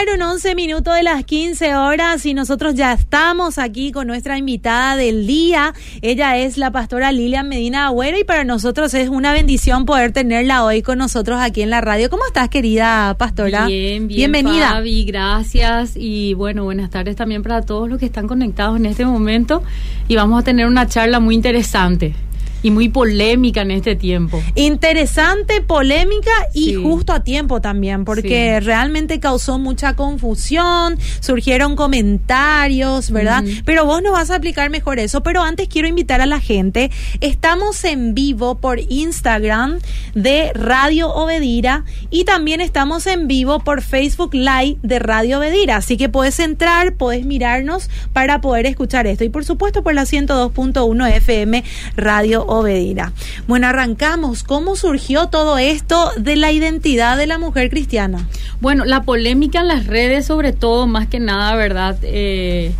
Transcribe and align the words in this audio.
Pasaron 0.00 0.22
11 0.22 0.54
minutos 0.54 0.94
de 0.94 1.02
las 1.02 1.26
15 1.26 1.76
horas 1.76 2.24
y 2.24 2.32
nosotros 2.32 2.74
ya 2.74 2.94
estamos 2.94 3.58
aquí 3.58 3.92
con 3.92 4.06
nuestra 4.06 4.38
invitada 4.38 4.96
del 4.96 5.26
día. 5.26 5.74
Ella 6.00 6.38
es 6.38 6.56
la 6.56 6.70
pastora 6.70 7.12
Lilian 7.12 7.50
Medina 7.50 7.84
Agüero 7.84 8.18
y 8.18 8.24
para 8.24 8.44
nosotros 8.44 8.94
es 8.94 9.10
una 9.10 9.34
bendición 9.34 9.84
poder 9.84 10.12
tenerla 10.12 10.64
hoy 10.64 10.80
con 10.80 10.96
nosotros 10.96 11.38
aquí 11.38 11.60
en 11.60 11.68
la 11.68 11.82
radio. 11.82 12.08
¿Cómo 12.08 12.24
estás, 12.26 12.48
querida 12.48 13.14
pastora? 13.18 13.66
Bien, 13.66 14.08
bien. 14.08 14.32
Bienvenida. 14.32 14.70
Fabi, 14.70 15.04
gracias 15.04 15.92
y 15.96 16.32
bueno, 16.32 16.64
buenas 16.64 16.88
tardes 16.88 17.14
también 17.14 17.42
para 17.42 17.60
todos 17.60 17.86
los 17.86 17.98
que 17.98 18.06
están 18.06 18.26
conectados 18.26 18.78
en 18.78 18.86
este 18.86 19.04
momento 19.04 19.62
y 20.08 20.16
vamos 20.16 20.40
a 20.40 20.44
tener 20.44 20.66
una 20.66 20.86
charla 20.86 21.20
muy 21.20 21.34
interesante 21.34 22.14
y 22.62 22.70
muy 22.70 22.88
polémica 22.88 23.62
en 23.62 23.70
este 23.70 23.96
tiempo. 23.96 24.42
Interesante, 24.54 25.60
polémica 25.62 26.30
y 26.54 26.66
Sí. 26.70 26.74
justo 26.74 27.12
a 27.12 27.20
tiempo 27.24 27.60
también, 27.60 28.04
porque 28.04 28.58
Sí. 28.60 28.66
realmente 28.66 29.20
causó 29.20 29.58
mucha 29.58 29.96
confusión, 29.96 30.98
surgieron 31.20 31.76
comentarios, 31.76 33.10
¿verdad? 33.10 33.44
Pero 33.64 33.84
vos 33.84 34.02
nos 34.02 34.12
vas 34.12 34.30
a 34.30 34.36
aplicar 34.36 34.70
mejor 34.70 34.98
eso. 34.98 35.22
Pero 35.22 35.42
antes 35.42 35.68
quiero 35.68 35.88
invitar 35.88 36.20
a 36.20 36.26
la 36.26 36.40
gente, 36.40 36.90
estamos 37.20 37.84
en 37.84 38.14
vivo 38.14 38.56
por 38.58 38.80
Instagram 38.88 39.78
de 40.14 40.52
Radio 40.54 41.10
Obedira 41.10 41.84
y 42.10 42.24
también 42.24 42.60
estamos 42.60 43.06
en 43.06 43.26
vivo 43.28 43.60
por 43.60 43.82
Facebook 43.82 44.34
Live 44.34 44.76
de 44.82 44.98
Radio 44.98 45.38
Obedira. 45.38 45.76
Así 45.76 45.96
que 45.96 46.08
puedes 46.08 46.38
entrar, 46.40 46.94
puedes 46.94 47.24
mirarnos 47.24 47.88
para 48.12 48.40
poder 48.40 48.66
escuchar 48.66 49.06
esto. 49.06 49.24
Y 49.24 49.28
por 49.28 49.44
supuesto 49.44 49.82
por 49.82 49.94
la 49.94 50.04
102.1 50.06 51.06
FM 51.06 51.64
Radio 51.96 52.44
Obedira. 52.52 53.12
Bueno, 53.46 53.68
arrancamos. 53.68 54.42
¿Cómo 54.42 54.74
surgió 54.74 55.26
todo 55.28 55.56
esto 55.58 56.10
de 56.16 56.34
la 56.34 56.50
identidad 56.50 57.16
de 57.16 57.26
la 57.28 57.38
mujer 57.38 57.70
cristiana? 57.70 58.26
Bueno, 58.60 58.84
la 58.84 59.02
polémica 59.04 59.60
en 59.60 59.68
las 59.68 59.86
redes, 59.86 60.26
sobre 60.26 60.52
todo, 60.52 60.86
más 60.88 61.06
que 61.06 61.20
nada, 61.20 61.54
¿verdad? 61.54 61.96
Eh, 62.02 62.72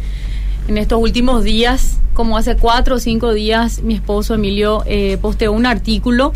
en 0.66 0.76
estos 0.76 1.00
últimos 1.00 1.44
días, 1.44 1.98
como 2.14 2.36
hace 2.36 2.56
cuatro 2.56 2.96
o 2.96 2.98
cinco 2.98 3.32
días, 3.32 3.82
mi 3.82 3.94
esposo 3.94 4.34
Emilio 4.34 4.82
eh, 4.86 5.18
posteó 5.22 5.52
un 5.52 5.66
artículo 5.66 6.32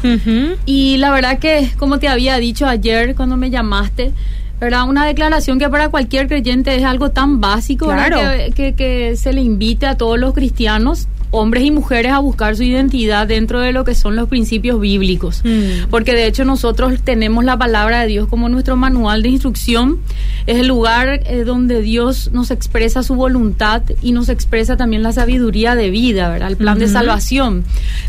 y 0.65 0.97
la 0.99 1.11
verdad 1.11 1.39
que, 1.41 1.71
como 1.77 1.99
te 1.99 2.07
había 2.09 2.37
dicho 2.39 2.67
ayer 2.67 3.15
cuando 3.17 3.37
me 3.37 3.51
llamaste, 3.51 4.13
¿verdad? 4.61 4.89
Una 4.89 5.05
declaración 5.05 5.59
que 5.59 5.69
para 5.69 5.89
cualquier 5.89 6.27
creyente 6.29 6.75
es 6.77 6.85
algo 6.85 7.11
tan 7.11 7.41
básico, 7.41 7.89
¿verdad? 7.89 8.07
Claro. 8.13 8.39
Que, 8.39 8.53
que- 8.53 8.75
que 8.75 9.17
se 9.17 9.33
le 9.33 9.43
invite 9.43 9.87
a 9.87 9.97
todos 9.97 10.19
los 10.19 10.33
cristianos, 10.33 11.07
hombres 11.35 11.65
y 11.65 11.71
mujeres, 11.71 12.13
a 12.13 12.19
buscar 12.19 12.57
su 12.57 12.63
identidad 12.63 13.27
dentro 13.27 13.61
de 13.61 13.73
lo 13.73 13.85
que 13.85 13.95
son 13.95 14.17
los 14.17 14.29
principios 14.29 14.81
bíblicos. 14.81 15.43
Mm. 15.45 15.89
Porque 15.91 16.13
de 16.15 16.27
hecho 16.27 16.45
nosotros 16.45 17.01
tenemos 17.03 17.45
la 17.45 17.59
palabra 17.59 18.03
de 18.03 18.07
Dios 18.09 18.29
como 18.29 18.49
nuestro 18.49 18.77
manual 18.77 19.23
de 19.23 19.31
instrucción. 19.31 19.99
Es 20.47 20.59
el 20.59 20.69
lugar 20.69 21.21
eh, 21.27 21.45
donde 21.45 21.83
Dios 21.83 22.31
nos 22.33 22.51
expresa 22.51 23.03
su 23.03 23.15
voluntad 23.15 23.83
y 24.03 24.13
nos 24.13 24.29
expresa 24.29 24.77
también 24.77 25.03
la 25.03 25.13
sabiduría 25.13 25.75
de 25.75 25.91
vida, 25.91 26.29
¿verdad? 26.31 26.49
El 26.51 26.57
plan 26.57 26.79
de 26.79 26.89
salvación. 26.89 27.65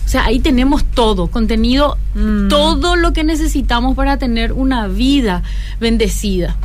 O 0.06 0.08
sea, 0.10 0.26
ahí 0.26 0.40
tenemos 0.40 0.84
todo, 0.84 1.28
contenido, 1.28 1.98
Mm. 2.16 2.48
todo 2.48 2.96
lo 2.96 3.12
que 3.12 3.24
necesitamos 3.24 3.96
para 3.96 4.18
tener 4.18 4.54
una 4.54 4.88
vida 4.88 5.44
bendecida. 5.80 6.56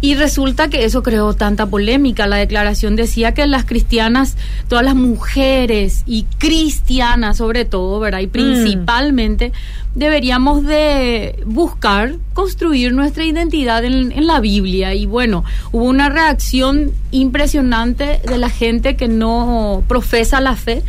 Y 0.00 0.16
resulta 0.16 0.68
que 0.68 0.84
eso 0.84 1.02
creó 1.02 1.34
tanta 1.34 1.66
polémica. 1.66 2.26
La 2.26 2.36
declaración 2.36 2.94
decía 2.94 3.32
que 3.32 3.46
las 3.46 3.64
cristianas, 3.64 4.36
todas 4.68 4.84
las 4.84 4.94
mujeres 4.94 6.02
y 6.06 6.26
cristianas 6.38 7.38
sobre 7.38 7.64
todo, 7.64 8.00
¿verdad? 8.00 8.20
Y 8.20 8.26
principalmente 8.26 9.52
deberíamos 9.94 10.64
de 10.64 11.42
buscar 11.46 12.16
construir 12.34 12.92
nuestra 12.92 13.24
identidad 13.24 13.84
en, 13.84 14.12
en 14.12 14.26
la 14.26 14.40
Biblia. 14.40 14.94
Y 14.94 15.06
bueno, 15.06 15.44
hubo 15.72 15.84
una 15.84 16.10
reacción 16.10 16.92
impresionante 17.10 18.20
de 18.28 18.38
la 18.38 18.50
gente 18.50 18.96
que 18.96 19.08
no 19.08 19.84
profesa 19.88 20.40
la 20.40 20.56
fe 20.56 20.82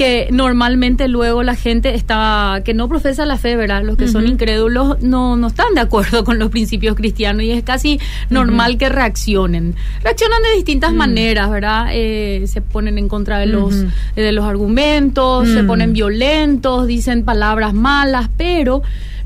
que 0.00 0.28
normalmente 0.30 1.08
luego 1.08 1.42
la 1.42 1.54
gente 1.54 1.94
está 1.94 2.62
que 2.64 2.72
no 2.72 2.88
profesa 2.88 3.26
la 3.26 3.36
fe, 3.36 3.54
¿verdad? 3.54 3.82
Los 3.84 3.98
que 3.98 4.08
son 4.08 4.26
incrédulos 4.26 5.02
no, 5.02 5.36
no 5.36 5.48
están 5.48 5.74
de 5.74 5.82
acuerdo 5.82 6.24
con 6.24 6.38
los 6.38 6.48
principios 6.48 6.96
cristianos 6.96 7.42
y 7.42 7.50
es 7.50 7.62
casi 7.62 8.00
normal 8.30 8.78
que 8.78 8.88
reaccionen. 8.88 9.74
Reaccionan 10.02 10.42
de 10.42 10.56
distintas 10.56 10.94
maneras, 10.94 11.50
¿verdad? 11.50 11.88
Eh, 11.92 12.44
se 12.46 12.62
ponen 12.62 12.96
en 12.96 13.08
contra 13.08 13.40
de 13.40 13.44
los, 13.44 13.74
eh, 14.16 14.22
de 14.22 14.32
los 14.32 14.46
argumentos, 14.46 15.46
se 15.46 15.64
ponen 15.64 15.92
violentos, 15.92 16.86
dicen 16.86 17.22
palabras 17.22 17.74
malas, 17.74 18.30
pero 18.38 18.80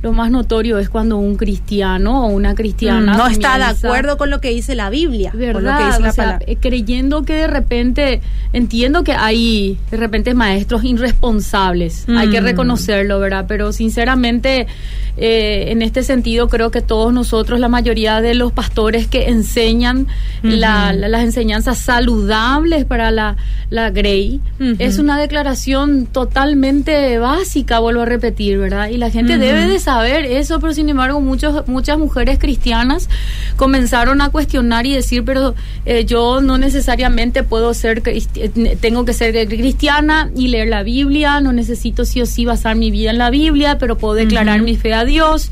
lo 0.05 0.13
más 0.13 0.31
notorio 0.31 0.79
es 0.79 0.91
cuando 0.91 1.17
un 1.17 1.37
cristiano 1.37 2.27
o 2.27 2.29
una 2.29 2.55
cristiana 2.55 3.15
Mm, 3.15 3.17
no 3.17 3.27
está 3.27 3.57
de 3.57 3.65
acuerdo 3.65 4.19
con 4.19 4.29
lo 4.29 4.39
que 4.39 4.51
dice 4.51 4.75
la 4.75 4.91
Biblia, 4.91 5.31
con 5.31 5.41
lo 5.41 5.47
que 5.49 5.53
¿Verdad? 5.55 5.87
dice 5.87 6.01
la 6.03 6.11
O 6.11 6.13
sea, 6.13 6.25
palabra. 6.25 6.45
eh, 6.47 6.57
creyendo 6.61 7.23
que 7.25 7.33
de 7.33 7.47
repente, 7.47 8.21
entiendo 8.53 9.03
que 9.03 9.13
hay 9.13 9.79
de 9.91 9.97
repente 9.97 10.35
maestros 10.35 10.85
irresponsables, 10.85 12.05
hay 12.07 12.29
que 12.29 12.43
Mm. 12.43 12.45
reconocerlo, 12.45 13.19
¿verdad? 13.19 13.47
Pero 13.49 13.73
sinceramente, 13.73 14.67
eh, 15.17 15.67
en 15.69 15.81
este 15.81 16.03
sentido, 16.03 16.49
creo 16.49 16.71
que 16.71 16.83
todos 16.83 17.11
nosotros, 17.15 17.59
la 17.59 17.69
mayoría 17.69 18.21
de 18.21 18.35
los 18.35 18.53
pastores 18.53 19.07
que 19.07 19.29
enseñan 19.31 20.07
la- 20.43 20.93
las 20.93 21.23
enseñanzas 21.23 21.79
saludables 21.79 22.85
para 22.85 23.11
la, 23.11 23.37
la 23.71 23.89
Grey, 23.91 24.41
es 24.79 24.99
una 24.99 25.19
declaración 25.19 26.05
totalmente 26.07 27.19
básica, 27.19 27.79
vuelvo 27.79 28.03
a 28.03 28.05
repetir, 28.05 28.59
¿verdad? 28.59 28.89
Y 28.89 28.99
la 28.99 29.09
gente 29.11 29.39
debe 29.39 29.67
de 29.67 29.79
saber 29.79 29.94
eso, 30.03 30.61
pero 30.61 30.73
sin 30.73 30.89
embargo 30.89 31.21
muchos, 31.21 31.67
muchas 31.69 31.99
mujeres 31.99 32.39
cristianas 32.39 33.09
comenzaron 33.57 34.21
a 34.21 34.31
cuestionar 34.31 34.87
y 34.87 34.95
decir, 34.95 35.25
pero 35.25 35.55
eh, 35.87 36.05
yo 36.05 36.41
no 36.41 36.59
necesariamente 36.59 37.43
puedo 37.43 37.73
ser, 37.75 38.03
tengo 38.81 39.05
que 39.05 39.13
ser 39.13 39.49
cristiana 39.49 40.31
y 40.37 40.49
leer 40.49 40.69
la 40.69 40.83
Biblia, 40.83 41.41
no 41.41 41.53
necesito 41.53 42.05
sí 42.05 42.21
o 42.21 42.27
sí 42.27 42.45
basar 42.45 42.77
mi 42.77 42.91
vida 42.91 43.11
en 43.11 43.19
la 43.19 43.31
Biblia, 43.31 43.79
pero 43.79 43.97
puedo 43.97 44.15
declarar 44.15 44.63
mi 44.63 44.77
fe 44.77 44.95
a 44.95 45.05
Dios. 45.05 45.51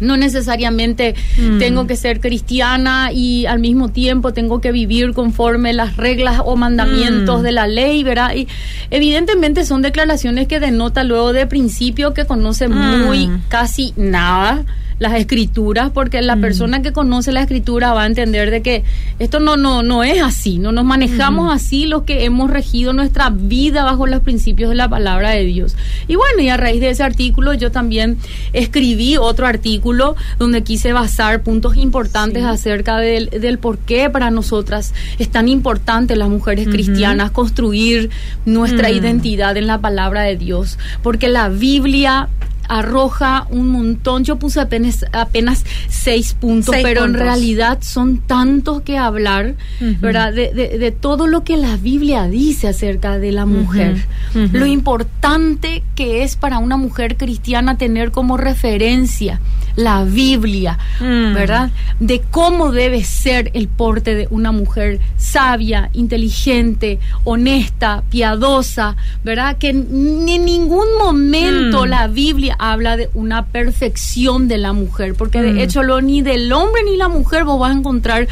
No 0.00 0.16
necesariamente 0.16 1.14
Mm. 1.38 1.58
tengo 1.58 1.86
que 1.86 1.96
ser 1.96 2.20
cristiana 2.20 3.10
y 3.12 3.46
al 3.46 3.58
mismo 3.58 3.88
tiempo 3.88 4.32
tengo 4.32 4.60
que 4.60 4.72
vivir 4.72 5.12
conforme 5.12 5.72
las 5.72 5.96
reglas 5.96 6.40
o 6.44 6.56
mandamientos 6.56 7.40
Mm. 7.40 7.44
de 7.44 7.52
la 7.52 7.66
ley, 7.66 8.04
¿verdad? 8.04 8.34
Y 8.34 8.46
evidentemente 8.90 9.64
son 9.64 9.82
declaraciones 9.82 10.48
que 10.48 10.60
denotan 10.60 11.08
luego 11.08 11.32
de 11.32 11.46
principio 11.46 12.14
que 12.14 12.24
conoce 12.26 12.68
Mm. 12.68 13.04
muy 13.06 13.30
casi 13.48 13.92
nada 13.96 14.64
las 14.98 15.14
escrituras 15.14 15.90
porque 15.92 16.20
la 16.22 16.36
Mm. 16.36 16.40
persona 16.40 16.82
que 16.82 16.92
conoce 16.92 17.32
la 17.32 17.42
escritura 17.42 17.92
va 17.92 18.02
a 18.02 18.06
entender 18.06 18.50
de 18.50 18.62
que 18.62 18.84
esto 19.18 19.38
no 19.40 19.56
no 19.56 19.82
no 19.82 20.02
es 20.04 20.20
así, 20.22 20.58
no 20.58 20.72
nos 20.72 20.84
manejamos 20.84 21.52
así 21.54 21.86
los 21.86 22.02
que 22.02 22.24
hemos 22.24 22.50
regido 22.50 22.92
nuestra 22.92 23.30
vida 23.30 23.84
bajo 23.84 24.06
los 24.06 24.20
principios 24.22 24.70
de 24.70 24.76
la 24.76 24.88
palabra 24.88 25.30
de 25.30 25.44
Dios. 25.44 25.76
Y 26.08 26.16
bueno, 26.16 26.40
y 26.42 26.48
a 26.48 26.56
raíz 26.56 26.80
de 26.80 26.90
ese 26.90 27.02
artículo 27.02 27.54
yo 27.54 27.70
también 27.70 28.18
escribí 28.52 29.16
otro 29.16 29.46
artículo 29.46 30.16
donde 30.38 30.62
quise 30.62 30.92
basar 30.92 31.42
puntos 31.42 31.76
importantes 31.76 32.42
Sí. 32.42 32.48
acerca 32.48 32.98
del, 32.98 33.30
del 33.30 33.58
por 33.58 33.78
qué 33.78 34.10
para 34.10 34.30
nosotras 34.30 34.94
es 35.18 35.28
tan 35.30 35.48
importante 35.48 36.16
las 36.16 36.28
mujeres 36.28 36.66
cristianas 36.68 37.30
construir 37.30 38.10
nuestra 38.46 38.90
identidad 38.90 39.56
en 39.56 39.66
la 39.66 39.78
palabra 39.80 40.22
de 40.22 40.36
Dios, 40.36 40.78
porque 41.02 41.28
la 41.28 41.48
Biblia 41.48 42.28
arroja 42.68 43.46
un 43.50 43.68
montón. 43.70 44.24
Yo 44.24 44.36
puse 44.36 44.60
apenas, 44.60 45.04
apenas 45.12 45.64
seis 45.88 46.34
puntos, 46.34 46.74
Seis 46.74 46.84
pero 46.84 47.04
en 47.04 47.14
realidad 47.14 47.78
son 47.80 48.18
tantos 48.18 48.82
que 48.82 48.96
hablar. 48.98 49.54
¿verdad? 49.80 50.32
De, 50.32 50.52
de- 50.52 50.78
de 50.78 50.90
todo 50.92 51.26
lo 51.26 51.44
que 51.44 51.56
la 51.56 51.76
Biblia 51.76 52.24
dice 52.28 52.68
acerca 52.68 53.18
de 53.18 53.32
la 53.32 53.46
mujer. 53.46 54.04
Lo 54.52 54.66
importante 54.66 55.82
que 55.94 56.22
es 56.22 56.36
para 56.36 56.58
una 56.58 56.76
mujer 56.76 57.16
cristiana 57.16 57.76
tener 57.78 58.10
como 58.12 58.36
referencia 58.36 59.40
la 59.78 60.02
Biblia, 60.02 60.76
Mm. 61.00 61.34
¿verdad? 61.34 61.70
De 62.00 62.20
cómo 62.32 62.72
debe 62.72 63.04
ser 63.04 63.52
el 63.54 63.68
porte 63.68 64.16
de 64.16 64.26
una 64.30 64.50
mujer 64.50 64.98
sabia, 65.16 65.88
inteligente, 65.92 66.98
honesta, 67.22 68.02
piadosa, 68.10 68.96
¿verdad? 69.22 69.56
Que 69.56 69.72
ni 69.72 70.34
en 70.34 70.44
ningún 70.44 70.86
momento 70.98 71.84
Mm. 71.84 71.88
la 71.88 72.08
Biblia 72.08 72.56
habla 72.58 72.96
de 72.96 73.08
una 73.14 73.46
perfección 73.46 74.48
de 74.48 74.58
la 74.58 74.72
mujer, 74.72 75.14
porque 75.14 75.38
Mm. 75.38 75.54
de 75.54 75.62
hecho 75.62 75.84
lo, 75.84 76.00
ni 76.00 76.22
del 76.22 76.52
hombre 76.52 76.82
ni 76.84 76.96
la 76.96 77.08
mujer 77.08 77.44
vos 77.44 77.60
vas 77.60 77.70
a 77.72 77.78
encontrar 77.78 78.26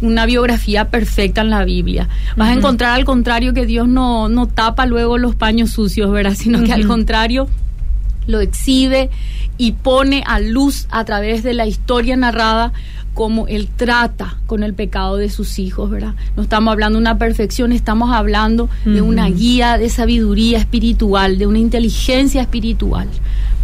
una 0.00 0.24
biografía 0.24 0.88
perfecta 0.90 1.42
en 1.42 1.50
la 1.50 1.64
Biblia. 1.64 2.08
Vas 2.36 2.48
a 2.48 2.50
Ujú. 2.52 2.58
encontrar 2.60 2.92
al 2.94 3.04
contrario 3.04 3.52
que 3.52 3.66
Dios 3.66 3.86
no, 3.86 4.30
no 4.30 4.46
tapa 4.46 4.86
luego 4.86 5.18
los 5.18 5.34
paños 5.34 5.70
sucios, 5.70 6.10
¿verdad? 6.10 6.34
Sino 6.38 6.64
que 6.64 6.72
al 6.72 6.80
Ujú. 6.80 6.88
contrario 6.88 7.48
lo 8.26 8.40
exhibe 8.40 9.08
y 9.58 9.72
pone 9.72 10.22
a 10.26 10.40
luz 10.40 10.86
a 10.90 11.04
través 11.04 11.42
de 11.42 11.54
la 11.54 11.66
historia 11.66 12.16
narrada 12.16 12.72
cómo 13.14 13.46
él 13.48 13.68
trata 13.74 14.38
con 14.46 14.62
el 14.62 14.74
pecado 14.74 15.16
de 15.16 15.30
sus 15.30 15.58
hijos, 15.58 15.90
¿verdad? 15.90 16.14
No 16.36 16.42
estamos 16.42 16.70
hablando 16.70 16.98
de 16.98 17.00
una 17.00 17.16
perfección, 17.16 17.72
estamos 17.72 18.12
hablando 18.12 18.68
de 18.84 19.00
una 19.00 19.28
guía 19.30 19.78
de 19.78 19.88
sabiduría 19.88 20.58
espiritual, 20.58 21.38
de 21.38 21.46
una 21.46 21.58
inteligencia 21.58 22.42
espiritual, 22.42 23.08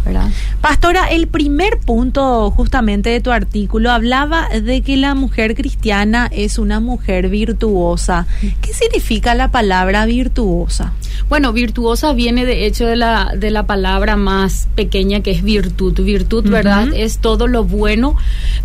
¿verdad? 0.05 0.29
Pastora, 0.61 1.07
el 1.07 1.27
primer 1.27 1.79
punto 1.79 2.51
justamente 2.51 3.09
de 3.09 3.21
tu 3.21 3.31
artículo 3.31 3.91
hablaba 3.91 4.49
de 4.49 4.81
que 4.81 4.97
la 4.97 5.15
mujer 5.15 5.55
cristiana 5.55 6.29
es 6.31 6.57
una 6.57 6.79
mujer 6.79 7.29
virtuosa. 7.29 8.27
¿Qué 8.61 8.73
significa 8.73 9.35
la 9.35 9.51
palabra 9.51 10.05
virtuosa? 10.05 10.93
Bueno, 11.29 11.53
virtuosa 11.53 12.13
viene 12.13 12.45
de 12.45 12.65
hecho 12.65 12.85
de 12.85 12.95
la, 12.95 13.33
de 13.35 13.51
la 13.51 13.65
palabra 13.65 14.15
más 14.15 14.67
pequeña 14.75 15.21
que 15.21 15.31
es 15.31 15.43
virtud. 15.43 15.99
Virtud, 16.01 16.49
¿verdad? 16.49 16.89
Es 16.93 17.19
todo 17.19 17.47
lo 17.47 17.63
bueno, 17.63 18.15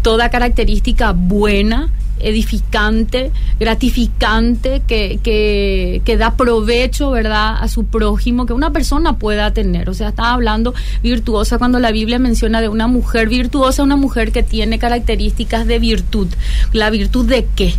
toda 0.02 0.30
característica 0.30 1.12
buena 1.12 1.90
edificante, 2.20 3.30
gratificante, 3.58 4.82
que, 4.86 5.18
que, 5.22 6.02
que, 6.04 6.16
da 6.16 6.36
provecho, 6.36 7.10
¿verdad?, 7.10 7.56
a 7.60 7.68
su 7.68 7.84
prójimo, 7.84 8.46
que 8.46 8.52
una 8.52 8.72
persona 8.72 9.18
pueda 9.18 9.52
tener. 9.52 9.88
O 9.88 9.94
sea, 9.94 10.08
está 10.08 10.32
hablando 10.32 10.74
virtuosa 11.02 11.58
cuando 11.58 11.78
la 11.78 11.92
Biblia 11.92 12.18
menciona 12.18 12.60
de 12.60 12.68
una 12.68 12.86
mujer 12.86 13.28
virtuosa, 13.28 13.82
una 13.82 13.96
mujer 13.96 14.32
que 14.32 14.42
tiene 14.42 14.78
características 14.78 15.66
de 15.66 15.78
virtud. 15.78 16.28
¿La 16.72 16.90
virtud 16.90 17.26
de 17.26 17.46
qué? 17.54 17.74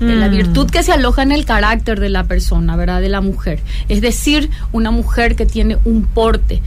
de 0.00 0.14
la 0.14 0.28
mm. 0.28 0.30
virtud 0.30 0.70
que 0.70 0.82
se 0.82 0.92
aloja 0.92 1.22
en 1.22 1.32
el 1.32 1.44
carácter 1.44 2.00
de 2.00 2.10
la 2.10 2.24
persona, 2.24 2.76
¿verdad? 2.76 3.00
De 3.00 3.08
la 3.08 3.20
mujer. 3.20 3.60
Es 3.88 4.00
decir, 4.00 4.50
una 4.72 4.90
mujer 4.90 5.36
que 5.36 5.46
tiene 5.46 5.78
un 5.84 6.02
porte, 6.02 6.60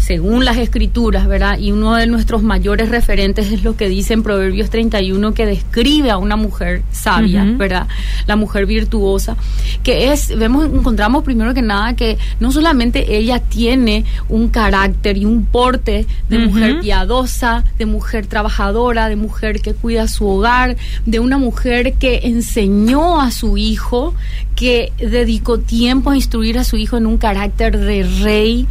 según 0.00 0.44
las 0.44 0.56
escrituras, 0.56 1.28
¿verdad? 1.28 1.58
Y 1.58 1.72
uno 1.72 1.94
de 1.94 2.06
nuestros 2.06 2.42
mayores 2.42 2.88
referentes 2.88 3.52
es 3.52 3.62
lo 3.62 3.76
que 3.76 3.88
dice 3.88 4.14
en 4.14 4.22
Proverbios 4.22 4.70
31 4.70 5.34
que 5.34 5.46
describe 5.46 6.10
a 6.10 6.16
una 6.16 6.36
mujer 6.36 6.82
sabia, 6.90 7.44
¿verdad? 7.44 7.86
La 8.26 8.34
mujer 8.34 8.66
virtuosa, 8.66 9.36
que 9.82 10.10
es, 10.10 10.36
vemos, 10.36 10.64
encontramos 10.64 11.22
primero 11.22 11.52
que 11.52 11.62
nada 11.62 11.94
que 11.94 12.18
no 12.40 12.50
solamente 12.50 13.16
ella 13.16 13.40
tiene 13.40 14.04
un 14.28 14.48
carácter 14.48 15.18
y 15.18 15.26
un 15.26 15.44
porte 15.44 16.06
de 16.28 16.38
mujer 16.38 16.80
piadosa, 16.80 17.64
de 17.78 17.86
mujer 17.86 18.26
trabajadora, 18.26 19.08
de 19.08 19.16
mujer 19.16 19.60
que 19.60 19.74
cuida 19.74 20.08
su 20.08 20.26
hogar, 20.26 20.76
de 21.04 21.20
una 21.20 21.36
mujer 21.36 21.94
que 21.94 22.20
enseñó 22.24 23.20
a 23.20 23.30
su 23.30 23.58
hijo, 23.58 24.14
que 24.56 24.92
dedicó 24.98 25.58
tiempo 25.58 26.10
a 26.10 26.16
instruir 26.16 26.58
a 26.58 26.64
su 26.64 26.76
hijo 26.78 26.96
en 26.96 27.06
un 27.06 27.18
carácter 27.18 27.78
de 27.78 28.02
rey, 28.22 28.66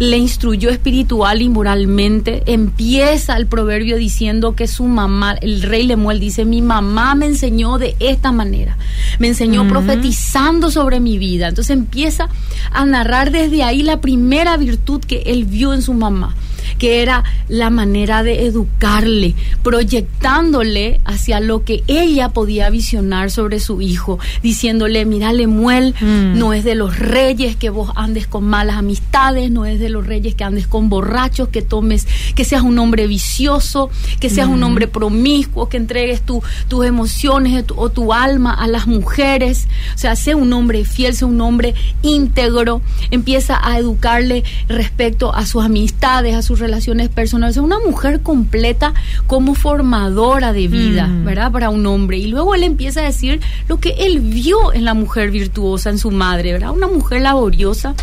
le 0.00 0.16
instruyó 0.16 0.70
espiritual 0.70 1.42
y 1.42 1.50
moralmente. 1.50 2.42
Empieza 2.46 3.36
el 3.36 3.46
proverbio 3.46 3.98
diciendo 3.98 4.56
que 4.56 4.66
su 4.66 4.84
mamá, 4.84 5.34
el 5.42 5.62
rey 5.62 5.86
Lemuel 5.86 6.18
dice, 6.18 6.46
mi 6.46 6.62
mamá 6.62 7.14
me 7.14 7.26
enseñó 7.26 7.76
de 7.76 7.94
esta 8.00 8.32
manera, 8.32 8.78
me 9.18 9.28
enseñó 9.28 9.68
profetizando 9.68 10.70
sobre 10.70 11.00
mi 11.00 11.18
vida. 11.18 11.48
Entonces 11.48 11.76
empieza 11.76 12.30
a 12.72 12.86
narrar 12.86 13.30
desde 13.30 13.62
ahí 13.62 13.82
la 13.82 14.00
primera 14.00 14.56
virtud 14.56 15.04
que 15.04 15.22
él 15.26 15.44
vio 15.44 15.74
en 15.74 15.82
su 15.82 15.92
mamá 15.92 16.34
que 16.80 17.02
era 17.02 17.22
la 17.48 17.68
manera 17.68 18.22
de 18.22 18.46
educarle, 18.46 19.34
proyectándole 19.62 21.00
hacia 21.04 21.38
lo 21.38 21.62
que 21.62 21.84
ella 21.88 22.30
podía 22.30 22.70
visionar 22.70 23.30
sobre 23.30 23.60
su 23.60 23.82
hijo, 23.82 24.18
diciéndole, 24.42 25.04
mira, 25.04 25.34
Lemuel, 25.34 25.94
mm. 26.00 26.38
no 26.38 26.54
es 26.54 26.64
de 26.64 26.74
los 26.74 26.98
reyes 26.98 27.54
que 27.54 27.68
vos 27.68 27.92
andes 27.96 28.26
con 28.26 28.44
malas 28.44 28.78
amistades, 28.78 29.50
no 29.50 29.66
es 29.66 29.78
de 29.78 29.90
los 29.90 30.06
reyes 30.06 30.34
que 30.34 30.42
andes 30.42 30.66
con 30.66 30.88
borrachos, 30.88 31.50
que 31.50 31.60
tomes, 31.60 32.08
que 32.34 32.46
seas 32.46 32.62
un 32.62 32.78
hombre 32.78 33.06
vicioso, 33.06 33.90
que 34.18 34.30
seas 34.30 34.48
un 34.48 34.60
mm. 34.60 34.64
hombre 34.64 34.88
promiscuo, 34.88 35.68
que 35.68 35.76
entregues 35.76 36.22
tu, 36.22 36.42
tus 36.68 36.86
emociones 36.86 37.62
o 37.76 37.90
tu 37.90 38.14
alma 38.14 38.54
a 38.54 38.66
las 38.66 38.86
mujeres, 38.86 39.68
o 39.94 39.98
sea, 39.98 40.16
sea 40.16 40.34
un 40.34 40.50
hombre 40.54 40.86
fiel, 40.86 41.14
sea 41.14 41.28
un 41.28 41.42
hombre 41.42 41.74
íntegro, 42.00 42.80
empieza 43.10 43.60
a 43.62 43.78
educarle 43.78 44.44
respecto 44.66 45.34
a 45.34 45.44
sus 45.44 45.62
amistades, 45.62 46.34
a 46.34 46.40
sus 46.40 46.58
relaciones 46.58 46.69
personales, 47.14 47.56
es 47.56 47.62
una 47.62 47.78
mujer 47.78 48.20
completa 48.20 48.94
como 49.26 49.54
formadora 49.54 50.52
de 50.52 50.68
vida, 50.68 51.06
mm. 51.06 51.24
¿verdad? 51.24 51.52
Para 51.52 51.70
un 51.70 51.86
hombre. 51.86 52.18
Y 52.18 52.26
luego 52.28 52.54
él 52.54 52.64
empieza 52.64 53.00
a 53.00 53.04
decir 53.04 53.40
lo 53.68 53.78
que 53.78 53.94
él 53.98 54.20
vio 54.20 54.72
en 54.72 54.84
la 54.84 54.94
mujer 54.94 55.30
virtuosa, 55.30 55.90
en 55.90 55.98
su 55.98 56.10
madre, 56.10 56.52
¿verdad? 56.52 56.70
Una 56.70 56.88
mujer 56.88 57.22
laboriosa, 57.22 57.94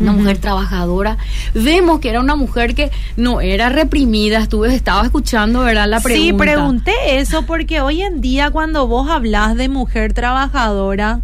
una 0.00 0.12
mujer 0.12 0.38
trabajadora. 0.38 1.18
Vemos 1.54 2.00
que 2.00 2.10
era 2.10 2.20
una 2.20 2.36
mujer 2.36 2.74
que 2.74 2.90
no 3.16 3.40
era 3.40 3.68
reprimida. 3.68 4.38
Estuve, 4.38 4.74
estaba 4.74 5.04
escuchando, 5.04 5.60
¿verdad? 5.60 5.88
La 5.88 6.00
pregunta. 6.00 6.26
Sí, 6.26 6.32
pregunté 6.32 6.92
eso 7.18 7.42
porque 7.46 7.80
hoy 7.80 8.02
en 8.02 8.20
día 8.20 8.50
cuando 8.50 8.86
vos 8.86 9.10
hablas 9.10 9.56
de 9.56 9.68
mujer 9.68 10.12
trabajadora, 10.12 11.20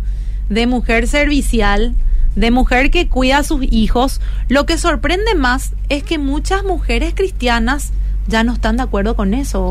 de 0.48 0.66
mujer 0.66 1.06
servicial, 1.06 1.94
de 2.36 2.50
mujer 2.50 2.90
que 2.90 3.08
cuida 3.08 3.38
a 3.38 3.42
sus 3.42 3.62
hijos, 3.70 4.20
lo 4.48 4.66
que 4.66 4.78
sorprende 4.78 5.34
más 5.34 5.72
es 5.88 6.02
que 6.02 6.18
muchas 6.18 6.64
mujeres 6.64 7.14
cristianas 7.14 7.92
ya 8.26 8.44
no 8.44 8.52
están 8.52 8.76
de 8.76 8.82
acuerdo 8.82 9.16
con 9.16 9.34
eso. 9.34 9.70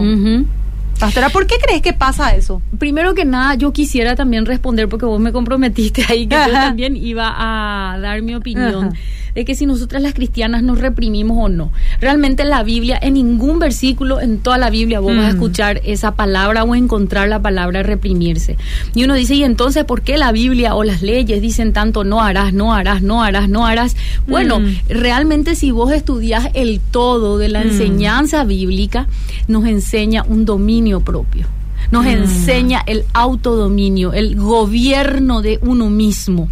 Pastora, 0.99 1.29
¿por 1.29 1.47
qué 1.47 1.55
crees 1.61 1.81
que 1.81 1.93
pasa 1.93 2.35
eso? 2.35 2.61
Primero 2.77 3.15
que 3.15 3.25
nada, 3.25 3.55
yo 3.55 3.73
quisiera 3.73 4.15
también 4.15 4.45
responder 4.45 4.87
porque 4.87 5.05
vos 5.05 5.19
me 5.19 5.31
comprometiste 5.31 6.05
ahí 6.07 6.27
que 6.27 6.35
yo 6.35 6.51
también 6.53 6.95
iba 6.95 7.33
a 7.35 7.97
dar 7.99 8.21
mi 8.21 8.35
opinión 8.35 8.93
de 9.35 9.45
que 9.45 9.55
si 9.55 9.65
nosotras 9.65 10.01
las 10.01 10.13
cristianas 10.13 10.63
nos 10.63 10.79
reprimimos 10.79 11.37
o 11.39 11.49
no. 11.49 11.71
Realmente 11.99 12.43
en 12.43 12.49
la 12.49 12.63
Biblia, 12.63 12.99
en 13.01 13.15
ningún 13.15 13.59
versículo 13.59 14.21
en 14.21 14.39
toda 14.39 14.57
la 14.57 14.69
Biblia 14.69 14.99
vos 14.99 15.15
vas 15.15 15.25
a 15.25 15.29
mm. 15.29 15.35
escuchar 15.35 15.81
esa 15.83 16.15
palabra 16.15 16.63
o 16.63 16.75
encontrar 16.75 17.27
la 17.27 17.41
palabra 17.41 17.83
reprimirse. 17.83 18.57
Y 18.93 19.03
uno 19.03 19.15
dice, 19.15 19.35
¿y 19.35 19.43
entonces 19.43 19.83
por 19.85 20.01
qué 20.01 20.17
la 20.17 20.31
Biblia 20.31 20.75
o 20.75 20.83
las 20.83 21.01
leyes 21.01 21.41
dicen 21.41 21.73
tanto 21.73 22.03
no 22.03 22.21
harás, 22.21 22.53
no 22.53 22.73
harás, 22.73 23.01
no 23.01 23.23
harás, 23.23 23.49
no 23.49 23.65
harás? 23.65 23.95
Bueno, 24.27 24.59
mm. 24.59 24.75
realmente 24.89 25.55
si 25.55 25.71
vos 25.71 25.91
estudias 25.91 26.49
el 26.53 26.79
todo 26.79 27.37
de 27.37 27.49
la 27.49 27.59
mm. 27.59 27.67
enseñanza 27.67 28.43
bíblica, 28.43 29.07
nos 29.47 29.65
enseña 29.65 30.23
un 30.23 30.45
dominio 30.45 31.01
propio 31.01 31.47
nos 31.91 32.07
enseña 32.07 32.81
el 32.87 33.03
autodominio, 33.13 34.13
el 34.13 34.35
gobierno 34.35 35.43
de 35.43 35.59
uno 35.61 35.91
mismo. 35.91 36.49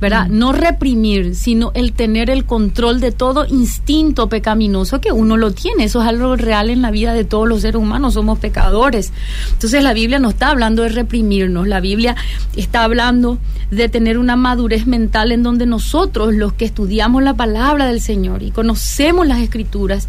¿Verdad? 0.00 0.28
No 0.28 0.52
reprimir, 0.52 1.34
sino 1.34 1.72
el 1.74 1.92
tener 1.92 2.30
el 2.30 2.44
control 2.44 3.00
de 3.00 3.10
todo 3.10 3.46
instinto 3.46 4.28
pecaminoso 4.28 5.00
que 5.00 5.10
uno 5.10 5.36
lo 5.36 5.50
tiene. 5.50 5.84
Eso 5.84 6.00
es 6.00 6.08
algo 6.08 6.36
real 6.36 6.70
en 6.70 6.82
la 6.82 6.90
vida 6.90 7.14
de 7.14 7.24
todos 7.24 7.48
los 7.48 7.62
seres 7.62 7.80
humanos, 7.80 8.14
somos 8.14 8.38
pecadores. 8.38 9.12
Entonces 9.52 9.82
la 9.82 9.92
Biblia 9.92 10.18
no 10.18 10.28
está 10.28 10.50
hablando 10.50 10.82
de 10.82 10.90
reprimirnos, 10.90 11.66
la 11.66 11.80
Biblia 11.80 12.14
está 12.56 12.84
hablando 12.84 13.38
de 13.70 13.88
tener 13.88 14.18
una 14.18 14.36
madurez 14.36 14.86
mental 14.86 15.32
en 15.32 15.42
donde 15.42 15.66
nosotros, 15.66 16.32
los 16.34 16.52
que 16.52 16.64
estudiamos 16.64 17.22
la 17.22 17.34
palabra 17.34 17.86
del 17.86 18.00
Señor 18.00 18.42
y 18.42 18.50
conocemos 18.50 19.26
las 19.26 19.40
escrituras, 19.40 20.08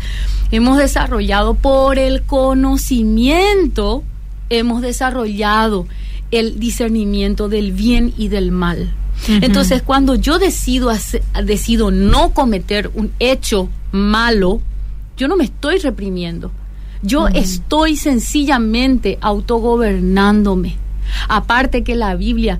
hemos 0.51 0.77
desarrollado 0.77 1.55
por 1.55 1.97
el 1.97 2.21
conocimiento, 2.23 4.03
hemos 4.49 4.81
desarrollado 4.81 5.87
el 6.31 6.59
discernimiento 6.59 7.49
del 7.49 7.71
bien 7.71 8.13
y 8.17 8.27
del 8.27 8.51
mal. 8.51 8.93
Entonces, 9.27 9.81
cuando 9.81 10.15
yo 10.15 10.39
decido, 10.39 10.91
decido 11.43 11.91
no 11.91 12.33
cometer 12.33 12.89
un 12.93 13.11
hecho 13.19 13.69
malo, 13.91 14.61
yo 15.17 15.27
no 15.27 15.35
me 15.35 15.43
estoy 15.43 15.79
reprimiendo. 15.79 16.51
Yo 17.01 17.27
estoy 17.27 17.95
sencillamente 17.95 19.17
autogobernándome. 19.21 20.77
Aparte 21.27 21.83
que 21.83 21.95
la 21.95 22.15
Biblia 22.15 22.59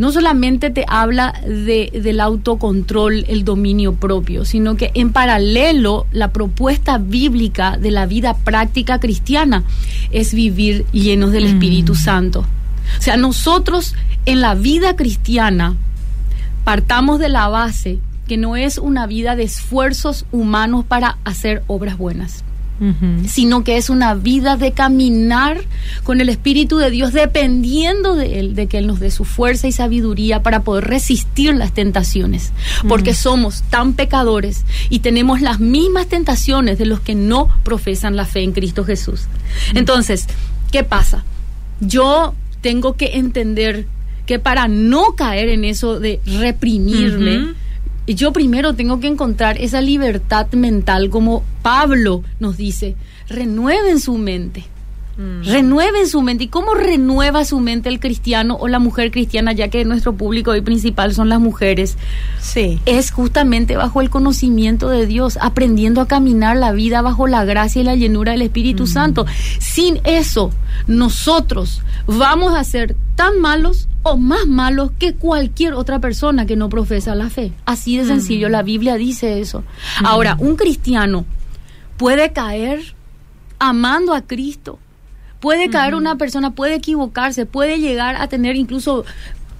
no 0.00 0.12
solamente 0.12 0.70
te 0.70 0.86
habla 0.88 1.34
de, 1.46 1.90
del 1.92 2.20
autocontrol, 2.20 3.26
el 3.28 3.44
dominio 3.44 3.94
propio, 3.96 4.46
sino 4.46 4.74
que 4.74 4.90
en 4.94 5.12
paralelo 5.12 6.06
la 6.10 6.32
propuesta 6.32 6.96
bíblica 6.96 7.76
de 7.76 7.90
la 7.90 8.06
vida 8.06 8.34
práctica 8.34 8.98
cristiana 8.98 9.62
es 10.10 10.32
vivir 10.32 10.86
llenos 10.92 11.32
del 11.32 11.44
Espíritu 11.44 11.94
Santo. 11.94 12.46
O 12.98 13.02
sea, 13.02 13.18
nosotros 13.18 13.94
en 14.24 14.40
la 14.40 14.54
vida 14.54 14.96
cristiana 14.96 15.76
partamos 16.64 17.18
de 17.18 17.28
la 17.28 17.48
base 17.48 17.98
que 18.26 18.36
no 18.36 18.56
es 18.56 18.78
una 18.78 19.06
vida 19.06 19.34
de 19.34 19.42
esfuerzos 19.42 20.24
humanos 20.30 20.84
para 20.84 21.18
hacer 21.24 21.64
obras 21.66 21.98
buenas. 21.98 22.44
sino 23.26 23.62
que 23.62 23.76
es 23.76 23.90
una 23.90 24.14
vida 24.14 24.56
de 24.56 24.72
caminar 24.72 25.60
con 26.02 26.22
el 26.22 26.30
Espíritu 26.30 26.78
de 26.78 26.90
Dios, 26.90 27.12
dependiendo 27.12 28.14
de 28.14 28.40
Él, 28.40 28.54
de 28.54 28.68
que 28.68 28.78
Él 28.78 28.86
nos 28.86 29.00
dé 29.00 29.10
su 29.10 29.26
fuerza 29.26 29.66
y 29.66 29.72
sabiduría 29.72 30.42
para 30.42 30.62
poder 30.62 30.84
resistir 30.84 31.54
las 31.54 31.72
tentaciones, 31.72 32.52
porque 32.88 33.12
somos 33.12 33.64
tan 33.64 33.92
pecadores 33.92 34.64
y 34.88 35.00
tenemos 35.00 35.42
las 35.42 35.60
mismas 35.60 36.06
tentaciones 36.06 36.78
de 36.78 36.86
los 36.86 37.00
que 37.00 37.14
no 37.14 37.48
profesan 37.64 38.16
la 38.16 38.24
fe 38.24 38.42
en 38.44 38.52
Cristo 38.52 38.82
Jesús. 38.84 39.26
Entonces, 39.74 40.26
¿qué 40.72 40.82
pasa? 40.82 41.22
Yo 41.80 42.34
tengo 42.62 42.94
que 42.94 43.18
entender 43.18 43.86
que 44.30 44.38
para 44.38 44.68
no 44.68 45.16
caer 45.16 45.48
en 45.48 45.64
eso 45.64 45.98
de 45.98 46.20
reprimirme, 46.24 47.54
yo 48.06 48.32
primero 48.32 48.74
tengo 48.74 49.00
que 49.00 49.08
encontrar 49.08 49.60
esa 49.60 49.80
libertad 49.80 50.46
mental, 50.52 51.10
como 51.10 51.42
Pablo 51.62 52.22
nos 52.38 52.56
dice, 52.56 52.94
renueven 53.28 53.98
su 53.98 54.18
mente. 54.18 54.62
Mm. 55.20 55.44
Renueven 55.44 56.08
su 56.08 56.22
mente. 56.22 56.44
¿Y 56.44 56.48
cómo 56.48 56.72
renueva 56.72 57.44
su 57.44 57.60
mente 57.60 57.90
el 57.90 58.00
cristiano 58.00 58.56
o 58.58 58.68
la 58.68 58.78
mujer 58.78 59.10
cristiana, 59.10 59.52
ya 59.52 59.68
que 59.68 59.84
nuestro 59.84 60.14
público 60.14 60.52
hoy 60.52 60.62
principal 60.62 61.12
son 61.12 61.28
las 61.28 61.40
mujeres? 61.40 61.98
Sí. 62.40 62.80
Es 62.86 63.10
justamente 63.10 63.76
bajo 63.76 64.00
el 64.00 64.08
conocimiento 64.08 64.88
de 64.88 65.06
Dios, 65.06 65.38
aprendiendo 65.42 66.00
a 66.00 66.08
caminar 66.08 66.56
la 66.56 66.72
vida 66.72 67.02
bajo 67.02 67.26
la 67.26 67.44
gracia 67.44 67.82
y 67.82 67.84
la 67.84 67.96
llenura 67.96 68.32
del 68.32 68.40
Espíritu 68.40 68.84
mm. 68.84 68.86
Santo. 68.86 69.26
Sin 69.58 70.00
eso, 70.04 70.52
nosotros 70.86 71.82
vamos 72.06 72.54
a 72.54 72.64
ser 72.64 72.96
tan 73.14 73.40
malos 73.40 73.88
o 74.02 74.16
más 74.16 74.46
malos 74.46 74.92
que 74.98 75.12
cualquier 75.12 75.74
otra 75.74 75.98
persona 75.98 76.46
que 76.46 76.56
no 76.56 76.70
profesa 76.70 77.14
la 77.14 77.28
fe. 77.28 77.52
Así 77.66 77.98
de 77.98 78.06
sencillo, 78.06 78.48
mm. 78.48 78.52
la 78.52 78.62
Biblia 78.62 78.94
dice 78.94 79.40
eso. 79.40 79.64
Ahora, 80.02 80.36
un 80.38 80.56
cristiano 80.56 81.26
puede 81.98 82.32
caer 82.32 82.94
amando 83.58 84.14
a 84.14 84.22
Cristo 84.22 84.78
Puede 85.40 85.70
caer 85.70 85.94
una 85.94 86.16
persona, 86.16 86.50
puede 86.54 86.74
equivocarse, 86.74 87.46
puede 87.46 87.78
llegar 87.78 88.16
a 88.16 88.28
tener 88.28 88.56
incluso 88.56 89.04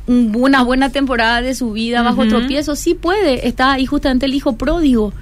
una 0.07 0.63
buena 0.63 0.91
temporada 0.91 1.41
de 1.41 1.55
su 1.55 1.73
vida 1.73 2.03
bajo 2.03 2.27
tropiezo, 2.27 2.75
sí 2.77 2.95
puede, 2.95 3.47
está 3.47 3.73
ahí 3.73 3.87
justamente 3.87 4.27
el 4.27 4.35
hijo 4.35 4.57
pródigo. 4.57 5.13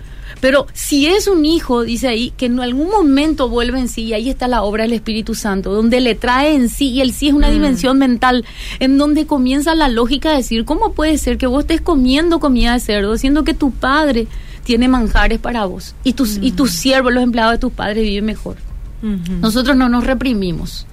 Pero 0.40 0.66
si 0.72 1.06
es 1.06 1.26
un 1.26 1.44
hijo, 1.44 1.82
dice 1.82 2.08
ahí, 2.08 2.32
que 2.36 2.46
en 2.46 2.60
algún 2.60 2.90
momento 2.90 3.48
vuelve 3.48 3.80
en 3.80 3.88
sí, 3.88 4.04
y 4.04 4.12
ahí 4.12 4.28
está 4.28 4.46
la 4.46 4.62
obra 4.62 4.84
del 4.84 4.92
Espíritu 4.92 5.34
Santo, 5.34 5.72
donde 5.72 6.00
le 6.00 6.14
trae 6.14 6.54
en 6.54 6.68
sí, 6.68 6.90
y 6.90 7.00
el 7.00 7.12
sí 7.12 7.28
es 7.28 7.34
una 7.34 7.48
mm. 7.48 7.52
dimensión 7.52 7.98
mental, 7.98 8.44
en 8.78 8.98
donde 8.98 9.26
comienza 9.26 9.74
la 9.74 9.88
lógica 9.88 10.30
de 10.30 10.38
decir, 10.38 10.64
¿cómo 10.64 10.92
puede 10.92 11.18
ser 11.18 11.38
que 11.38 11.46
vos 11.46 11.62
estés 11.62 11.80
comiendo 11.80 12.40
comida 12.40 12.74
de 12.74 12.80
cerdo, 12.80 13.16
siendo 13.16 13.42
que 13.42 13.54
tu 13.54 13.72
padre 13.72 14.26
tiene 14.64 14.86
manjares 14.86 15.38
para 15.38 15.64
vos, 15.64 15.94
y 16.04 16.12
tus, 16.12 16.38
y 16.40 16.52
tus 16.52 16.72
mm. 16.72 16.76
siervos, 16.76 17.12
los 17.12 17.22
empleados 17.22 17.52
de 17.54 17.58
tus 17.58 17.72
padres, 17.72 18.04
viven 18.04 18.26
mejor? 18.26 18.67
Nosotros 19.02 19.76
no 19.76 19.88
nos 19.88 20.05
reprimimos. 20.05 20.87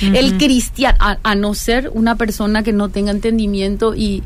El 0.00 0.38
cristiano, 0.38 0.96
a, 1.00 1.34
no 1.34 1.54
ser 1.54 1.90
una 1.92 2.16
persona 2.16 2.62
que 2.62 2.72
no 2.72 2.88
tenga 2.88 3.10
entendimiento 3.10 3.94
y... 3.94 4.22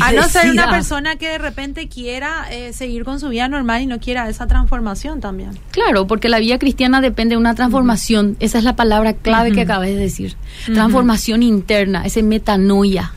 a 0.00 0.12
no 0.12 0.22
ser 0.28 0.50
una 0.50 0.70
persona 0.70 1.16
que 1.16 1.28
de 1.28 1.38
repente 1.38 1.88
quiera 1.88 2.46
eh, 2.50 2.72
seguir 2.72 3.04
con 3.04 3.18
su 3.18 3.28
vida 3.28 3.48
normal 3.48 3.82
y 3.82 3.86
no 3.86 3.98
quiera 3.98 4.28
esa 4.28 4.46
transformación 4.46 5.20
también. 5.20 5.58
Claro, 5.70 6.06
porque 6.06 6.28
la 6.28 6.38
vida 6.38 6.58
cristiana 6.58 7.00
depende 7.00 7.34
de 7.34 7.38
una 7.38 7.54
transformación. 7.54 8.36
Esa 8.40 8.58
es 8.58 8.64
la 8.64 8.76
palabra 8.76 9.14
clave 9.14 9.52
que 9.52 9.62
acabas 9.62 9.88
de 9.88 9.96
decir. 9.96 10.36
Transformación 10.66 11.42
interna, 11.42 12.04
ese 12.04 12.22
metanoia. 12.22 13.14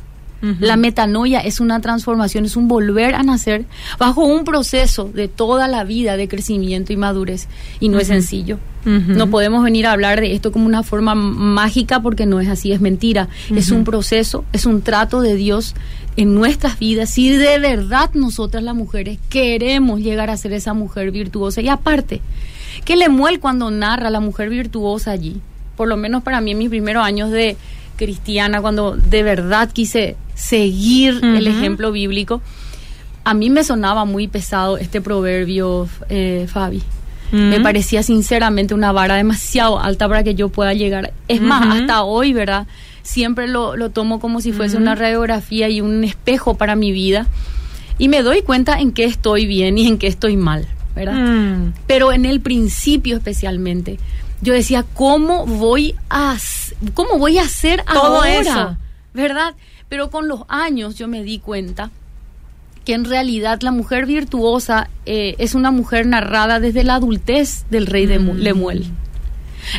La 0.59 0.75
metanoia 0.75 1.39
es 1.39 1.61
una 1.61 1.79
transformación, 1.79 2.43
es 2.43 2.57
un 2.57 2.67
volver 2.67 3.15
a 3.15 3.23
nacer 3.23 3.63
bajo 3.97 4.25
un 4.25 4.43
proceso 4.43 5.05
de 5.05 5.29
toda 5.29 5.69
la 5.69 5.85
vida 5.85 6.17
de 6.17 6.27
crecimiento 6.27 6.91
y 6.91 6.97
madurez. 6.97 7.47
Y 7.79 7.87
no 7.87 7.97
es 7.97 8.07
sencillo. 8.07 8.59
No 8.85 9.29
podemos 9.29 9.63
venir 9.63 9.87
a 9.87 9.93
hablar 9.93 10.19
de 10.19 10.33
esto 10.33 10.51
como 10.51 10.65
una 10.65 10.83
forma 10.83 11.15
mágica 11.15 12.01
porque 12.01 12.25
no 12.25 12.39
es 12.39 12.49
así, 12.49 12.71
es 12.71 12.81
mentira. 12.81 13.29
Es 13.55 13.71
un 13.71 13.83
proceso, 13.83 14.45
es 14.53 14.65
un 14.65 14.81
trato 14.81 15.21
de 15.21 15.35
Dios 15.35 15.75
en 16.17 16.35
nuestras 16.35 16.79
vidas. 16.79 17.09
Si 17.09 17.29
de 17.29 17.59
verdad 17.59 18.11
nosotras 18.13 18.63
las 18.63 18.75
mujeres 18.75 19.19
queremos 19.29 20.01
llegar 20.01 20.29
a 20.29 20.37
ser 20.37 20.53
esa 20.53 20.73
mujer 20.73 21.11
virtuosa. 21.11 21.61
Y 21.61 21.69
aparte, 21.69 22.21
que 22.85 22.95
Lemuel 22.95 23.39
cuando 23.39 23.71
narra 23.71 24.07
a 24.07 24.11
la 24.11 24.19
mujer 24.19 24.49
virtuosa 24.49 25.11
allí, 25.11 25.41
por 25.75 25.87
lo 25.87 25.97
menos 25.97 26.23
para 26.23 26.41
mí 26.41 26.51
en 26.51 26.57
mis 26.57 26.69
primeros 26.69 27.03
años 27.03 27.31
de 27.31 27.57
cristiana, 27.95 28.61
cuando 28.61 28.95
de 28.95 29.23
verdad 29.23 29.71
quise 29.71 30.15
seguir 30.35 31.19
el 31.23 31.47
ejemplo 31.47 31.91
bíblico, 31.91 32.41
a 33.23 33.33
mí 33.33 33.49
me 33.49 33.63
sonaba 33.63 34.05
muy 34.05 34.27
pesado 34.27 34.77
este 34.77 35.01
proverbio, 35.01 35.87
eh, 36.09 36.47
Fabi. 36.51 36.83
Me 37.33 37.59
parecía 37.59 38.03
sinceramente 38.03 38.75
una 38.75 38.91
vara 38.91 39.15
demasiado 39.15 39.79
alta 39.79 40.07
para 40.07 40.23
que 40.23 40.35
yo 40.35 40.49
pueda 40.49 40.73
llegar. 40.73 41.13
Es 41.27 41.41
más, 41.41 41.75
hasta 41.75 42.03
hoy, 42.03 42.31
¿verdad? 42.31 42.67
Siempre 43.01 43.47
lo, 43.47 43.75
lo 43.75 43.89
tomo 43.89 44.19
como 44.19 44.39
si 44.39 44.51
fuese 44.51 44.77
una 44.77 44.93
radiografía 44.93 45.67
y 45.67 45.81
un 45.81 46.03
espejo 46.03 46.53
para 46.53 46.75
mi 46.75 46.91
vida. 46.91 47.25
Y 47.97 48.07
me 48.07 48.21
doy 48.21 48.43
cuenta 48.43 48.79
en 48.79 48.91
qué 48.91 49.05
estoy 49.05 49.47
bien 49.47 49.79
y 49.79 49.87
en 49.87 49.97
qué 49.97 50.05
estoy 50.05 50.37
mal, 50.37 50.67
¿verdad? 50.95 51.15
Mm. 51.15 51.73
Pero 51.87 52.11
en 52.11 52.25
el 52.25 52.39
principio 52.39 53.17
especialmente, 53.17 53.97
yo 54.41 54.53
decía, 54.53 54.85
¿cómo 54.93 55.47
voy 55.47 55.95
a, 56.11 56.37
cómo 56.93 57.17
voy 57.17 57.39
a 57.39 57.43
hacer 57.43 57.83
Todo 57.91 58.17
ahora? 58.17 58.39
Eso. 58.41 58.77
¿Verdad? 59.15 59.55
Pero 59.89 60.11
con 60.11 60.27
los 60.27 60.41
años 60.49 60.95
yo 60.99 61.07
me 61.07 61.23
di 61.23 61.39
cuenta 61.39 61.89
que 62.85 62.93
en 62.93 63.05
realidad 63.05 63.61
la 63.61 63.71
mujer 63.71 64.05
virtuosa 64.05 64.89
eh, 65.05 65.35
es 65.37 65.55
una 65.55 65.71
mujer 65.71 66.05
narrada 66.05 66.59
desde 66.59 66.83
la 66.83 66.95
adultez 66.95 67.65
del 67.69 67.87
rey 67.87 68.05
de 68.05 68.19
mm. 68.19 68.37
Lemuel. 68.37 68.85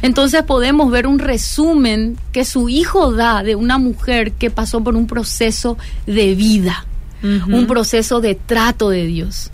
Entonces 0.03 0.43
podemos 0.43 0.91
ver 0.91 1.07
un 1.07 1.19
resumen 1.19 2.17
que 2.33 2.45
su 2.45 2.69
hijo 2.69 3.13
da 3.13 3.43
de 3.43 3.55
una 3.55 3.79
mujer 3.79 4.33
que 4.33 4.51
pasó 4.51 4.83
por 4.83 4.97
un 4.97 5.07
proceso 5.07 5.77
de 6.07 6.35
vida, 6.35 6.87
un 7.23 7.67
proceso 7.67 8.21
de 8.21 8.35
trato 8.35 8.91
de 8.91 9.07
Dios. 9.07 9.51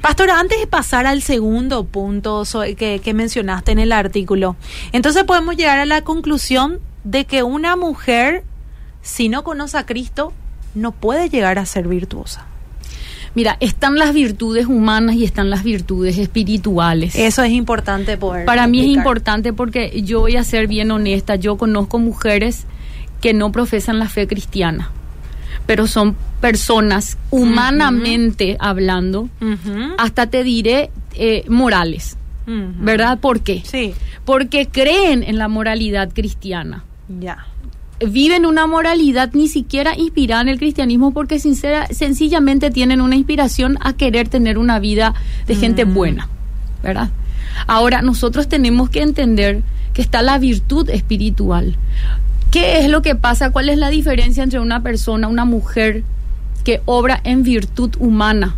Pastora, 0.00 0.40
antes 0.40 0.58
de 0.58 0.66
pasar 0.66 1.06
al 1.06 1.22
segundo 1.22 1.84
punto 1.84 2.44
que, 2.76 3.00
que 3.00 3.14
mencionaste 3.14 3.72
en 3.72 3.78
el 3.78 3.92
artículo, 3.92 4.56
entonces 4.92 5.24
podemos 5.24 5.56
llegar 5.56 5.78
a 5.78 5.86
la 5.86 6.02
conclusión 6.02 6.80
de 7.04 7.24
que 7.24 7.42
una 7.42 7.76
mujer, 7.76 8.44
si 9.02 9.28
no 9.28 9.44
conoce 9.44 9.78
a 9.78 9.86
Cristo, 9.86 10.32
no 10.78 10.92
puede 10.92 11.28
llegar 11.28 11.58
a 11.58 11.66
ser 11.66 11.88
virtuosa. 11.88 12.46
Mira, 13.34 13.56
están 13.60 13.98
las 13.98 14.14
virtudes 14.14 14.66
humanas 14.66 15.16
y 15.16 15.24
están 15.24 15.50
las 15.50 15.62
virtudes 15.62 16.18
espirituales. 16.18 17.14
Eso 17.14 17.42
es 17.42 17.52
importante 17.52 18.16
poder. 18.16 18.46
Para 18.46 18.66
mí 18.66 18.80
es 18.80 18.86
importante 18.86 19.52
porque 19.52 20.02
yo 20.02 20.20
voy 20.20 20.36
a 20.36 20.44
ser 20.44 20.66
bien 20.66 20.90
honesta, 20.90 21.36
yo 21.36 21.56
conozco 21.56 21.98
mujeres 21.98 22.64
que 23.20 23.34
no 23.34 23.52
profesan 23.52 23.98
la 23.98 24.08
fe 24.08 24.26
cristiana, 24.26 24.90
pero 25.66 25.86
son 25.86 26.16
personas 26.40 27.18
humanamente 27.30 28.56
hablando, 28.60 29.28
hasta 29.98 30.28
te 30.28 30.42
diré 30.42 30.90
eh, 31.14 31.44
morales, 31.48 32.16
¿verdad? 32.46 33.18
¿Por 33.18 33.40
qué? 33.40 33.62
Sí. 33.64 33.94
Porque 34.24 34.68
creen 34.68 35.22
en 35.22 35.36
la 35.38 35.48
moralidad 35.48 36.10
cristiana. 36.14 36.84
Ya 37.20 37.46
viven 38.06 38.46
una 38.46 38.66
moralidad 38.66 39.30
ni 39.32 39.48
siquiera 39.48 39.96
inspirada 39.96 40.42
en 40.42 40.48
el 40.48 40.58
cristianismo 40.58 41.12
porque 41.12 41.38
sincera, 41.38 41.86
sencillamente 41.88 42.70
tienen 42.70 43.00
una 43.00 43.16
inspiración 43.16 43.78
a 43.80 43.92
querer 43.94 44.28
tener 44.28 44.58
una 44.58 44.78
vida 44.78 45.14
de 45.46 45.54
gente 45.56 45.84
mm. 45.84 45.94
buena, 45.94 46.28
¿verdad? 46.82 47.10
Ahora, 47.66 48.02
nosotros 48.02 48.48
tenemos 48.48 48.90
que 48.90 49.02
entender 49.02 49.62
que 49.92 50.02
está 50.02 50.22
la 50.22 50.38
virtud 50.38 50.88
espiritual. 50.90 51.76
¿Qué 52.50 52.78
es 52.78 52.88
lo 52.88 53.02
que 53.02 53.14
pasa? 53.14 53.50
¿Cuál 53.50 53.68
es 53.68 53.78
la 53.78 53.90
diferencia 53.90 54.42
entre 54.42 54.60
una 54.60 54.82
persona, 54.82 55.28
una 55.28 55.44
mujer 55.44 56.04
que 56.64 56.80
obra 56.86 57.20
en 57.24 57.42
virtud 57.42 57.90
humana? 57.98 58.54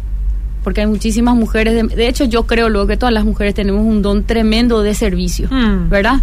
Porque 0.62 0.83
hay 0.83 0.87
muchísimas 0.87 1.35
mujeres, 1.37 1.88
de, 1.88 2.09
hecho 2.09 2.25
yo 2.25 2.47
creo 2.47 2.69
luego 2.69 2.87
que 2.87 2.97
todas 2.97 3.14
las 3.14 3.25
mujeres 3.25 3.55
tenemos 3.55 3.83
un 3.83 4.02
don 4.02 4.25
tremendo 4.25 4.83
de 4.83 4.95
servicio, 4.95 5.49
mm. 5.50 5.88
¿verdad? 5.88 6.21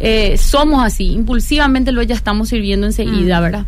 Eh, 0.00 0.36
somos 0.36 0.84
así, 0.84 1.12
impulsivamente 1.12 1.90
lo 1.92 2.02
ya 2.02 2.14
estamos 2.14 2.50
sirviendo 2.50 2.86
enseguida, 2.86 3.40
mm. 3.40 3.42
¿verdad? 3.42 3.66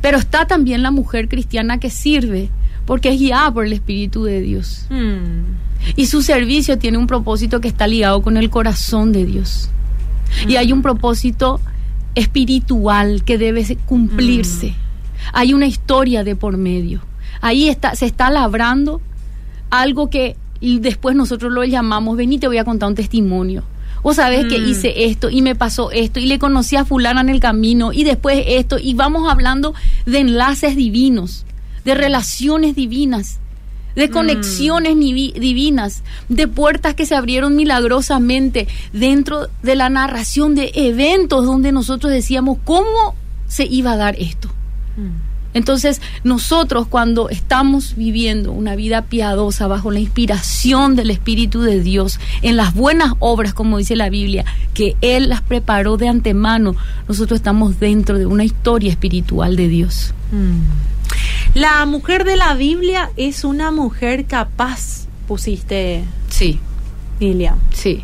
Pero 0.00 0.18
está 0.18 0.46
también 0.46 0.82
la 0.82 0.90
mujer 0.90 1.28
cristiana 1.28 1.78
que 1.78 1.90
sirve 1.90 2.50
porque 2.86 3.10
es 3.10 3.18
guiada 3.18 3.52
por 3.52 3.66
el 3.66 3.72
Espíritu 3.72 4.24
de 4.24 4.40
Dios. 4.40 4.86
Mm. 4.90 5.92
Y 5.96 6.06
su 6.06 6.22
servicio 6.22 6.78
tiene 6.78 6.98
un 6.98 7.06
propósito 7.06 7.60
que 7.60 7.68
está 7.68 7.86
ligado 7.86 8.22
con 8.22 8.36
el 8.36 8.50
corazón 8.50 9.12
de 9.12 9.26
Dios. 9.26 9.70
Y 10.48 10.56
hay 10.56 10.72
un 10.72 10.82
propósito 10.82 11.60
espiritual 12.14 13.24
que 13.24 13.38
debe 13.38 13.76
cumplirse. 13.86 14.74
Hay 15.32 15.54
una 15.54 15.66
historia 15.66 16.24
de 16.24 16.36
por 16.36 16.56
medio. 16.56 17.00
Ahí 17.40 17.68
está, 17.68 17.94
se 17.94 18.06
está 18.06 18.30
labrando 18.30 19.00
algo 19.70 20.10
que 20.10 20.36
después 20.60 21.14
nosotros 21.16 21.52
lo 21.52 21.64
llamamos, 21.64 22.16
ven 22.16 22.32
y 22.32 22.38
te 22.38 22.46
voy 22.46 22.58
a 22.58 22.64
contar 22.64 22.88
un 22.88 22.94
testimonio 22.94 23.64
vos 24.04 24.16
sabés 24.16 24.46
que 24.46 24.60
mm. 24.60 24.68
hice 24.68 25.06
esto 25.06 25.30
y 25.30 25.42
me 25.42 25.56
pasó 25.56 25.90
esto 25.90 26.20
y 26.20 26.26
le 26.26 26.38
conocí 26.38 26.76
a 26.76 26.84
fulana 26.84 27.22
en 27.22 27.30
el 27.30 27.40
camino 27.40 27.92
y 27.92 28.04
después 28.04 28.44
esto 28.46 28.78
y 28.78 28.94
vamos 28.94 29.28
hablando 29.28 29.74
de 30.04 30.18
enlaces 30.18 30.76
divinos, 30.76 31.46
de 31.84 31.94
relaciones 31.94 32.76
divinas, 32.76 33.40
de 33.96 34.08
mm. 34.08 34.12
conexiones 34.12 34.94
divinas, 34.98 36.02
de 36.28 36.46
puertas 36.46 36.94
que 36.94 37.06
se 37.06 37.14
abrieron 37.16 37.56
milagrosamente 37.56 38.68
dentro 38.92 39.48
de 39.62 39.74
la 39.74 39.88
narración 39.88 40.54
de 40.54 40.70
eventos 40.74 41.46
donde 41.46 41.72
nosotros 41.72 42.12
decíamos 42.12 42.58
cómo 42.62 43.16
se 43.48 43.64
iba 43.64 43.92
a 43.92 43.96
dar 43.96 44.16
esto. 44.18 44.48
Mm. 44.98 45.23
Entonces, 45.54 46.02
nosotros 46.24 46.86
cuando 46.88 47.28
estamos 47.28 47.94
viviendo 47.96 48.52
una 48.52 48.74
vida 48.74 49.02
piadosa 49.02 49.68
bajo 49.68 49.90
la 49.90 50.00
inspiración 50.00 50.96
del 50.96 51.10
Espíritu 51.10 51.62
de 51.62 51.80
Dios, 51.80 52.18
en 52.42 52.56
las 52.56 52.74
buenas 52.74 53.12
obras, 53.20 53.54
como 53.54 53.78
dice 53.78 53.96
la 53.96 54.10
Biblia, 54.10 54.44
que 54.74 54.96
Él 55.00 55.28
las 55.28 55.42
preparó 55.42 55.96
de 55.96 56.08
antemano, 56.08 56.74
nosotros 57.08 57.38
estamos 57.38 57.78
dentro 57.78 58.18
de 58.18 58.26
una 58.26 58.44
historia 58.44 58.90
espiritual 58.90 59.56
de 59.56 59.68
Dios. 59.68 60.12
Mm. 60.32 61.58
La 61.58 61.86
mujer 61.86 62.24
de 62.24 62.36
la 62.36 62.54
Biblia 62.54 63.10
es 63.16 63.44
una 63.44 63.70
mujer 63.70 64.24
capaz, 64.26 65.06
pusiste. 65.28 66.02
Sí. 66.28 66.58
Lilia. 67.20 67.56
Sí. 67.72 68.02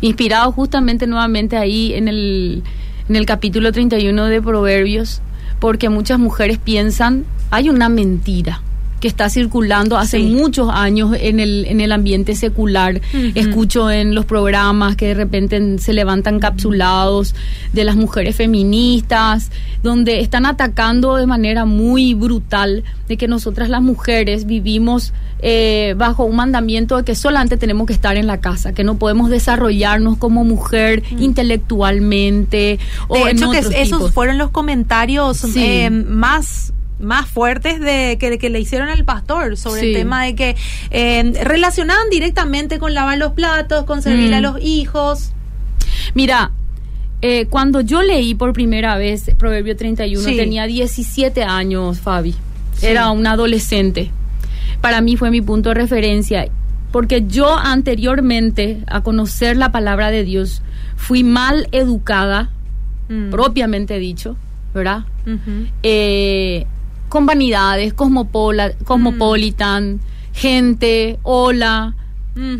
inspirado 0.00 0.52
justamente 0.52 1.08
nuevamente 1.08 1.56
ahí 1.56 1.92
en 1.94 2.06
el, 2.06 2.62
en 3.08 3.16
el 3.16 3.26
capítulo 3.26 3.72
31 3.72 4.26
de 4.26 4.40
Proverbios, 4.40 5.22
porque 5.60 5.88
muchas 5.88 6.18
mujeres 6.18 6.58
piensan, 6.58 7.24
hay 7.50 7.70
una 7.70 7.88
mentira 7.88 8.60
que 9.04 9.08
está 9.08 9.28
circulando 9.28 9.98
hace 9.98 10.16
Sí. 10.16 10.22
muchos 10.24 10.70
años 10.72 11.14
en 11.20 11.38
el, 11.38 11.66
en 11.66 11.82
el 11.82 11.92
ambiente 11.92 12.34
secular. 12.34 13.02
Escucho 13.34 13.90
en 13.90 14.14
los 14.14 14.24
programas 14.24 14.96
que 14.96 15.08
de 15.08 15.14
repente 15.14 15.78
se 15.78 15.92
levantan 15.92 16.40
capsulados 16.40 17.34
de 17.74 17.84
las 17.84 17.96
mujeres 17.96 18.34
feministas, 18.34 19.50
donde 19.82 20.20
están 20.20 20.46
atacando 20.46 21.16
de 21.16 21.26
manera 21.26 21.66
muy 21.66 22.14
brutal 22.14 22.82
de 23.06 23.18
que 23.18 23.28
nosotras 23.28 23.68
las 23.68 23.82
mujeres 23.82 24.46
vivimos 24.46 25.12
eh, 25.46 25.94
bajo 25.98 26.24
un 26.24 26.36
mandamiento 26.36 26.96
de 26.96 27.04
que 27.04 27.14
solamente 27.14 27.58
tenemos 27.58 27.86
que 27.86 27.92
estar 27.92 28.16
en 28.16 28.26
la 28.26 28.40
casa, 28.40 28.72
que 28.72 28.84
no 28.84 28.96
podemos 28.96 29.28
desarrollarnos 29.28 30.16
como 30.16 30.44
mujer 30.44 31.02
intelectualmente 31.18 32.78
o 33.08 33.16
De 33.16 33.30
en 33.32 33.36
hecho, 33.36 33.50
que 33.50 33.58
otros 33.58 33.74
esos 33.74 33.98
tipos. 33.98 34.12
fueron 34.12 34.38
los 34.38 34.48
comentarios 34.50 35.36
Sí. 35.38 35.52
eh, 35.56 35.90
más 35.90 36.72
más 37.04 37.26
fuertes 37.28 37.80
de 37.80 38.16
que, 38.18 38.38
que 38.38 38.50
le 38.50 38.60
hicieron 38.60 38.88
al 38.88 39.04
pastor 39.04 39.56
sobre 39.56 39.82
el 39.82 39.94
tema 39.94 40.24
de 40.24 40.34
que 40.34 40.56
eh, 40.90 41.32
relacionaban 41.44 42.08
directamente 42.10 42.78
con 42.78 42.94
lavar 42.94 43.18
los 43.18 43.32
platos, 43.32 43.84
con 43.84 44.02
servir 44.02 44.30
Mm. 44.30 44.34
a 44.34 44.40
los 44.40 44.60
hijos. 44.62 45.32
Mira, 46.14 46.50
eh, 47.22 47.46
cuando 47.46 47.80
yo 47.80 48.02
leí 48.02 48.34
por 48.34 48.52
primera 48.52 48.96
vez 48.96 49.30
Proverbio 49.38 49.76
31, 49.76 50.28
Sí. 50.28 50.36
tenía 50.36 50.66
17 50.66 51.42
años, 51.44 52.00
Fabi. 52.00 52.34
Sí. 52.74 52.86
Era 52.86 53.10
un 53.10 53.26
adolescente. 53.26 54.10
Para 54.80 55.00
mí 55.00 55.16
fue 55.16 55.30
mi 55.30 55.40
punto 55.40 55.70
de 55.70 55.76
referencia, 55.76 56.46
porque 56.92 57.24
yo 57.26 57.56
anteriormente 57.56 58.80
a 58.86 59.02
conocer 59.02 59.56
la 59.56 59.72
palabra 59.72 60.10
de 60.10 60.24
Dios 60.24 60.62
fui 60.96 61.22
mal 61.24 61.68
educada, 61.72 62.50
Mm. 63.08 63.30
propiamente 63.30 63.98
dicho, 63.98 64.36
¿verdad? 64.74 65.04
Eh, 65.82 66.66
con 67.08 67.26
vanidades, 67.26 67.94
cosmopola, 67.94 68.72
cosmopolitan, 68.84 70.00
gente, 70.32 71.18
hola. 71.22 71.94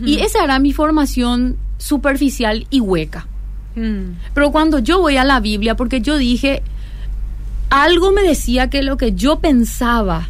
Y 0.04 0.20
esa 0.20 0.44
era 0.44 0.60
mi 0.60 0.72
formación 0.72 1.56
superficial 1.78 2.66
y 2.70 2.78
hueca. 2.80 3.26
Mm. 3.74 4.16
Pero 4.32 4.52
cuando 4.52 4.78
yo 4.78 5.00
voy 5.00 5.16
a 5.16 5.24
la 5.24 5.40
Biblia, 5.40 5.74
porque 5.74 6.00
yo 6.00 6.16
dije, 6.16 6.62
algo 7.70 8.12
me 8.12 8.22
decía 8.22 8.70
que 8.70 8.82
lo 8.82 8.96
que 8.96 9.14
yo 9.14 9.40
pensaba, 9.40 10.28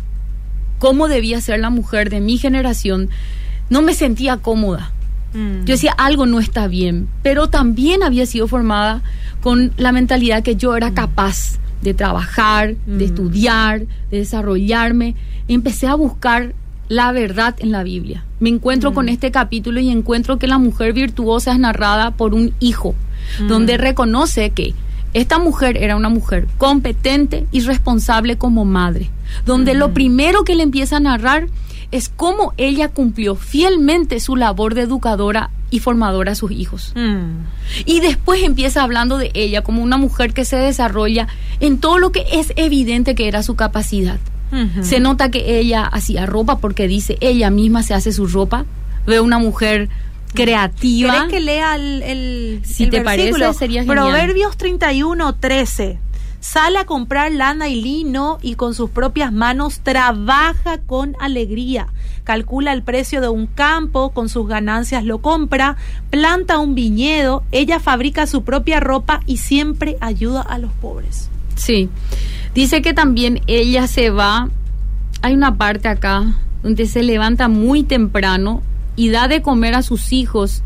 cómo 0.79 1.09
debía 1.09 1.41
ser 1.43 1.61
la 1.61 1.71
mujer 1.71 2.09
de 2.09 2.21
mi 2.21 2.39
generación, 2.39 3.11
no 3.69 3.83
me 3.83 3.95
sentía 3.95 4.39
cómoda. 4.39 4.93
Mm. 5.35 5.65
Yo 5.65 5.75
decía, 5.75 5.93
algo 5.93 6.27
no 6.27 6.41
está 6.41 6.67
bien, 6.69 7.09
pero 7.23 7.49
también 7.49 8.03
había 8.03 8.25
sido 8.25 8.49
formada 8.49 9.03
con 9.43 9.73
la 9.77 9.93
mentalidad 9.93 10.43
que 10.43 10.57
yo 10.57 10.75
era 10.77 10.95
capaz 10.95 11.59
de 11.85 11.95
trabajar, 11.95 12.75
Mm. 12.87 12.99
de 12.99 13.05
estudiar, 13.05 13.81
de 14.11 14.19
desarrollarme. 14.19 15.15
Empecé 15.47 15.87
a 15.87 15.95
buscar 15.95 16.55
la 16.89 17.13
verdad 17.13 17.55
en 17.59 17.71
la 17.73 17.83
Biblia. 17.85 18.25
Me 18.41 18.49
encuentro 18.49 18.91
Mm. 18.91 18.95
con 18.95 19.09
este 19.09 19.31
capítulo 19.31 19.79
y 19.81 19.91
encuentro 19.91 20.39
que 20.39 20.47
la 20.49 20.59
mujer 20.59 20.93
virtuosa 20.93 21.53
es 21.53 21.59
narrada 21.59 22.11
por 22.11 22.35
un 22.35 22.53
hijo, 22.59 22.95
Mm. 23.41 23.47
donde 23.49 23.77
reconoce 23.77 24.51
que 24.51 24.75
esta 25.13 25.39
mujer 25.39 25.77
era 25.77 25.95
una 25.97 26.09
mujer 26.09 26.49
competente 26.59 27.47
y 27.53 27.61
responsable 27.61 28.37
como 28.37 28.65
madre, 28.65 29.11
donde 29.47 29.75
lo 29.75 29.95
primero 29.95 30.43
que 30.45 30.57
le 30.57 30.65
empieza 30.65 30.97
a 30.97 31.01
narrar 31.01 31.47
es 31.93 32.09
cómo 32.09 32.53
ella 32.57 32.89
cumplió 32.89 33.37
fielmente 33.37 34.19
su 34.19 34.35
labor 34.35 34.75
de 34.75 34.83
educadora 34.83 35.51
y 35.75 35.81
formadora 35.81 36.33
a 36.33 36.35
sus 36.35 36.53
hijos. 36.53 36.93
Mm. 36.95 37.47
Y 37.85 38.01
después 38.01 38.43
empieza 38.43 38.83
hablando 38.83 39.19
de 39.19 39.31
ella 39.35 39.63
como 39.63 39.83
una 39.83 39.97
mujer 39.97 40.33
que 40.33 40.45
se 40.45 40.57
desarrolla 40.57 41.27
en 41.61 41.79
todo 41.79 41.99
lo 41.99 42.13
que 42.13 42.25
es 42.33 42.53
evidente 42.57 43.15
que 43.15 43.29
era 43.29 43.43
su 43.43 43.57
capacidad. 43.57 44.19
Se 44.83 45.01
nota 45.01 45.33
que 45.33 45.59
ella 45.59 45.83
hacía 45.83 46.27
ropa 46.27 46.59
porque 46.59 46.87
dice 46.87 47.19
ella 47.21 47.51
misma 47.51 47.83
se 47.83 47.93
hace 47.93 48.13
su 48.13 48.29
ropa. 48.29 48.67
Ve 49.05 49.19
una 49.19 49.41
mujer 49.41 49.89
creativa. 50.33 51.13
¿Querés 51.13 51.33
que 51.33 51.41
lea 51.41 51.75
el, 51.75 52.03
el, 52.03 52.61
Si 52.65 52.85
el 52.85 52.91
te 52.91 53.01
parece, 53.01 53.33
versículo? 53.33 53.53
sería 53.53 53.83
genial. 53.83 53.97
Proverbios 53.97 54.57
31, 54.57 55.35
13. 55.35 55.99
Sale 56.45 56.77
a 56.77 56.85
comprar 56.85 57.33
lana 57.33 57.71
y 57.71 57.81
lino 57.81 58.37
y 58.43 58.57
con 58.57 58.75
sus 58.75 58.91
propias 58.91 59.33
manos 59.33 59.81
trabaja 59.83 60.77
con 60.77 61.17
alegría. 61.19 61.87
Calcula 62.23 62.75
el 62.75 62.83
precio 62.83 63.23
de 63.23 63.29
un 63.29 63.47
campo, 63.47 64.11
con 64.11 64.29
sus 64.29 64.47
ganancias 64.47 65.05
lo 65.05 65.23
compra, 65.23 65.79
planta 66.11 66.59
un 66.59 66.75
viñedo, 66.75 67.45
ella 67.51 67.81
fabrica 67.81 68.27
su 68.27 68.45
propia 68.45 68.79
ropa 68.79 69.21
y 69.25 69.39
siempre 69.39 69.97
ayuda 70.03 70.43
a 70.43 70.59
los 70.59 70.71
pobres. 70.73 71.31
Sí. 71.55 71.89
Dice 72.55 72.83
que 72.83 72.93
también 72.93 73.41
ella 73.47 73.87
se 73.87 74.11
va. 74.11 74.51
Hay 75.23 75.33
una 75.33 75.57
parte 75.57 75.89
acá 75.89 76.27
donde 76.63 76.85
se 76.89 77.03
levanta 77.03 77.49
muy 77.49 77.85
temprano 77.85 78.63
y 78.97 79.09
da 79.09 79.29
de 79.29 79.41
comer 79.41 79.75
a 79.75 79.83
sus 79.83 80.13
hijos 80.13 80.63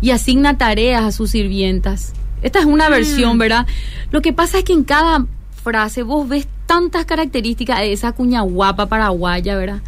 y 0.00 0.10
asigna 0.10 0.56
tareas 0.56 1.04
a 1.04 1.12
sus 1.12 1.32
sirvientas. 1.32 2.14
Esta 2.42 2.60
es 2.60 2.66
una 2.66 2.88
versión, 2.88 3.36
¿verdad? 3.38 3.66
Lo 4.10 4.22
que 4.22 4.32
pasa 4.32 4.58
es 4.58 4.64
que 4.64 4.72
en 4.72 4.84
cada 4.84 5.26
frase 5.62 6.02
vos 6.02 6.28
ves 6.28 6.48
tantas 6.66 7.04
características 7.04 7.80
de 7.80 7.92
esa 7.92 8.12
cuña 8.12 8.40
guapa 8.42 8.86
paraguaya, 8.86 9.56
¿verdad? 9.56 9.80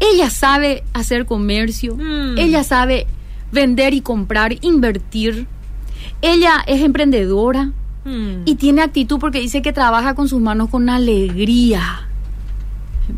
Ella 0.00 0.30
sabe 0.30 0.82
hacer 0.94 1.26
comercio, 1.26 1.94
Mm. 1.96 2.38
ella 2.38 2.64
sabe 2.64 3.06
vender 3.52 3.94
y 3.94 4.00
comprar, 4.00 4.56
invertir. 4.62 5.46
Ella 6.22 6.62
es 6.66 6.82
emprendedora, 6.82 7.70
Mm. 8.04 8.42
y 8.46 8.54
tiene 8.56 8.82
actitud 8.82 9.18
porque 9.20 9.38
dice 9.38 9.62
que 9.62 9.72
trabaja 9.72 10.14
con 10.14 10.26
sus 10.28 10.40
manos 10.40 10.70
con 10.70 10.88
alegría. 10.88 12.08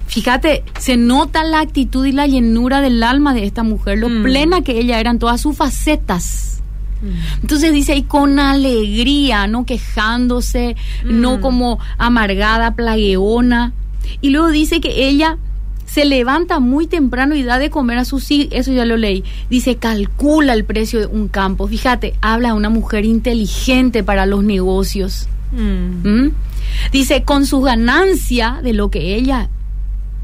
Fíjate, 0.06 0.62
se 0.78 0.96
nota 0.96 1.44
la 1.44 1.60
actitud 1.60 2.04
y 2.04 2.12
la 2.12 2.26
llenura 2.26 2.80
del 2.80 3.02
alma 3.02 3.32
de 3.34 3.44
esta 3.44 3.62
mujer, 3.62 3.98
lo 3.98 4.08
Mm. 4.08 4.22
plena 4.22 4.60
que 4.62 4.78
ella 4.78 4.98
era 5.00 5.10
en 5.10 5.18
todas 5.18 5.40
sus 5.40 5.56
facetas. 5.56 6.62
Mm. 7.04 7.40
Entonces 7.42 7.72
dice, 7.72 7.94
y 7.96 8.02
con 8.02 8.38
alegría, 8.38 9.46
no 9.46 9.66
quejándose, 9.66 10.76
Mm. 11.04 11.20
no 11.20 11.40
como 11.40 11.78
amargada, 11.98 12.74
plagueona. 12.74 13.72
Y 14.20 14.30
luego 14.30 14.50
dice 14.50 14.80
que 14.80 15.08
ella 15.08 15.38
se 15.86 16.04
levanta 16.04 16.58
muy 16.60 16.86
temprano 16.86 17.34
y 17.36 17.42
da 17.44 17.58
de 17.58 17.70
comer 17.70 17.98
a 17.98 18.04
sus 18.04 18.30
hijos, 18.30 18.48
eso 18.52 18.72
ya 18.72 18.84
lo 18.84 18.96
leí. 18.96 19.22
Dice, 19.48 19.76
calcula 19.76 20.52
el 20.52 20.64
precio 20.64 20.98
de 21.00 21.06
un 21.06 21.28
campo. 21.28 21.68
Fíjate, 21.68 22.14
habla 22.20 22.48
de 22.48 22.54
una 22.54 22.68
mujer 22.70 23.04
inteligente 23.04 24.02
para 24.02 24.26
los 24.26 24.42
negocios. 24.42 25.28
Mm. 25.52 26.08
¿Mm? 26.08 26.32
Dice, 26.90 27.22
con 27.22 27.46
su 27.46 27.60
ganancia 27.60 28.60
de 28.62 28.72
lo 28.72 28.90
que 28.90 29.14
ella 29.14 29.48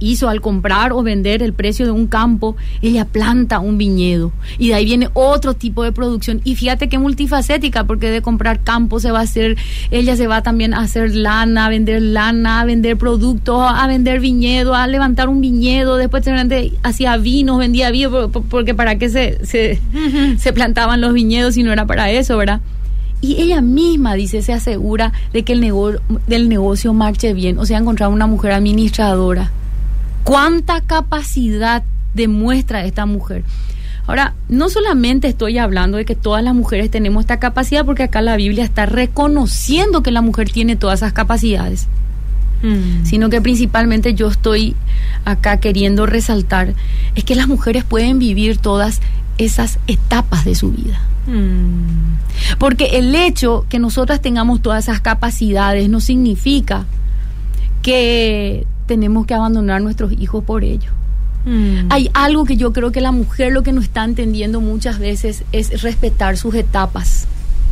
hizo 0.00 0.28
al 0.28 0.40
comprar 0.40 0.92
o 0.92 1.02
vender 1.02 1.42
el 1.42 1.52
precio 1.52 1.84
de 1.84 1.92
un 1.92 2.06
campo, 2.08 2.56
ella 2.82 3.04
planta 3.04 3.60
un 3.60 3.78
viñedo. 3.78 4.32
Y 4.58 4.68
de 4.68 4.74
ahí 4.74 4.84
viene 4.86 5.08
otro 5.12 5.54
tipo 5.54 5.84
de 5.84 5.92
producción. 5.92 6.40
Y 6.42 6.56
fíjate 6.56 6.88
qué 6.88 6.98
multifacética, 6.98 7.84
porque 7.84 8.10
de 8.10 8.22
comprar 8.22 8.60
campo 8.60 8.98
se 8.98 9.10
va 9.12 9.20
a 9.20 9.22
hacer, 9.22 9.56
ella 9.90 10.16
se 10.16 10.26
va 10.26 10.42
también 10.42 10.74
a 10.74 10.80
hacer 10.80 11.14
lana, 11.14 11.66
a 11.66 11.68
vender 11.68 12.02
lana, 12.02 12.60
a 12.60 12.64
vender 12.64 12.96
productos, 12.96 13.62
a 13.62 13.86
vender 13.86 14.20
viñedo, 14.20 14.74
a 14.74 14.86
levantar 14.86 15.28
un 15.28 15.40
viñedo, 15.40 15.96
después 15.96 16.24
seguramente 16.24 16.72
hacía 16.82 17.16
vinos, 17.16 17.58
vendía 17.58 17.90
vino, 17.90 18.10
por- 18.10 18.30
por- 18.30 18.42
porque 18.44 18.74
para 18.74 18.96
qué 18.98 19.08
se, 19.10 19.44
se, 19.44 19.80
se 20.38 20.52
plantaban 20.52 21.00
los 21.00 21.12
viñedos 21.12 21.54
si 21.54 21.62
no 21.62 21.72
era 21.72 21.86
para 21.86 22.10
eso, 22.10 22.36
¿verdad? 22.36 22.60
Y 23.22 23.36
ella 23.42 23.60
misma, 23.60 24.14
dice, 24.14 24.40
se 24.40 24.54
asegura 24.54 25.12
de 25.34 25.42
que 25.42 25.52
el 25.52 25.60
nego 25.60 25.92
del 26.26 26.48
negocio 26.48 26.94
marche 26.94 27.34
bien. 27.34 27.58
O 27.58 27.66
sea, 27.66 27.76
encontrar 27.76 28.08
una 28.08 28.26
mujer 28.26 28.52
administradora. 28.52 29.52
¿Cuánta 30.24 30.80
capacidad 30.82 31.82
demuestra 32.14 32.84
esta 32.84 33.06
mujer? 33.06 33.44
Ahora, 34.06 34.34
no 34.48 34.68
solamente 34.68 35.28
estoy 35.28 35.58
hablando 35.58 35.96
de 35.98 36.04
que 36.04 36.16
todas 36.16 36.42
las 36.42 36.54
mujeres 36.54 36.90
tenemos 36.90 37.22
esta 37.22 37.38
capacidad, 37.38 37.84
porque 37.84 38.02
acá 38.02 38.20
la 38.22 38.36
Biblia 38.36 38.64
está 38.64 38.86
reconociendo 38.86 40.02
que 40.02 40.10
la 40.10 40.22
mujer 40.22 40.50
tiene 40.50 40.76
todas 40.76 41.00
esas 41.00 41.12
capacidades, 41.12 41.86
Mm. 42.62 43.04
sino 43.04 43.30
que 43.30 43.40
principalmente 43.40 44.14
yo 44.14 44.28
estoy 44.28 44.74
acá 45.24 45.58
queriendo 45.58 46.06
resaltar, 46.06 46.74
es 47.14 47.24
que 47.24 47.34
las 47.34 47.48
mujeres 47.48 47.84
pueden 47.84 48.18
vivir 48.18 48.58
todas 48.58 49.00
esas 49.38 49.78
etapas 49.86 50.44
de 50.44 50.54
su 50.54 50.72
vida. 50.72 51.00
Mm. 51.26 52.56
Porque 52.58 52.98
el 52.98 53.14
hecho 53.14 53.64
que 53.68 53.78
nosotras 53.78 54.20
tengamos 54.20 54.60
todas 54.60 54.84
esas 54.84 55.00
capacidades 55.00 55.88
no 55.88 56.00
significa 56.00 56.84
que 57.82 58.66
tenemos 58.90 59.24
que 59.24 59.34
abandonar 59.34 59.80
nuestros 59.80 60.10
hijos 60.10 60.42
por 60.42 60.64
ello. 60.64 60.90
Mm. 61.44 61.86
Hay 61.90 62.10
algo 62.12 62.44
que 62.44 62.56
yo 62.56 62.72
creo 62.72 62.90
que 62.90 63.00
la 63.00 63.12
mujer 63.12 63.52
lo 63.52 63.62
que 63.62 63.72
no 63.72 63.80
está 63.80 64.04
entendiendo 64.04 64.60
muchas 64.60 64.98
veces 64.98 65.44
es 65.52 65.80
respetar 65.80 66.36
sus 66.36 66.56
etapas. 66.56 67.28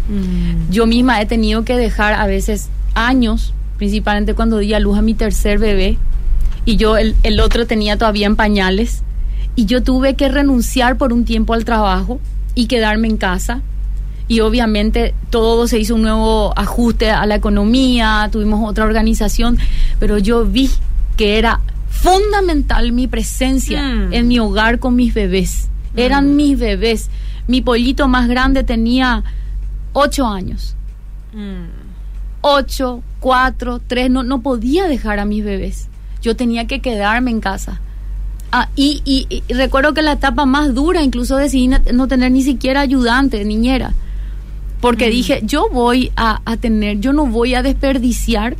Mm. 0.08 0.70
Yo 0.70 0.86
misma 0.86 1.20
he 1.20 1.26
tenido 1.26 1.64
que 1.64 1.76
dejar 1.76 2.14
a 2.14 2.28
veces 2.28 2.68
años, 2.94 3.52
principalmente 3.78 4.34
cuando 4.34 4.58
di 4.58 4.74
a 4.74 4.78
luz 4.78 4.96
a 4.96 5.02
mi 5.02 5.14
tercer 5.14 5.58
bebé, 5.58 5.98
y 6.64 6.76
yo 6.76 6.96
el, 6.96 7.16
el 7.24 7.40
otro 7.40 7.66
tenía 7.66 7.98
todavía 7.98 8.28
en 8.28 8.36
pañales, 8.36 9.02
y 9.56 9.64
yo 9.64 9.82
tuve 9.82 10.14
que 10.14 10.28
renunciar 10.28 10.96
por 10.96 11.12
un 11.12 11.24
tiempo 11.24 11.52
al 11.52 11.64
trabajo 11.64 12.20
y 12.54 12.66
quedarme 12.66 13.08
en 13.08 13.16
casa. 13.16 13.60
y 14.28 14.40
obviamente 14.40 15.14
todo 15.30 15.66
se 15.66 15.78
hizo 15.78 15.94
un 15.94 16.02
nuevo 16.02 16.52
ajuste 16.54 17.10
a 17.10 17.24
la 17.24 17.34
economía, 17.34 18.28
tuvimos 18.30 18.68
otra 18.68 18.84
organización, 18.84 19.58
pero 19.98 20.18
yo 20.18 20.44
vi 20.44 20.68
que 21.18 21.36
era 21.36 21.60
fundamental 21.90 22.92
mi 22.92 23.06
presencia 23.08 23.82
Mm. 23.82 24.12
en 24.14 24.28
mi 24.28 24.38
hogar 24.38 24.78
con 24.78 24.96
mis 24.96 25.12
bebés. 25.12 25.68
Eran 25.96 26.36
mis 26.36 26.58
bebés. 26.58 27.10
Mi 27.48 27.60
pollito 27.60 28.08
más 28.08 28.28
grande 28.28 28.62
tenía 28.62 29.24
ocho 29.92 30.26
años. 30.26 30.74
Mm. 31.34 31.66
Ocho, 32.40 33.02
cuatro, 33.20 33.80
tres, 33.84 34.10
no, 34.10 34.22
no 34.22 34.40
podía 34.42 34.86
dejar 34.86 35.18
a 35.18 35.24
mis 35.24 35.44
bebés. 35.44 35.88
Yo 36.22 36.36
tenía 36.36 36.66
que 36.66 36.80
quedarme 36.80 37.30
en 37.32 37.40
casa. 37.40 37.80
Ah, 38.52 38.68
y, 38.76 39.02
y- 39.04 39.26
y 39.48 39.52
recuerdo 39.52 39.92
que 39.92 40.02
la 40.02 40.12
etapa 40.12 40.46
más 40.46 40.72
dura, 40.74 41.02
incluso 41.02 41.36
decidí 41.36 41.68
no- 41.68 41.80
no 41.92 42.06
tener 42.08 42.30
ni 42.32 42.42
siquiera 42.42 42.80
ayudante, 42.80 43.44
niñera. 43.44 43.92
Porque 44.80 45.10
dije, 45.10 45.40
yo 45.44 45.68
voy 45.70 46.12
a, 46.16 46.40
a 46.44 46.56
tener, 46.56 47.00
yo 47.00 47.12
no 47.12 47.26
voy 47.26 47.54
a 47.54 47.62
desperdiciar 47.62 48.56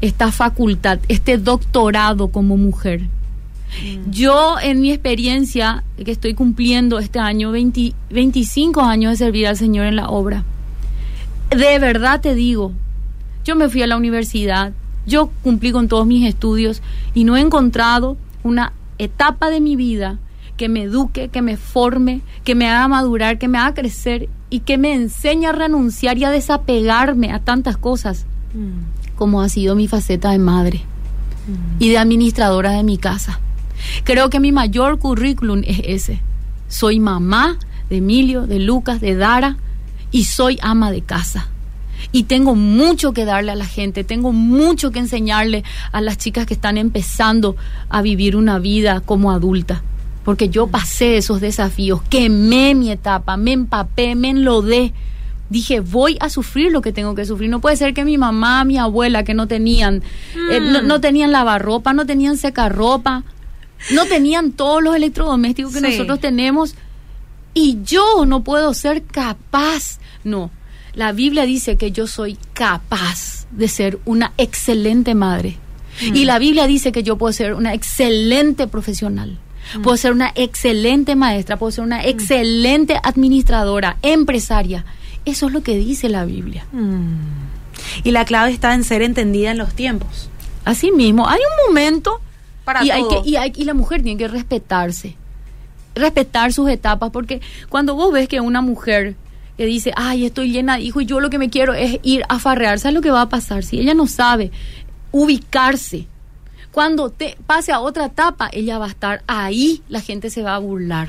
esta 0.00 0.30
facultad, 0.32 0.98
este 1.08 1.38
doctorado 1.38 2.28
como 2.28 2.56
mujer. 2.56 3.02
Yo, 4.10 4.56
en 4.62 4.80
mi 4.80 4.92
experiencia, 4.92 5.82
que 6.02 6.12
estoy 6.12 6.34
cumpliendo 6.34 6.98
este 6.98 7.18
año 7.18 7.50
20 7.50 7.94
25 8.10 8.80
años 8.80 9.12
de 9.12 9.16
servir 9.16 9.48
al 9.48 9.56
Señor 9.56 9.86
en 9.86 9.96
la 9.96 10.08
obra, 10.08 10.44
de 11.50 11.78
verdad 11.78 12.20
te 12.20 12.34
digo, 12.34 12.72
yo 13.44 13.56
me 13.56 13.68
fui 13.68 13.82
a 13.82 13.86
la 13.86 13.96
universidad, 13.96 14.72
yo 15.06 15.30
cumplí 15.42 15.72
con 15.72 15.88
todos 15.88 16.06
mis 16.06 16.26
estudios 16.26 16.80
y 17.12 17.24
no 17.24 17.36
he 17.36 17.40
encontrado 17.40 18.16
una 18.44 18.72
etapa 18.98 19.50
de 19.50 19.60
mi 19.60 19.76
vida 19.76 20.18
que 20.56 20.68
me 20.68 20.84
eduque, 20.84 21.28
que 21.28 21.42
me 21.42 21.56
forme, 21.56 22.22
que 22.44 22.54
me 22.54 22.68
haga 22.68 22.88
madurar, 22.88 23.38
que 23.38 23.48
me 23.48 23.58
haga 23.58 23.74
crecer 23.74 24.28
y 24.48 24.60
que 24.60 24.78
me 24.78 24.94
enseñe 24.94 25.46
a 25.46 25.52
renunciar 25.52 26.16
y 26.18 26.24
a 26.24 26.30
desapegarme 26.30 27.32
a 27.32 27.40
tantas 27.40 27.76
cosas 27.76 28.26
Mm. 28.56 28.95
Como 29.16 29.42
ha 29.42 29.48
sido 29.48 29.74
mi 29.74 29.88
faceta 29.88 30.30
de 30.30 30.38
madre 30.38 30.82
y 31.78 31.90
de 31.90 31.98
administradora 31.98 32.72
de 32.72 32.82
mi 32.82 32.98
casa. 32.98 33.40
Creo 34.04 34.30
que 34.30 34.40
mi 34.40 34.52
mayor 34.52 34.98
currículum 34.98 35.62
es 35.66 35.80
ese. 35.84 36.20
Soy 36.68 37.00
mamá 37.00 37.58
de 37.88 37.98
Emilio, 37.98 38.46
de 38.46 38.58
Lucas, 38.58 39.00
de 39.00 39.14
Dara 39.14 39.56
y 40.10 40.24
soy 40.24 40.58
ama 40.62 40.90
de 40.90 41.02
casa. 41.02 41.48
Y 42.12 42.24
tengo 42.24 42.54
mucho 42.54 43.12
que 43.12 43.24
darle 43.24 43.52
a 43.52 43.56
la 43.56 43.66
gente, 43.66 44.04
tengo 44.04 44.32
mucho 44.32 44.90
que 44.90 44.98
enseñarle 44.98 45.64
a 45.92 46.00
las 46.00 46.18
chicas 46.18 46.46
que 46.46 46.54
están 46.54 46.78
empezando 46.78 47.56
a 47.88 48.02
vivir 48.02 48.36
una 48.36 48.58
vida 48.58 49.00
como 49.00 49.32
adulta. 49.32 49.82
Porque 50.24 50.48
yo 50.48 50.66
pasé 50.66 51.16
esos 51.16 51.40
desafíos, 51.40 52.02
quemé 52.08 52.74
mi 52.74 52.90
etapa, 52.90 53.36
me 53.36 53.52
empapé, 53.52 54.14
me 54.14 54.30
enlodé. 54.30 54.92
Dije, 55.48 55.80
voy 55.80 56.16
a 56.20 56.28
sufrir 56.28 56.72
lo 56.72 56.82
que 56.82 56.92
tengo 56.92 57.14
que 57.14 57.24
sufrir. 57.24 57.48
No 57.50 57.60
puede 57.60 57.76
ser 57.76 57.94
que 57.94 58.04
mi 58.04 58.18
mamá, 58.18 58.64
mi 58.64 58.78
abuela, 58.78 59.22
que 59.24 59.34
no 59.34 59.46
tenían, 59.46 60.02
eh, 60.50 60.60
no, 60.60 60.82
no 60.82 61.00
tenían 61.00 61.30
lavarropa, 61.32 61.92
no 61.92 62.04
tenían 62.06 62.36
secarropa, 62.36 63.22
no 63.92 64.06
tenían 64.06 64.52
todos 64.52 64.82
los 64.82 64.96
electrodomésticos 64.96 65.72
que 65.72 65.78
Sí. 65.80 65.86
nosotros 65.92 66.18
tenemos 66.20 66.74
y 67.54 67.78
yo 67.84 68.24
no 68.26 68.42
puedo 68.42 68.74
ser 68.74 69.02
capaz. 69.04 69.98
No, 70.24 70.50
la 70.94 71.12
Biblia 71.12 71.44
dice 71.44 71.76
que 71.76 71.92
yo 71.92 72.06
soy 72.06 72.36
capaz 72.52 73.46
de 73.50 73.68
ser 73.68 73.98
una 74.04 74.32
excelente 74.38 75.14
madre. 75.14 75.58
Y 76.00 76.24
la 76.26 76.38
Biblia 76.38 76.66
dice 76.66 76.92
que 76.92 77.02
yo 77.02 77.16
puedo 77.16 77.32
ser 77.32 77.54
una 77.54 77.72
excelente 77.72 78.66
profesional. 78.66 79.38
Puedo 79.82 79.96
ser 79.96 80.12
una 80.12 80.30
excelente 80.34 81.16
maestra, 81.16 81.56
puedo 81.56 81.70
ser 81.72 81.84
una 81.84 82.04
excelente 82.04 83.00
administradora, 83.02 83.96
empresaria. 84.02 84.84
Eso 85.26 85.48
es 85.48 85.52
lo 85.52 85.62
que 85.62 85.76
dice 85.76 86.08
la 86.08 86.24
Biblia. 86.24 86.64
Mm. 86.72 87.18
Y 88.04 88.12
la 88.12 88.24
clave 88.24 88.50
está 88.52 88.72
en 88.72 88.82
ser 88.84 89.02
entendida 89.02 89.50
en 89.50 89.58
los 89.58 89.74
tiempos. 89.74 90.30
Así 90.64 90.90
mismo, 90.90 91.28
hay 91.28 91.40
un 91.40 91.66
momento 91.68 92.20
Para 92.64 92.82
y, 92.84 92.90
hay 92.90 93.02
todo. 93.02 93.22
que, 93.22 93.28
y, 93.28 93.36
hay- 93.36 93.52
y 93.54 93.64
la 93.64 93.74
mujer 93.74 94.02
tiene 94.02 94.16
que 94.18 94.26
respetarse, 94.28 95.14
respetar 95.94 96.52
sus 96.52 96.68
etapas, 96.70 97.10
porque 97.10 97.40
cuando 97.68 97.94
vos 97.94 98.12
ves 98.12 98.28
que 98.28 98.40
una 98.40 98.62
mujer 98.62 99.14
que 99.56 99.64
dice, 99.66 99.92
ay, 99.96 100.26
estoy 100.26 100.50
llena 100.50 100.76
de 100.76 100.82
hijos 100.82 101.02
y 101.02 101.06
yo 101.06 101.20
lo 101.20 101.30
que 101.30 101.38
me 101.38 101.50
quiero 101.50 101.72
es 101.74 101.98
ir 102.02 102.22
a 102.28 102.38
farrear, 102.38 102.78
¿sabes 102.78 102.94
lo 102.94 103.00
que 103.02 103.10
va 103.10 103.22
a 103.22 103.28
pasar? 103.28 103.62
Si 103.64 103.78
ella 103.80 103.94
no 103.94 104.06
sabe 104.06 104.50
ubicarse, 105.12 106.06
cuando 106.72 107.10
te 107.10 107.38
pase 107.46 107.72
a 107.72 107.80
otra 107.80 108.06
etapa, 108.06 108.50
ella 108.52 108.78
va 108.78 108.86
a 108.86 108.90
estar 108.90 109.22
ahí, 109.26 109.82
la 109.88 110.00
gente 110.00 110.28
se 110.30 110.42
va 110.42 110.54
a 110.54 110.58
burlar, 110.58 111.08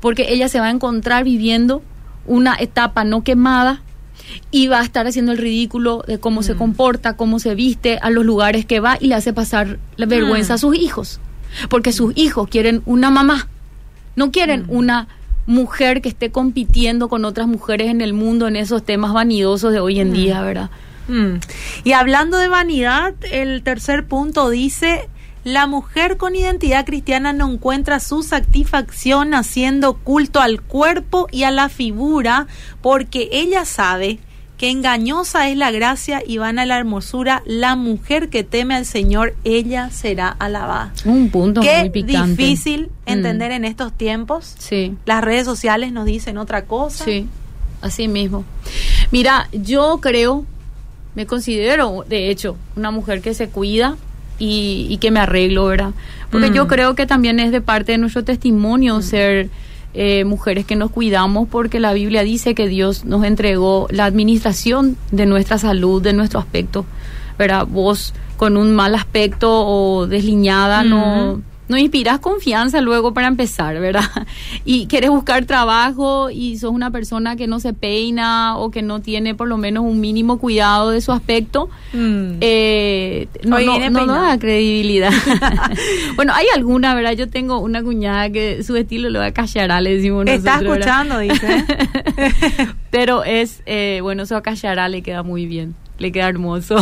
porque 0.00 0.26
ella 0.32 0.48
se 0.48 0.58
va 0.58 0.66
a 0.66 0.70
encontrar 0.70 1.22
viviendo 1.24 1.82
una 2.26 2.56
etapa 2.58 3.04
no 3.04 3.22
quemada, 3.24 3.82
y 4.50 4.68
va 4.68 4.80
a 4.80 4.84
estar 4.84 5.06
haciendo 5.06 5.32
el 5.32 5.38
ridículo 5.38 6.04
de 6.06 6.18
cómo 6.18 6.42
se 6.42 6.56
comporta, 6.56 7.16
cómo 7.16 7.38
se 7.38 7.54
viste, 7.54 7.98
a 7.98 8.10
los 8.10 8.24
lugares 8.24 8.66
que 8.66 8.80
va 8.80 8.96
y 9.00 9.08
le 9.08 9.14
hace 9.14 9.32
pasar 9.32 9.78
la 9.96 10.06
vergüenza 10.06 10.54
a 10.54 10.58
sus 10.58 10.76
hijos. 10.76 11.20
Porque 11.68 11.92
sus 11.92 12.12
hijos 12.16 12.48
quieren 12.48 12.82
una 12.86 13.10
mamá, 13.10 13.48
no 14.14 14.30
quieren 14.32 14.64
una 14.68 15.08
mujer 15.46 16.02
que 16.02 16.08
esté 16.08 16.30
compitiendo 16.30 17.08
con 17.08 17.24
otras 17.24 17.46
mujeres 17.46 17.88
en 17.88 18.00
el 18.00 18.12
mundo 18.12 18.48
en 18.48 18.56
esos 18.56 18.84
temas 18.84 19.12
vanidosos 19.12 19.72
de 19.72 19.80
hoy 19.80 20.00
en 20.00 20.12
día, 20.12 20.42
¿verdad? 20.42 20.70
Mm. 21.08 21.36
Y 21.84 21.92
hablando 21.92 22.36
de 22.38 22.48
vanidad, 22.48 23.14
el 23.30 23.62
tercer 23.62 24.06
punto 24.06 24.50
dice, 24.50 25.08
la 25.46 25.68
mujer 25.68 26.16
con 26.16 26.34
identidad 26.34 26.84
cristiana 26.84 27.32
no 27.32 27.48
encuentra 27.48 28.00
su 28.00 28.24
satisfacción 28.24 29.32
haciendo 29.32 29.94
culto 29.94 30.40
al 30.40 30.60
cuerpo 30.60 31.28
y 31.30 31.44
a 31.44 31.52
la 31.52 31.68
figura 31.68 32.48
porque 32.82 33.28
ella 33.30 33.64
sabe 33.64 34.18
que 34.58 34.70
engañosa 34.70 35.48
es 35.48 35.56
la 35.56 35.70
gracia 35.70 36.20
y 36.26 36.38
vana 36.38 36.66
la 36.66 36.78
hermosura, 36.78 37.44
la 37.46 37.76
mujer 37.76 38.28
que 38.28 38.42
teme 38.42 38.74
al 38.74 38.86
Señor, 38.86 39.36
ella 39.44 39.90
será 39.90 40.28
alabada. 40.30 40.92
Un 41.04 41.30
punto 41.30 41.60
muy 41.60 41.68
Qué 41.70 41.90
picante. 41.90 42.42
difícil 42.42 42.86
Mm. 43.06 43.10
entender 43.12 43.52
en 43.52 43.64
estos 43.64 43.92
tiempos. 43.92 44.56
Sí. 44.58 44.96
Las 45.04 45.22
redes 45.22 45.44
sociales 45.44 45.92
nos 45.92 46.06
dicen 46.06 46.38
otra 46.38 46.64
cosa. 46.64 47.04
Sí, 47.04 47.28
así 47.82 48.08
mismo. 48.08 48.44
Mira, 49.12 49.48
yo 49.52 49.98
creo, 50.02 50.44
me 51.14 51.24
considero, 51.26 52.04
de 52.08 52.30
hecho, 52.30 52.56
una 52.74 52.90
mujer 52.90 53.20
que 53.20 53.32
se 53.32 53.48
cuida 53.48 53.96
y, 54.38 54.86
y 54.90 54.96
que 54.98 55.10
me 55.10 55.20
arreglo, 55.20 55.66
¿verdad? 55.66 55.90
Porque 56.30 56.50
Mm. 56.50 56.54
yo 56.54 56.66
creo 56.68 56.94
que 56.94 57.06
también 57.06 57.38
es 57.40 57.52
de 57.52 57.60
parte 57.60 57.92
de 57.92 57.98
nuestro 57.98 58.24
testimonio 58.24 59.00
ser 59.02 59.48
eh, 59.98 60.24
mujeres 60.24 60.66
que 60.66 60.76
nos 60.76 60.90
cuidamos, 60.90 61.48
porque 61.48 61.80
la 61.80 61.94
Biblia 61.94 62.22
dice 62.22 62.54
que 62.54 62.68
Dios 62.68 63.04
nos 63.06 63.24
entregó 63.24 63.86
la 63.90 64.04
administración 64.04 64.96
de 65.10 65.24
nuestra 65.24 65.56
salud, 65.56 66.02
de 66.02 66.12
nuestro 66.12 66.38
aspecto, 66.38 66.84
¿verdad? 67.38 67.66
Vos 67.66 68.12
con 68.36 68.58
un 68.58 68.74
mal 68.74 68.94
aspecto 68.94 69.48
o 69.66 70.06
desliñada 70.06 70.84
no 70.84 70.98
Mm. 70.98 71.38
no 71.38 71.42
inspiras 71.76 72.20
confianza 72.20 72.80
luego 72.80 73.12
para 73.12 73.26
empezar, 73.26 73.80
¿verdad? 73.80 74.04
Y 74.64 74.86
quieres 74.86 75.10
buscar 75.10 75.44
trabajo 75.46 76.30
y 76.30 76.58
sos 76.58 76.70
una 76.70 76.90
persona 76.90 77.34
que 77.36 77.46
no 77.46 77.58
se 77.60 77.72
peina 77.72 78.56
o 78.56 78.70
que 78.70 78.82
no 78.82 79.00
tiene 79.00 79.34
por 79.34 79.48
lo 79.48 79.56
menos 79.56 79.84
un 79.84 80.00
mínimo 80.00 80.38
cuidado 80.38 80.90
de 80.90 81.00
su 81.00 81.10
aspecto, 81.12 81.68
Mm. 81.92 82.38
eh, 82.40 83.28
no, 83.44 83.58
no, 83.60 83.90
no, 83.90 84.06
no 84.06 84.14
da 84.22 84.38
credibilidad. 84.38 85.10
bueno, 86.16 86.32
hay 86.34 86.46
alguna, 86.54 86.94
¿verdad? 86.94 87.12
Yo 87.12 87.28
tengo 87.28 87.58
una 87.58 87.82
cuñada 87.82 88.30
que 88.30 88.62
su 88.62 88.76
estilo 88.76 89.08
lo 89.10 89.18
va 89.20 89.26
a 89.26 89.32
callar, 89.32 89.82
le 89.82 89.96
decimos 89.96 90.26
Está 90.26 90.60
nosotros. 90.60 90.78
¿verdad? 90.78 91.06
escuchando, 91.06 91.18
dice. 91.20 91.64
Pero 92.90 93.24
es, 93.24 93.62
eh, 93.66 94.00
bueno, 94.02 94.26
su 94.26 94.34
acallará 94.34 94.88
le 94.88 95.02
queda 95.02 95.22
muy 95.22 95.46
bien, 95.46 95.74
le 95.98 96.12
queda 96.12 96.28
hermoso. 96.28 96.76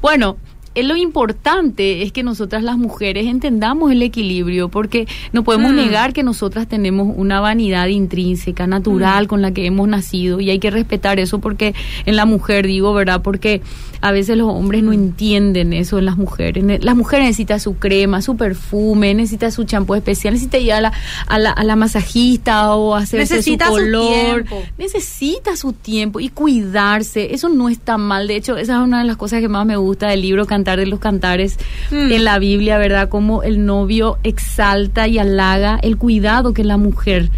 bueno, 0.00 0.36
lo 0.82 0.96
importante 0.96 2.02
es 2.02 2.12
que 2.12 2.22
nosotras 2.22 2.62
las 2.62 2.78
mujeres 2.78 3.26
entendamos 3.26 3.90
el 3.92 4.02
equilibrio, 4.02 4.68
porque 4.68 5.06
no 5.32 5.44
podemos 5.44 5.72
Mm. 5.72 5.76
negar 5.76 6.12
que 6.12 6.22
nosotras 6.22 6.66
tenemos 6.68 7.12
una 7.16 7.40
vanidad 7.40 7.86
intrínseca, 7.88 8.66
natural, 8.66 9.26
con 9.28 9.42
la 9.42 9.52
que 9.52 9.66
hemos 9.66 9.88
nacido, 9.88 10.40
y 10.40 10.50
hay 10.50 10.58
que 10.58 10.70
respetar 10.70 11.18
eso 11.18 11.38
porque 11.38 11.74
en 12.06 12.16
la 12.16 12.24
mujer, 12.26 12.66
digo, 12.66 12.92
¿verdad? 12.94 13.22
Porque 13.22 13.62
a 14.00 14.12
veces 14.12 14.36
los 14.36 14.48
hombres 14.48 14.82
no 14.82 14.92
entienden 14.92 15.72
eso 15.72 15.98
en 15.98 16.04
las 16.04 16.16
mujeres. 16.16 16.62
Las 16.84 16.94
mujeres 16.96 17.26
necesitan 17.26 17.58
su 17.60 17.74
crema, 17.76 18.22
su 18.22 18.36
perfume, 18.36 19.14
necesitan 19.14 19.50
su 19.50 19.64
champú 19.64 19.94
especial, 19.94 20.34
necesita 20.34 20.58
ir 20.58 20.72
a 20.72 20.80
la, 20.80 20.92
a 21.26 21.38
la, 21.38 21.50
a 21.50 21.64
la 21.64 21.74
masajista 21.76 22.74
o 22.74 22.94
hacerse 22.94 23.34
Necesita 23.36 23.66
su 23.68 23.72
su 23.72 23.78
color. 23.78 24.44
tiempo. 24.44 24.62
necesita 24.78 25.56
su 25.56 25.72
tiempo 25.72 26.20
y 26.20 26.28
cuidarse. 26.28 27.34
Eso 27.34 27.48
no 27.48 27.68
está 27.68 27.98
mal. 27.98 28.28
De 28.28 28.36
hecho, 28.36 28.56
esa 28.56 28.74
es 28.76 28.78
una 28.84 29.00
de 29.00 29.04
las 29.06 29.16
cosas 29.16 29.40
que 29.40 29.48
más 29.48 29.66
me 29.66 29.76
gusta 29.76 30.08
del 30.08 30.22
libro 30.22 30.46
Cantar 30.46 30.67
de 30.76 30.86
los 30.86 30.98
Cantares 31.00 31.56
Mm. 31.90 32.12
en 32.12 32.24
la 32.24 32.38
Biblia, 32.38 32.76
¿verdad? 32.78 33.08
Como 33.08 33.42
el 33.42 33.64
novio 33.64 34.18
exalta 34.24 35.08
y 35.08 35.18
halaga 35.18 35.78
el 35.82 35.96
cuidado 35.96 36.52
que 36.52 36.64
la 36.64 36.76
mujer. 36.76 37.30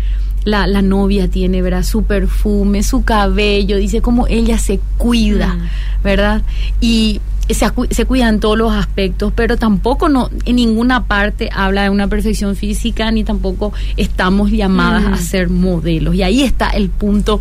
La, 0.44 0.66
la 0.66 0.80
novia 0.80 1.28
tiene, 1.28 1.60
¿verdad? 1.60 1.82
Su 1.82 2.04
perfume, 2.04 2.82
su 2.82 3.04
cabello, 3.04 3.76
dice 3.76 4.00
cómo 4.00 4.26
ella 4.26 4.56
se 4.58 4.80
cuida, 4.96 5.48
Mm. 5.54 6.02
¿verdad? 6.02 6.42
Y 6.80 7.20
se, 7.50 7.66
se 7.90 8.04
cuidan 8.06 8.40
todos 8.40 8.56
los 8.56 8.72
aspectos, 8.72 9.32
pero 9.36 9.56
tampoco 9.58 10.08
no, 10.08 10.30
en 10.46 10.56
ninguna 10.56 11.04
parte 11.04 11.50
habla 11.52 11.82
de 11.82 11.90
una 11.90 12.06
perfección 12.08 12.56
física, 12.56 13.10
ni 13.10 13.22
tampoco 13.22 13.72
estamos 13.98 14.50
llamadas 14.50 15.04
a 15.04 15.16
ser 15.22 15.50
modelos. 15.50 16.14
Y 16.14 16.22
ahí 16.22 16.42
está 16.42 16.70
el 16.70 16.88
punto 16.88 17.38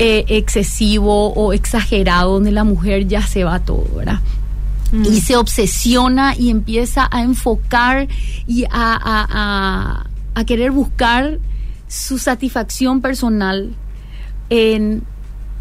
eh, 0.00 0.24
excesivo 0.26 1.32
o 1.34 1.52
exagerado 1.52 2.32
donde 2.32 2.50
la 2.50 2.64
mujer 2.64 3.06
ya 3.06 3.22
se 3.22 3.44
va 3.44 3.60
todo, 3.60 3.86
¿verdad? 3.94 4.18
Y 4.92 5.22
se 5.22 5.36
obsesiona 5.36 6.36
y 6.36 6.50
empieza 6.50 7.08
a 7.10 7.22
enfocar 7.22 8.08
y 8.46 8.64
a, 8.70 10.04
a 10.34 10.44
querer 10.44 10.70
buscar 10.70 11.38
su 11.88 12.18
satisfacción 12.18 13.00
personal 13.00 13.74
en, 14.50 15.02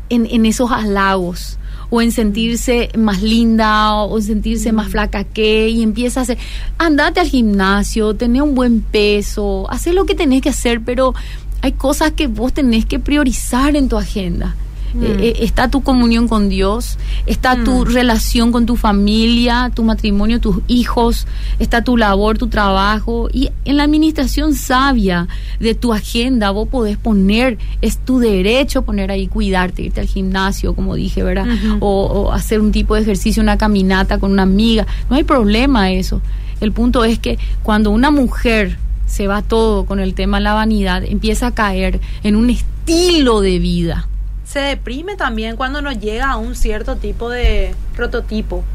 en, 0.10 0.46
esos 0.46 0.72
halagos 0.72 1.58
o 1.90 2.02
en 2.02 2.12
sentirse 2.12 2.90
más 2.98 3.22
linda 3.22 3.96
o 3.96 4.18
en 4.18 4.24
sentirse 4.24 4.72
más 4.72 4.90
flaca 4.90 5.24
que 5.24 5.70
y 5.70 5.82
empieza 5.84 6.22
a 6.22 6.24
hacer, 6.24 6.38
andate 6.78 7.20
al 7.20 7.28
gimnasio, 7.28 8.16
tener 8.16 8.42
un 8.42 8.56
buen 8.56 8.82
peso, 8.82 9.70
hacer 9.70 9.94
lo 9.94 10.06
que 10.06 10.16
tenés 10.16 10.42
que 10.42 10.50
hacer, 10.50 10.82
pero 10.82 11.14
hay 11.62 11.74
cosas 11.74 12.12
que 12.12 12.28
vos 12.28 12.54
tenés 12.54 12.86
que 12.86 13.00
priorizar 13.00 13.76
en 13.76 13.90
tu 13.90 13.98
agenda. 13.98 14.56
Mm. 14.94 15.04
Eh, 15.04 15.18
eh, 15.20 15.34
está 15.42 15.70
tu 15.70 15.82
comunión 15.82 16.28
con 16.28 16.50
Dios, 16.50 16.98
está 17.26 17.64
tu 17.64 17.86
mm. 17.86 17.94
relación 17.94 18.52
con 18.52 18.66
tu 18.66 18.76
familia, 18.76 19.72
tu 19.74 19.84
matrimonio, 19.84 20.40
tus 20.40 20.58
hijos, 20.68 21.28
está 21.60 21.84
tu 21.84 21.98
labor, 21.98 22.38
tu 22.38 22.48
trabajo. 22.48 23.30
Y 23.32 23.50
en 23.66 23.78
la 23.78 23.84
administración 23.84 24.54
sabia 24.54 25.28
de 25.60 25.76
tu 25.76 25.94
agenda 25.94 26.52
vos 26.52 26.68
podés 26.68 26.98
poner, 26.98 27.58
es 27.82 27.98
tu 27.98 28.20
derecho 28.20 28.82
poner 28.84 29.12
ahí, 29.12 29.28
cuidarte, 29.28 29.84
irte 29.84 30.02
al 30.02 30.08
gimnasio, 30.08 30.74
como 30.74 30.96
dije, 30.96 31.24
¿verdad? 31.24 31.48
o, 31.80 32.32
hacer 32.32 32.60
un 32.60 32.72
tipo 32.72 32.96
de 32.96 33.02
ejercicio, 33.02 33.42
una 33.42 33.58
caminata 33.58 34.20
con 34.20 34.32
una 34.32 34.44
amiga. 34.44 34.86
No 35.10 35.16
hay 35.16 35.24
problema 35.24 35.92
eso. 35.92 36.22
El 36.60 36.72
punto 36.72 37.04
es 37.04 37.18
que 37.18 37.40
cuando 37.64 37.90
una 37.92 38.12
mujer 38.12 38.78
se 39.08 39.28
va 39.28 39.42
todo 39.42 39.86
con 39.86 40.00
el 40.00 40.14
tema 40.14 40.38
de 40.38 40.44
la 40.44 40.54
vanidad, 40.54 41.04
empieza 41.04 41.48
a 41.48 41.52
caer 41.52 42.00
en 42.24 42.36
un 42.36 42.50
estilo 42.50 43.42
de 43.42 43.60
vida 43.60 44.08
se 44.52 44.60
deprime 44.60 45.16
también 45.16 45.56
cuando 45.56 45.82
no 45.82 45.94
llega 45.94 46.30
a 46.30 46.36
un 46.36 46.56
cierto 46.56 46.98
tipo 46.98 47.30
de 47.30 47.74
prototipo. 47.96 48.66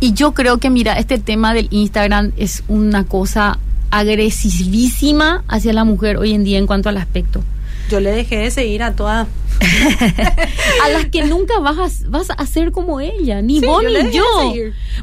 Y 0.00 0.12
yo 0.12 0.32
creo 0.32 0.58
que, 0.58 0.68
mira, 0.68 0.98
este 0.98 1.18
tema 1.18 1.54
del 1.54 1.68
Instagram 1.70 2.32
es 2.36 2.62
una 2.68 3.04
cosa 3.04 3.58
agresivísima 3.90 5.44
hacia 5.48 5.72
la 5.72 5.84
mujer 5.84 6.18
hoy 6.18 6.34
en 6.34 6.44
día 6.44 6.58
en 6.58 6.66
cuanto 6.66 6.90
al 6.90 6.98
aspecto. 6.98 7.42
Yo 7.88 8.00
le 8.00 8.10
dejé 8.10 8.36
de 8.36 8.50
seguir 8.50 8.82
a 8.82 8.92
todas 8.92 9.28
a 10.84 10.88
las 10.88 11.06
que 11.06 11.24
nunca 11.24 11.58
vas 11.58 11.78
a, 11.78 12.08
vas 12.08 12.28
a 12.30 12.46
ser 12.46 12.72
como 12.72 13.00
ella, 13.00 13.42
ni 13.42 13.60
vos 13.60 13.82
ni 13.82 14.10
yo. 14.10 14.24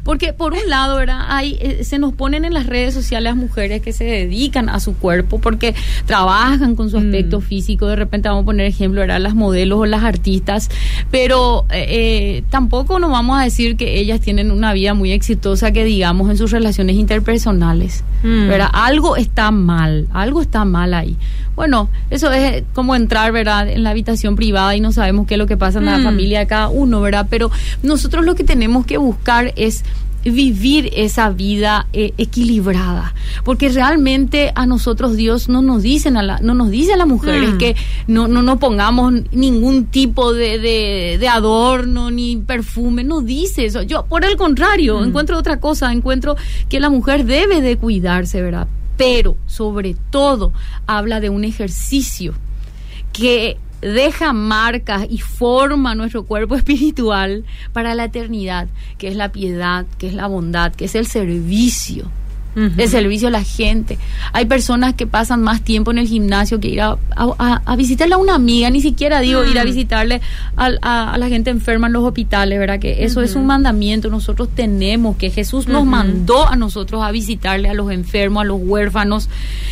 Porque 0.02 0.32
por 0.32 0.52
un 0.52 0.68
lado, 0.68 0.96
¿verdad? 0.96 1.26
Hay, 1.28 1.58
eh, 1.60 1.84
se 1.84 1.98
nos 1.98 2.12
ponen 2.12 2.44
en 2.44 2.54
las 2.54 2.66
redes 2.66 2.94
sociales 2.94 3.36
mujeres 3.36 3.82
que 3.82 3.92
se 3.92 4.04
dedican 4.04 4.68
a 4.68 4.80
su 4.80 4.94
cuerpo 4.94 5.40
porque 5.40 5.74
trabajan 6.06 6.76
con 6.76 6.90
su 6.90 6.98
mm. 6.98 7.06
aspecto 7.06 7.40
físico. 7.40 7.86
De 7.86 7.96
repente 7.96 8.28
vamos 8.28 8.42
a 8.42 8.46
poner 8.46 8.66
ejemplo, 8.66 9.00
¿verdad? 9.00 9.20
Las 9.20 9.34
modelos 9.34 9.80
o 9.80 9.86
las 9.86 10.02
artistas. 10.02 10.70
Pero 11.10 11.66
eh, 11.70 11.86
eh, 11.88 12.42
tampoco 12.50 12.98
nos 12.98 13.10
vamos 13.10 13.38
a 13.38 13.44
decir 13.44 13.76
que 13.76 13.98
ellas 14.00 14.20
tienen 14.20 14.50
una 14.50 14.72
vida 14.72 14.94
muy 14.94 15.12
exitosa 15.12 15.72
que 15.72 15.84
digamos 15.84 16.30
en 16.30 16.36
sus 16.36 16.50
relaciones 16.50 16.96
interpersonales. 16.96 18.04
Mm. 18.22 18.48
¿Verdad? 18.48 18.68
Algo 18.72 19.16
está 19.16 19.50
mal, 19.50 20.08
algo 20.12 20.42
está 20.42 20.64
mal 20.64 20.94
ahí. 20.94 21.16
Bueno, 21.58 21.88
eso 22.10 22.30
es 22.30 22.62
como 22.72 22.94
entrar, 22.94 23.32
¿verdad? 23.32 23.68
En 23.68 23.82
la 23.82 23.90
habitación 23.90 24.36
privada 24.38 24.76
y 24.76 24.80
no 24.80 24.92
sabemos 24.92 25.26
qué 25.26 25.34
es 25.34 25.38
lo 25.38 25.48
que 25.48 25.56
pasa 25.56 25.80
en 25.80 25.86
la 25.86 25.98
mm. 25.98 26.04
familia 26.04 26.38
de 26.38 26.46
cada 26.46 26.68
uno, 26.68 27.00
¿verdad? 27.00 27.26
Pero 27.28 27.50
nosotros 27.82 28.24
lo 28.24 28.36
que 28.36 28.44
tenemos 28.44 28.86
que 28.86 28.96
buscar 28.96 29.52
es 29.56 29.82
vivir 30.24 30.90
esa 30.94 31.30
vida 31.30 31.86
eh, 31.92 32.12
equilibrada 32.18 33.14
porque 33.44 33.68
realmente 33.68 34.52
a 34.54 34.66
nosotros 34.66 35.16
Dios 35.16 35.48
no 35.48 35.62
nos 35.62 35.82
dicen 35.82 36.16
a 36.16 36.22
la, 36.22 36.38
no 36.40 36.54
nos 36.54 36.70
dice 36.70 36.92
a 36.92 36.96
las 36.96 37.06
mujeres 37.06 37.54
mm. 37.54 37.58
que 37.58 37.76
no 38.08 38.28
no 38.28 38.42
nos 38.42 38.58
pongamos 38.58 39.12
ningún 39.32 39.86
tipo 39.86 40.32
de, 40.32 40.58
de, 41.18 41.28
adorno 41.28 42.10
ni 42.10 42.36
perfume 42.36 43.04
no 43.04 43.20
dice 43.22 43.64
eso 43.64 43.82
yo 43.82 44.04
por 44.06 44.24
el 44.24 44.36
contrario 44.36 45.00
mm. 45.00 45.04
encuentro 45.04 45.38
otra 45.38 45.60
cosa 45.60 45.92
encuentro 45.92 46.36
que 46.68 46.80
la 46.80 46.90
mujer 46.90 47.24
debe 47.24 47.60
de 47.60 47.76
cuidarse 47.76 48.42
verdad 48.42 48.66
pero 48.96 49.36
sobre 49.46 49.94
todo 50.10 50.52
habla 50.86 51.20
de 51.20 51.30
un 51.30 51.44
ejercicio 51.44 52.34
que 53.12 53.56
deja 53.80 54.32
marcas 54.32 55.06
y 55.08 55.18
forma 55.18 55.94
nuestro 55.94 56.24
cuerpo 56.24 56.54
espiritual 56.56 57.44
para 57.72 57.94
la 57.94 58.04
eternidad, 58.04 58.68
que 58.98 59.08
es 59.08 59.16
la 59.16 59.30
piedad, 59.30 59.86
que 59.98 60.08
es 60.08 60.14
la 60.14 60.26
bondad, 60.26 60.74
que 60.74 60.86
es 60.86 60.94
el 60.94 61.06
servicio 61.06 62.10
el 62.56 62.88
servicio 62.88 63.28
a 63.28 63.30
la 63.30 63.44
gente. 63.44 63.98
Hay 64.32 64.46
personas 64.46 64.94
que 64.94 65.06
pasan 65.06 65.42
más 65.42 65.62
tiempo 65.62 65.90
en 65.90 65.98
el 65.98 66.08
gimnasio 66.08 66.58
que 66.58 66.68
ir 66.68 66.80
a, 66.80 66.96
a, 67.16 67.76
visitarle 67.76 68.14
a 68.14 68.18
una 68.18 68.34
amiga, 68.34 68.70
ni 68.70 68.80
siquiera 68.80 69.20
digo 69.20 69.44
ir 69.44 69.58
a 69.58 69.64
mm. 69.64 69.66
visitarle 69.66 70.20
a, 70.56 71.16
la 71.18 71.28
gente 71.28 71.50
enferma 71.50 71.86
en 71.86 71.92
los 71.92 72.04
hospitales, 72.04 72.58
¿verdad? 72.58 72.80
Que 72.80 73.04
eso 73.04 73.22
es 73.22 73.34
un 73.34 73.46
mandamiento, 73.46 74.10
nosotros 74.10 74.48
tenemos, 74.54 75.16
que 75.16 75.30
Jesús 75.30 75.68
nos 75.68 75.84
mandó 75.84 76.48
a 76.48 76.56
nosotros 76.56 77.02
a 77.02 77.10
visitarle 77.12 77.68
a 77.68 77.74
los 77.74 77.90
enfermos, 77.90 78.42
a 78.42 78.44
los 78.44 78.60
huérfanos. 78.60 79.28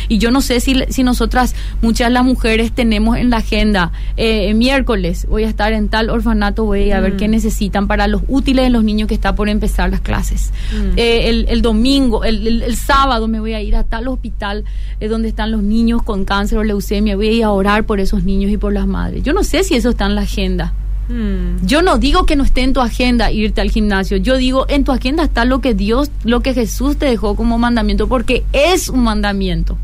Y 0.07 0.17
yo 0.17 0.31
no 0.31 0.41
sé 0.41 0.59
si, 0.59 0.83
si 0.89 1.03
nosotras, 1.03 1.55
muchas 1.81 2.07
de 2.07 2.13
las 2.13 2.23
mujeres, 2.23 2.71
tenemos 2.71 3.17
en 3.17 3.29
la 3.29 3.37
agenda, 3.37 3.91
eh, 4.15 4.53
miércoles 4.53 5.25
voy 5.29 5.43
a 5.43 5.49
estar 5.49 5.73
en 5.73 5.89
tal 5.89 6.09
orfanato, 6.09 6.65
voy 6.65 6.91
a 6.91 6.99
ver 6.99 7.13
mm. 7.13 7.17
qué 7.17 7.27
necesitan 7.27 7.87
para 7.87 8.07
los 8.07 8.21
útiles 8.27 8.65
de 8.65 8.69
los 8.69 8.83
niños 8.83 9.07
que 9.07 9.13
está 9.13 9.35
por 9.35 9.49
empezar 9.49 9.89
las 9.89 10.01
clases. 10.01 10.51
Mm. 10.71 10.97
Eh, 10.97 11.29
el, 11.29 11.45
el, 11.49 11.61
domingo, 11.61 12.23
el, 12.23 12.63
el 12.63 12.66
sábado 12.75 13.27
me 13.27 13.39
voy 13.39 13.53
a 13.53 13.61
ir 13.61 13.75
a 13.75 13.83
tal 13.83 14.07
hospital 14.07 14.65
eh, 14.99 15.07
donde 15.07 15.29
están 15.29 15.51
los 15.51 15.63
niños 15.63 16.03
con 16.03 16.25
cáncer 16.25 16.57
o 16.57 16.63
leucemia, 16.63 17.15
voy 17.15 17.29
a 17.29 17.31
ir 17.31 17.43
a 17.43 17.51
orar 17.51 17.85
por 17.85 17.99
esos 17.99 18.23
niños 18.23 18.51
y 18.51 18.57
por 18.57 18.73
las 18.73 18.87
madres. 18.87 19.23
Yo 19.23 19.33
no 19.33 19.43
sé 19.43 19.63
si 19.63 19.75
eso 19.75 19.89
está 19.89 20.05
en 20.05 20.15
la 20.15 20.21
agenda. 20.21 20.73
Hmm. 21.09 21.65
Yo 21.65 21.81
no 21.81 21.97
digo 21.97 22.25
que 22.25 22.35
no 22.35 22.43
esté 22.43 22.61
en 22.61 22.73
tu 22.73 22.81
agenda 22.81 23.31
irte 23.31 23.61
al 23.61 23.71
gimnasio, 23.71 24.17
yo 24.17 24.35
digo 24.35 24.65
en 24.67 24.83
tu 24.83 24.91
agenda 24.91 25.23
está 25.23 25.45
lo 25.45 25.61
que 25.61 25.73
Dios, 25.73 26.11
lo 26.25 26.41
que 26.41 26.53
Jesús 26.53 26.97
te 26.97 27.05
dejó 27.05 27.35
como 27.35 27.57
mandamiento, 27.57 28.07
porque 28.07 28.43
es 28.51 28.89
un 28.89 29.03
mandamiento. 29.03 29.77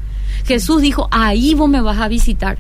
Jesús 0.46 0.82
dijo, 0.82 1.08
ahí 1.12 1.54
vos 1.54 1.70
me 1.70 1.80
vas 1.80 2.00
a 2.00 2.10
visitar. 2.10 2.58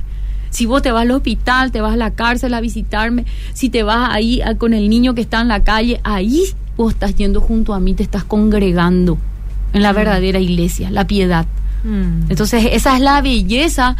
Si 0.49 0.65
vos 0.65 0.81
te 0.81 0.91
vas 0.91 1.01
al 1.01 1.11
hospital, 1.11 1.71
te 1.71 1.81
vas 1.81 1.93
a 1.93 1.97
la 1.97 2.11
cárcel 2.11 2.53
a 2.53 2.61
visitarme, 2.61 3.25
si 3.53 3.69
te 3.69 3.83
vas 3.83 4.09
ahí 4.11 4.41
con 4.59 4.73
el 4.73 4.89
niño 4.89 5.15
que 5.15 5.21
está 5.21 5.41
en 5.41 5.47
la 5.49 5.63
calle, 5.63 5.99
ahí 6.03 6.43
vos 6.77 6.93
estás 6.93 7.15
yendo 7.15 7.41
junto 7.41 7.73
a 7.73 7.79
mí, 7.79 7.95
te 7.95 8.03
estás 8.03 8.23
congregando 8.23 9.17
en 9.73 9.81
la 9.81 9.91
verdadera 9.91 10.39
iglesia, 10.39 10.89
la 10.89 11.05
piedad. 11.05 11.45
Mm. 11.83 12.29
Entonces, 12.29 12.69
esa 12.71 12.95
es 12.95 13.01
la 13.01 13.21
belleza 13.21 13.95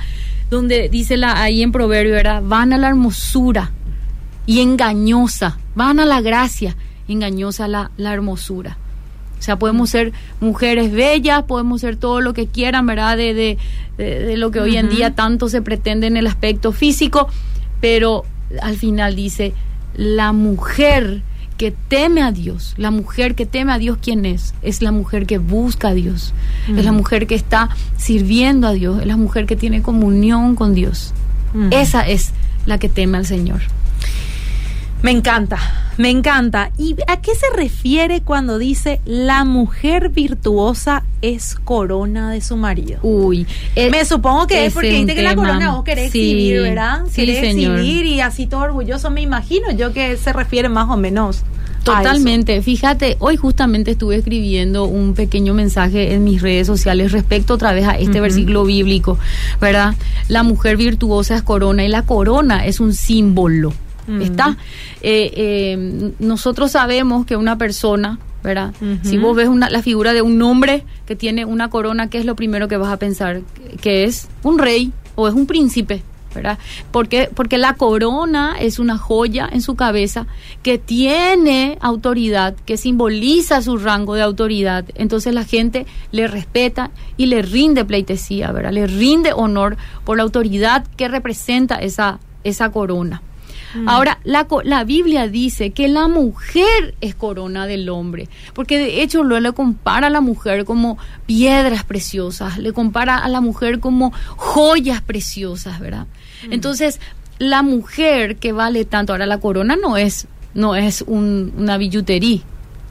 donde 0.49 0.87
dice 0.89 1.17
la, 1.17 1.41
ahí 1.41 1.61
en 1.63 1.71
Proverbio, 1.71 2.13
¿verdad? 2.13 2.41
Van 2.45 2.73
a 2.73 2.77
la 2.77 2.87
hermosura 2.87 3.71
y 4.45 4.61
engañosa, 4.61 5.57
van 5.75 5.99
a 5.99 6.05
la 6.05 6.21
gracia, 6.21 6.75
engañosa 7.07 7.67
la, 7.67 7.91
la 7.97 8.13
hermosura. 8.13 8.77
O 9.39 9.41
sea, 9.41 9.57
podemos 9.57 9.89
ser 9.89 10.13
mujeres 10.39 10.91
bellas, 10.91 11.43
podemos 11.43 11.81
ser 11.81 11.97
todo 11.97 12.21
lo 12.21 12.33
que 12.33 12.47
quieran, 12.47 12.85
¿verdad? 12.85 13.17
De, 13.17 13.33
de, 13.33 13.57
de, 13.97 14.37
lo 14.37 14.51
que 14.51 14.61
hoy 14.61 14.77
en 14.77 14.89
día 14.89 15.15
tanto 15.15 15.49
se 15.49 15.61
pretende 15.61 16.07
en 16.07 16.15
el 16.15 16.27
aspecto 16.27 16.71
físico, 16.71 17.27
pero 17.81 18.23
al 18.61 18.77
final 18.77 19.15
dice, 19.17 19.53
la 19.95 20.31
mujer 20.31 21.23
que 21.63 21.71
teme 21.71 22.21
a 22.21 22.33
Dios, 22.33 22.73
la 22.75 22.91
mujer 22.91 23.35
que 23.35 23.45
teme 23.45 23.71
a 23.71 23.77
Dios, 23.77 23.97
¿quién 24.01 24.25
es? 24.25 24.53
Es 24.63 24.81
la 24.81 24.91
mujer 24.91 25.25
que 25.25 25.37
busca 25.37 25.87
a 25.87 25.93
Dios, 25.93 26.33
es 26.67 26.83
la 26.83 26.91
mm. 26.91 26.95
mujer 26.97 27.25
que 27.25 27.35
está 27.35 27.69
sirviendo 27.95 28.67
a 28.67 28.73
Dios, 28.73 28.99
es 28.99 29.07
la 29.07 29.15
mujer 29.15 29.45
que 29.45 29.55
tiene 29.55 29.81
comunión 29.81 30.55
con 30.55 30.73
Dios. 30.73 31.13
Mm. 31.53 31.71
Esa 31.71 32.05
es 32.05 32.31
la 32.65 32.79
que 32.79 32.89
teme 32.89 33.17
al 33.17 33.25
Señor. 33.25 33.61
Me 35.03 35.11
encanta, 35.11 35.59
me 35.97 36.09
encanta. 36.09 36.71
¿Y 36.77 36.95
a 37.07 37.19
qué 37.19 37.35
se 37.35 37.49
refiere 37.53 38.21
cuando 38.21 38.57
dice 38.57 39.01
la 39.03 39.43
mujer 39.43 40.07
virtuosa 40.07 41.03
es 41.21 41.55
corona 41.55 42.31
de 42.31 42.39
su 42.39 42.55
marido? 42.55 42.99
Uy, 43.03 43.45
me 43.75 44.05
supongo 44.05 44.47
que 44.47 44.65
es 44.65 44.73
porque 44.73 44.93
dice 44.93 45.13
que 45.13 45.21
la 45.21 45.35
corona 45.35 45.71
vos 45.73 45.83
querés 45.83 46.05
exhibir, 46.07 46.61
¿verdad? 46.61 47.01
Sí, 47.11 47.29
exhibir 47.29 48.05
y 48.05 48.21
así 48.21 48.45
todo 48.45 48.61
orgulloso, 48.61 49.11
me 49.11 49.19
imagino 49.19 49.71
yo 49.71 49.91
que 49.91 50.15
se 50.15 50.31
refiere 50.31 50.69
más 50.69 50.89
o 50.89 50.95
menos. 50.95 51.43
Totalmente. 51.83 52.61
Fíjate, 52.61 53.17
hoy 53.19 53.35
justamente 53.35 53.91
estuve 53.91 54.15
escribiendo 54.15 54.85
un 54.85 55.15
pequeño 55.15 55.53
mensaje 55.53 56.13
en 56.13 56.23
mis 56.23 56.41
redes 56.41 56.65
sociales 56.65 57.11
respecto 57.11 57.55
otra 57.55 57.73
vez 57.73 57.85
a 57.85 57.97
este 57.97 58.21
versículo 58.21 58.63
bíblico, 58.63 59.19
¿verdad? 59.59 59.95
La 60.29 60.43
mujer 60.43 60.77
virtuosa 60.77 61.35
es 61.35 61.43
corona 61.43 61.83
y 61.83 61.89
la 61.89 62.03
corona 62.03 62.65
es 62.65 62.79
un 62.79 62.93
símbolo 62.93 63.73
¿Está? 64.21 64.57
Eh, 65.01 65.31
eh, 65.35 66.13
nosotros 66.19 66.71
sabemos 66.71 67.25
que 67.25 67.35
una 67.35 67.57
persona, 67.57 68.19
¿verdad? 68.43 68.73
Si 69.03 69.17
vos 69.17 69.35
ves 69.35 69.47
una, 69.47 69.69
la 69.69 69.81
figura 69.81 70.13
de 70.13 70.21
un 70.21 70.41
hombre 70.41 70.83
que 71.05 71.15
tiene 71.15 71.45
una 71.45 71.69
corona, 71.69 72.09
¿qué 72.09 72.17
es 72.17 72.25
lo 72.25 72.35
primero 72.35 72.67
que 72.67 72.77
vas 72.77 72.91
a 72.91 72.97
pensar? 72.97 73.41
Que 73.81 74.03
es 74.03 74.27
un 74.43 74.59
rey 74.59 74.91
o 75.15 75.27
es 75.27 75.33
un 75.33 75.45
príncipe. 75.45 76.03
¿verdad? 76.33 76.57
Porque, 76.91 77.29
porque 77.33 77.57
la 77.57 77.75
corona 77.75 78.55
es 78.59 78.79
una 78.79 78.97
joya 78.97 79.47
en 79.51 79.61
su 79.61 79.75
cabeza 79.75 80.25
que 80.61 80.77
tiene 80.77 81.77
autoridad, 81.81 82.55
que 82.65 82.77
simboliza 82.77 83.61
su 83.61 83.77
rango 83.77 84.15
de 84.15 84.23
autoridad. 84.23 84.85
Entonces 84.95 85.33
la 85.33 85.43
gente 85.43 85.85
le 86.11 86.27
respeta 86.27 86.91
y 87.17 87.27
le 87.27 87.41
rinde 87.41 87.85
pleitesía, 87.85 88.51
¿verdad? 88.51 88.71
Le 88.71 88.87
rinde 88.87 89.31
honor 89.33 89.77
por 90.05 90.17
la 90.17 90.23
autoridad 90.23 90.87
que 90.97 91.07
representa 91.07 91.75
esa, 91.75 92.19
esa 92.43 92.71
corona. 92.71 93.21
Mm. 93.73 93.89
Ahora, 93.89 94.19
la, 94.23 94.47
la 94.63 94.83
Biblia 94.83 95.27
dice 95.27 95.71
que 95.71 95.87
la 95.87 96.07
mujer 96.07 96.95
es 97.01 97.15
corona 97.15 97.67
del 97.67 97.89
hombre, 97.89 98.29
porque 98.53 98.77
de 98.77 99.01
hecho 99.01 99.23
lo 99.23 99.39
le 99.39 99.53
compara 99.53 100.07
a 100.07 100.09
la 100.09 100.21
mujer 100.21 100.65
como 100.65 100.97
piedras 101.25 101.83
preciosas, 101.83 102.57
le 102.57 102.73
compara 102.73 103.17
a 103.17 103.27
la 103.29 103.41
mujer 103.41 103.79
como 103.79 104.13
joyas 104.35 105.01
preciosas, 105.01 105.79
¿verdad? 105.79 106.07
Mm. 106.47 106.53
Entonces, 106.53 106.99
la 107.39 107.63
mujer 107.63 108.37
que 108.37 108.51
vale 108.51 108.85
tanto, 108.85 109.13
ahora 109.13 109.25
la 109.25 109.39
corona 109.39 109.75
no 109.75 109.97
es, 109.97 110.27
no 110.53 110.75
es 110.75 111.03
una 111.07 111.77
billutería, 111.77 112.41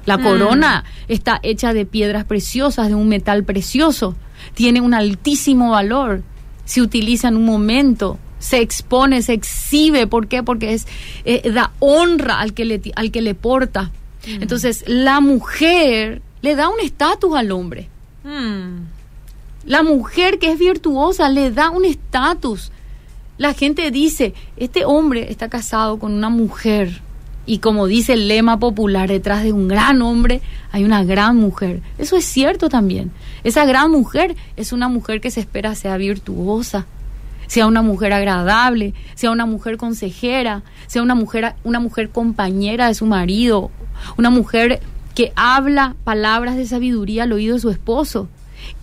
la 0.04 0.18
mm. 0.18 0.22
corona 0.22 0.84
está 1.08 1.38
hecha 1.42 1.72
de 1.72 1.86
piedras 1.86 2.24
preciosas, 2.24 2.88
de 2.88 2.94
un 2.94 3.08
metal 3.08 3.44
precioso, 3.44 4.16
tiene 4.54 4.80
un 4.80 4.94
altísimo 4.94 5.70
valor, 5.70 6.22
se 6.64 6.80
utiliza 6.80 7.28
en 7.28 7.36
un 7.36 7.44
momento 7.44 8.18
se 8.42 8.60
expone, 8.60 9.22
se 9.22 9.34
exhibe. 9.34 10.06
¿Por 10.06 10.26
qué? 10.26 10.42
Porque 10.42 10.74
es, 10.74 10.86
eh, 11.24 11.50
da 11.50 11.70
honra 11.78 12.40
al 12.40 12.52
que 12.52 12.64
le, 12.64 12.82
al 12.96 13.10
que 13.12 13.22
le 13.22 13.34
porta. 13.34 13.92
Mm. 14.26 14.42
Entonces, 14.42 14.84
la 14.88 15.20
mujer 15.20 16.20
le 16.42 16.56
da 16.56 16.68
un 16.68 16.80
estatus 16.80 17.34
al 17.36 17.52
hombre. 17.52 17.88
Mm. 18.24 18.82
La 19.64 19.84
mujer 19.84 20.40
que 20.40 20.50
es 20.50 20.58
virtuosa 20.58 21.28
le 21.28 21.52
da 21.52 21.70
un 21.70 21.84
estatus. 21.84 22.72
La 23.38 23.54
gente 23.54 23.90
dice, 23.92 24.34
este 24.56 24.84
hombre 24.84 25.30
está 25.30 25.48
casado 25.48 25.98
con 26.00 26.12
una 26.12 26.28
mujer. 26.28 27.00
Y 27.46 27.58
como 27.58 27.86
dice 27.86 28.14
el 28.14 28.26
lema 28.26 28.58
popular, 28.58 29.08
detrás 29.08 29.44
de 29.44 29.52
un 29.52 29.68
gran 29.68 30.02
hombre 30.02 30.40
hay 30.72 30.84
una 30.84 31.04
gran 31.04 31.36
mujer. 31.36 31.80
Eso 31.96 32.16
es 32.16 32.24
cierto 32.24 32.68
también. 32.68 33.12
Esa 33.44 33.64
gran 33.64 33.90
mujer 33.90 34.34
es 34.56 34.72
una 34.72 34.88
mujer 34.88 35.20
que 35.20 35.30
se 35.30 35.40
espera 35.40 35.76
sea 35.76 35.96
virtuosa, 35.96 36.86
sea 37.52 37.66
una 37.66 37.82
mujer 37.82 38.14
agradable, 38.14 38.94
sea 39.14 39.30
una 39.30 39.44
mujer 39.44 39.76
consejera, 39.76 40.62
sea 40.86 41.02
una 41.02 41.14
mujer, 41.14 41.54
una 41.64 41.80
mujer 41.80 42.08
compañera 42.08 42.88
de 42.88 42.94
su 42.94 43.04
marido, 43.04 43.70
una 44.16 44.30
mujer 44.30 44.80
que 45.14 45.34
habla 45.36 45.94
palabras 46.02 46.56
de 46.56 46.66
sabiduría 46.66 47.24
al 47.24 47.32
oído 47.32 47.56
de 47.56 47.60
su 47.60 47.68
esposo. 47.68 48.30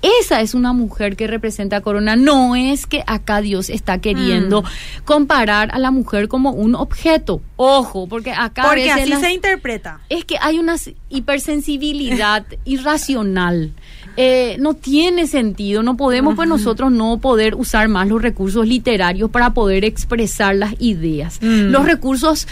Esa 0.03 0.41
es 0.41 0.53
una 0.53 0.71
mujer 0.71 1.15
que 1.15 1.25
representa 1.25 1.77
a 1.77 1.81
Corona. 1.81 2.15
No 2.15 2.55
es 2.55 2.85
que 2.85 3.03
acá 3.07 3.41
Dios 3.41 3.71
está 3.71 3.97
queriendo 4.01 4.61
mm. 4.61 4.65
comparar 5.03 5.69
a 5.73 5.79
la 5.79 5.89
mujer 5.89 6.27
como 6.27 6.51
un 6.51 6.75
objeto. 6.75 7.41
Ojo, 7.55 8.05
porque 8.05 8.33
acá. 8.33 8.65
Porque 8.67 8.91
así 8.91 9.11
se 9.15 9.33
interpreta. 9.33 9.99
Es 10.09 10.25
que 10.25 10.35
hay 10.39 10.59
una 10.59 10.75
hipersensibilidad 11.09 12.45
irracional 12.65 13.73
eh, 14.21 14.57
no 14.59 14.73
tiene 14.73 15.27
sentido, 15.27 15.81
no 15.81 15.95
podemos 15.95 16.35
pues 16.35 16.49
nosotros 16.49 16.91
no 16.91 17.19
poder 17.19 17.55
usar 17.55 17.87
más 17.87 18.05
los 18.05 18.21
recursos 18.21 18.67
literarios 18.67 19.31
para 19.31 19.53
poder 19.53 19.85
expresar 19.85 20.55
las 20.55 20.75
ideas. 20.79 21.39
Mm. 21.41 21.71
Los 21.71 21.85
recursos 21.85 22.45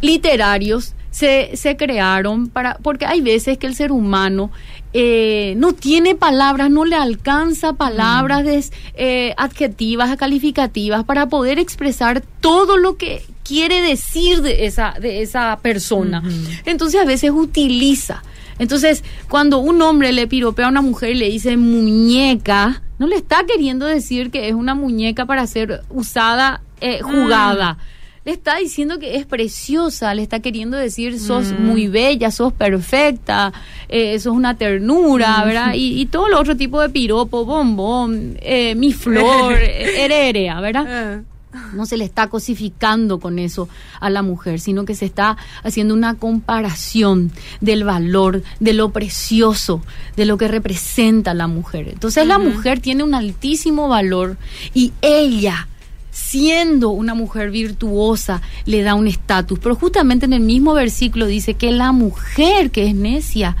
literarios 0.00 0.94
se, 1.12 1.56
se, 1.56 1.76
crearon 1.76 2.48
para, 2.48 2.76
porque 2.82 3.06
hay 3.06 3.20
veces 3.20 3.56
que 3.56 3.68
el 3.68 3.76
ser 3.76 3.92
humano 3.92 4.50
eh, 4.94 5.54
no 5.58 5.74
tiene 5.74 6.16
palabras, 6.16 6.72
no 6.72 6.84
le 6.84 6.96
alcanza 6.96 7.74
palabras 7.74 8.42
mm. 8.44 8.74
eh, 8.94 9.34
adjetivas, 9.36 10.16
calificativas 10.16 11.04
para 11.04 11.28
poder 11.28 11.60
expresar 11.60 12.24
todo 12.40 12.78
lo 12.78 12.96
que 12.96 13.22
quiere 13.44 13.80
decir 13.80 14.42
de 14.42 14.66
esa, 14.66 14.96
de 15.00 15.22
esa 15.22 15.56
persona. 15.62 16.20
Entonces 16.64 17.00
a 17.00 17.04
veces 17.04 17.30
utiliza 17.30 18.24
entonces, 18.62 19.02
cuando 19.28 19.58
un 19.58 19.82
hombre 19.82 20.12
le 20.12 20.28
piropea 20.28 20.66
a 20.66 20.68
una 20.68 20.82
mujer 20.82 21.10
y 21.10 21.14
le 21.16 21.28
dice 21.28 21.56
muñeca, 21.56 22.80
no 23.00 23.08
le 23.08 23.16
está 23.16 23.44
queriendo 23.44 23.86
decir 23.86 24.30
que 24.30 24.48
es 24.48 24.54
una 24.54 24.76
muñeca 24.76 25.26
para 25.26 25.44
ser 25.48 25.82
usada, 25.90 26.62
eh, 26.80 27.00
jugada. 27.02 27.72
Mm. 27.72 27.78
Le 28.24 28.30
está 28.30 28.58
diciendo 28.58 29.00
que 29.00 29.16
es 29.16 29.26
preciosa, 29.26 30.14
le 30.14 30.22
está 30.22 30.38
queriendo 30.38 30.76
decir 30.76 31.18
sos 31.18 31.50
mm. 31.50 31.60
muy 31.60 31.88
bella, 31.88 32.30
sos 32.30 32.52
perfecta, 32.52 33.52
eh, 33.88 34.16
sos 34.20 34.32
una 34.32 34.56
ternura, 34.56 35.38
mm. 35.38 35.44
¿verdad? 35.44 35.74
Y, 35.74 36.00
y, 36.00 36.06
todo 36.06 36.28
lo 36.28 36.38
otro 36.38 36.56
tipo 36.56 36.80
de 36.80 36.88
piropo, 36.88 37.44
bombón, 37.44 38.38
eh, 38.40 38.76
mi 38.76 38.92
flor, 38.92 39.54
hererea, 39.60 40.60
¿verdad? 40.60 41.24
No 41.74 41.84
se 41.84 41.96
le 41.96 42.04
está 42.04 42.28
cosificando 42.28 43.20
con 43.20 43.38
eso 43.38 43.68
a 44.00 44.08
la 44.08 44.22
mujer, 44.22 44.58
sino 44.58 44.84
que 44.84 44.94
se 44.94 45.04
está 45.04 45.36
haciendo 45.62 45.92
una 45.92 46.14
comparación 46.14 47.30
del 47.60 47.84
valor, 47.84 48.42
de 48.58 48.72
lo 48.72 48.90
precioso, 48.90 49.82
de 50.16 50.24
lo 50.24 50.38
que 50.38 50.48
representa 50.48 51.34
la 51.34 51.46
mujer. 51.46 51.88
Entonces 51.88 52.26
la 52.26 52.38
mujer 52.38 52.80
tiene 52.80 53.02
un 53.02 53.14
altísimo 53.14 53.88
valor 53.88 54.38
y 54.72 54.92
ella, 55.02 55.68
siendo 56.10 56.90
una 56.90 57.14
mujer 57.14 57.50
virtuosa, 57.50 58.40
le 58.64 58.82
da 58.82 58.94
un 58.94 59.06
estatus. 59.06 59.58
Pero 59.58 59.74
justamente 59.74 60.24
en 60.24 60.32
el 60.32 60.40
mismo 60.40 60.72
versículo 60.72 61.26
dice 61.26 61.54
que 61.54 61.70
la 61.70 61.92
mujer 61.92 62.70
que 62.70 62.88
es 62.88 62.94
necia, 62.94 63.56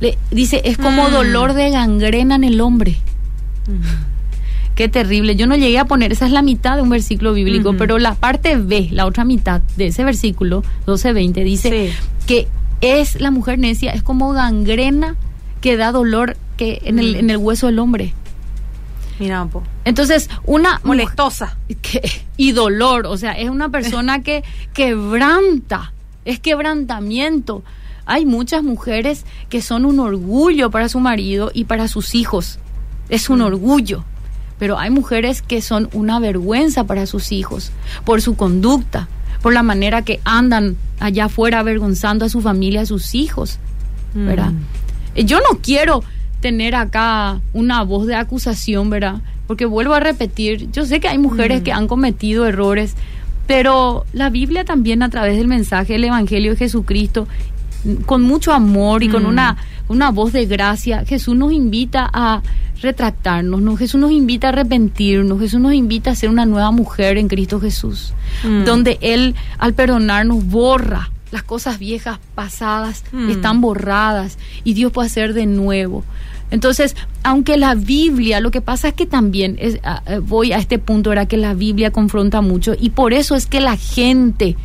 le, 0.00 0.18
dice, 0.30 0.60
es 0.64 0.76
como 0.76 1.08
mm. 1.08 1.12
dolor 1.12 1.54
de 1.54 1.70
gangrena 1.70 2.34
en 2.34 2.44
el 2.44 2.60
hombre. 2.60 2.98
Qué 4.80 4.88
terrible. 4.88 5.36
Yo 5.36 5.46
no 5.46 5.56
llegué 5.56 5.78
a 5.78 5.84
poner, 5.84 6.10
esa 6.10 6.24
es 6.24 6.32
la 6.32 6.40
mitad 6.40 6.76
de 6.76 6.80
un 6.80 6.88
versículo 6.88 7.34
bíblico, 7.34 7.74
pero 7.76 7.98
la 7.98 8.14
parte 8.14 8.56
B, 8.56 8.88
la 8.90 9.04
otra 9.04 9.26
mitad 9.26 9.60
de 9.76 9.88
ese 9.88 10.04
versículo, 10.04 10.64
12-20, 10.86 11.44
dice 11.44 11.92
que 12.26 12.48
es 12.80 13.20
la 13.20 13.30
mujer 13.30 13.58
necia, 13.58 13.90
es 13.90 14.02
como 14.02 14.32
gangrena 14.32 15.16
que 15.60 15.76
da 15.76 15.92
dolor 15.92 16.38
que 16.56 16.80
en, 16.84 16.98
el, 16.98 17.12
mm. 17.12 17.18
en 17.18 17.28
el 17.28 17.36
hueso 17.36 17.66
del 17.66 17.78
hombre. 17.78 18.14
Mira, 19.18 19.44
po. 19.44 19.62
Entonces, 19.84 20.30
una 20.44 20.80
molestosa 20.82 21.58
y 22.38 22.52
dolor, 22.52 23.04
o 23.04 23.18
sea, 23.18 23.32
es 23.32 23.50
una 23.50 23.68
persona 23.68 24.22
que 24.22 24.44
quebranta, 24.72 25.92
es 26.24 26.40
quebrantamiento. 26.40 27.62
Hay 28.06 28.24
muchas 28.24 28.62
mujeres 28.62 29.26
que 29.50 29.60
son 29.60 29.84
un 29.84 30.00
orgullo 30.00 30.70
para 30.70 30.88
su 30.88 31.00
marido 31.00 31.50
y 31.52 31.64
para 31.64 31.86
sus 31.86 32.14
hijos. 32.14 32.58
Es 33.10 33.28
un 33.28 33.40
mm. 33.40 33.42
orgullo 33.42 34.04
pero 34.60 34.78
hay 34.78 34.90
mujeres 34.90 35.40
que 35.40 35.62
son 35.62 35.88
una 35.94 36.20
vergüenza 36.20 36.84
para 36.84 37.06
sus 37.06 37.32
hijos 37.32 37.72
por 38.04 38.20
su 38.20 38.36
conducta, 38.36 39.08
por 39.42 39.54
la 39.54 39.62
manera 39.64 40.02
que 40.02 40.20
andan 40.24 40.76
allá 41.00 41.24
afuera 41.24 41.60
avergonzando 41.60 42.26
a 42.26 42.28
su 42.28 42.42
familia, 42.42 42.82
a 42.82 42.86
sus 42.86 43.14
hijos, 43.14 43.58
¿verdad? 44.14 44.52
Mm. 44.52 45.20
Yo 45.24 45.38
no 45.38 45.58
quiero 45.62 46.04
tener 46.40 46.74
acá 46.74 47.40
una 47.54 47.82
voz 47.82 48.06
de 48.06 48.14
acusación, 48.14 48.90
¿verdad? 48.90 49.22
Porque 49.46 49.64
vuelvo 49.64 49.94
a 49.94 50.00
repetir, 50.00 50.70
yo 50.70 50.84
sé 50.84 51.00
que 51.00 51.08
hay 51.08 51.18
mujeres 51.18 51.62
mm. 51.62 51.64
que 51.64 51.72
han 51.72 51.88
cometido 51.88 52.46
errores, 52.46 52.96
pero 53.46 54.04
la 54.12 54.28
Biblia 54.28 54.64
también 54.66 55.02
a 55.02 55.08
través 55.08 55.38
del 55.38 55.48
mensaje 55.48 55.94
del 55.94 56.04
Evangelio 56.04 56.50
de 56.50 56.58
Jesucristo, 56.58 57.26
con 58.06 58.22
mucho 58.22 58.52
amor 58.52 59.02
y 59.02 59.08
con 59.08 59.24
mm. 59.24 59.28
una, 59.28 59.56
una 59.88 60.10
voz 60.10 60.32
de 60.32 60.46
gracia, 60.46 61.04
Jesús 61.06 61.34
nos 61.36 61.52
invita 61.52 62.08
a 62.12 62.42
retractarnos, 62.82 63.60
¿no? 63.60 63.76
Jesús 63.76 64.00
nos 64.00 64.10
invita 64.10 64.48
a 64.48 64.50
arrepentirnos, 64.50 65.38
Jesús 65.40 65.60
nos 65.60 65.74
invita 65.74 66.10
a 66.10 66.14
ser 66.14 66.30
una 66.30 66.46
nueva 66.46 66.70
mujer 66.70 67.18
en 67.18 67.28
Cristo 67.28 67.60
Jesús, 67.60 68.14
mm. 68.44 68.64
donde 68.64 68.98
Él 69.00 69.34
al 69.58 69.74
perdonarnos 69.74 70.46
borra 70.46 71.10
las 71.30 71.42
cosas 71.44 71.78
viejas 71.78 72.18
pasadas, 72.34 73.04
mm. 73.12 73.30
están 73.30 73.60
borradas 73.60 74.38
y 74.64 74.74
Dios 74.74 74.92
puede 74.92 75.06
hacer 75.06 75.32
de 75.32 75.46
nuevo. 75.46 76.04
Entonces, 76.50 76.96
aunque 77.22 77.56
la 77.56 77.76
Biblia, 77.76 78.40
lo 78.40 78.50
que 78.50 78.60
pasa 78.60 78.88
es 78.88 78.94
que 78.94 79.06
también 79.06 79.56
es, 79.60 79.78
voy 80.22 80.52
a 80.52 80.58
este 80.58 80.80
punto, 80.80 81.12
era 81.12 81.26
que 81.26 81.36
la 81.36 81.54
Biblia 81.54 81.92
confronta 81.92 82.40
mucho 82.40 82.74
y 82.78 82.90
por 82.90 83.12
eso 83.12 83.36
es 83.36 83.46
que 83.46 83.60
la 83.60 83.76
gente 83.76 84.56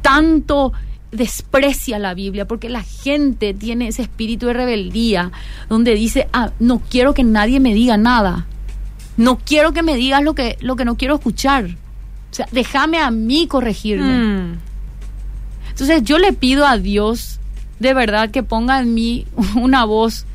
tanto 0.00 0.72
desprecia 1.12 1.98
la 1.98 2.14
Biblia, 2.14 2.46
porque 2.46 2.68
la 2.68 2.82
gente 2.82 3.54
tiene 3.54 3.88
ese 3.88 4.02
espíritu 4.02 4.46
de 4.46 4.52
rebeldía 4.52 5.32
donde 5.68 5.94
dice, 5.94 6.28
ah, 6.32 6.50
no 6.58 6.80
quiero 6.80 7.14
que 7.14 7.24
nadie 7.24 7.60
me 7.60 7.74
diga 7.74 7.96
nada, 7.96 8.46
no 9.16 9.38
quiero 9.38 9.72
que 9.72 9.82
me 9.82 9.96
digas 9.96 10.22
lo 10.22 10.34
que, 10.34 10.58
lo 10.60 10.76
que 10.76 10.84
no 10.84 10.96
quiero 10.96 11.16
escuchar, 11.16 11.76
o 12.30 12.34
sea, 12.34 12.48
déjame 12.52 12.98
a 12.98 13.10
mí 13.10 13.46
corregirme. 13.46 14.18
Mm. 14.18 14.58
Entonces 15.70 16.02
yo 16.02 16.18
le 16.18 16.32
pido 16.32 16.66
a 16.66 16.76
Dios 16.76 17.38
de 17.78 17.94
verdad 17.94 18.30
que 18.30 18.42
ponga 18.42 18.80
en 18.80 18.94
mí 18.94 19.26
una 19.54 19.84
voz 19.84 20.26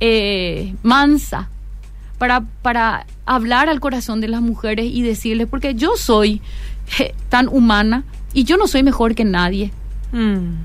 eh, 0.00 0.74
mansa 0.82 1.48
para, 2.18 2.42
para 2.62 3.06
hablar 3.26 3.68
al 3.68 3.80
corazón 3.80 4.20
de 4.20 4.28
las 4.28 4.40
mujeres 4.40 4.86
y 4.86 5.02
decirles, 5.02 5.48
porque 5.48 5.74
yo 5.74 5.96
soy 5.96 6.40
eh, 6.98 7.14
tan 7.28 7.48
humana 7.48 8.04
y 8.32 8.44
yo 8.44 8.56
no 8.56 8.66
soy 8.66 8.82
mejor 8.82 9.14
que 9.14 9.24
nadie. 9.24 9.72
Mm. 10.12 10.64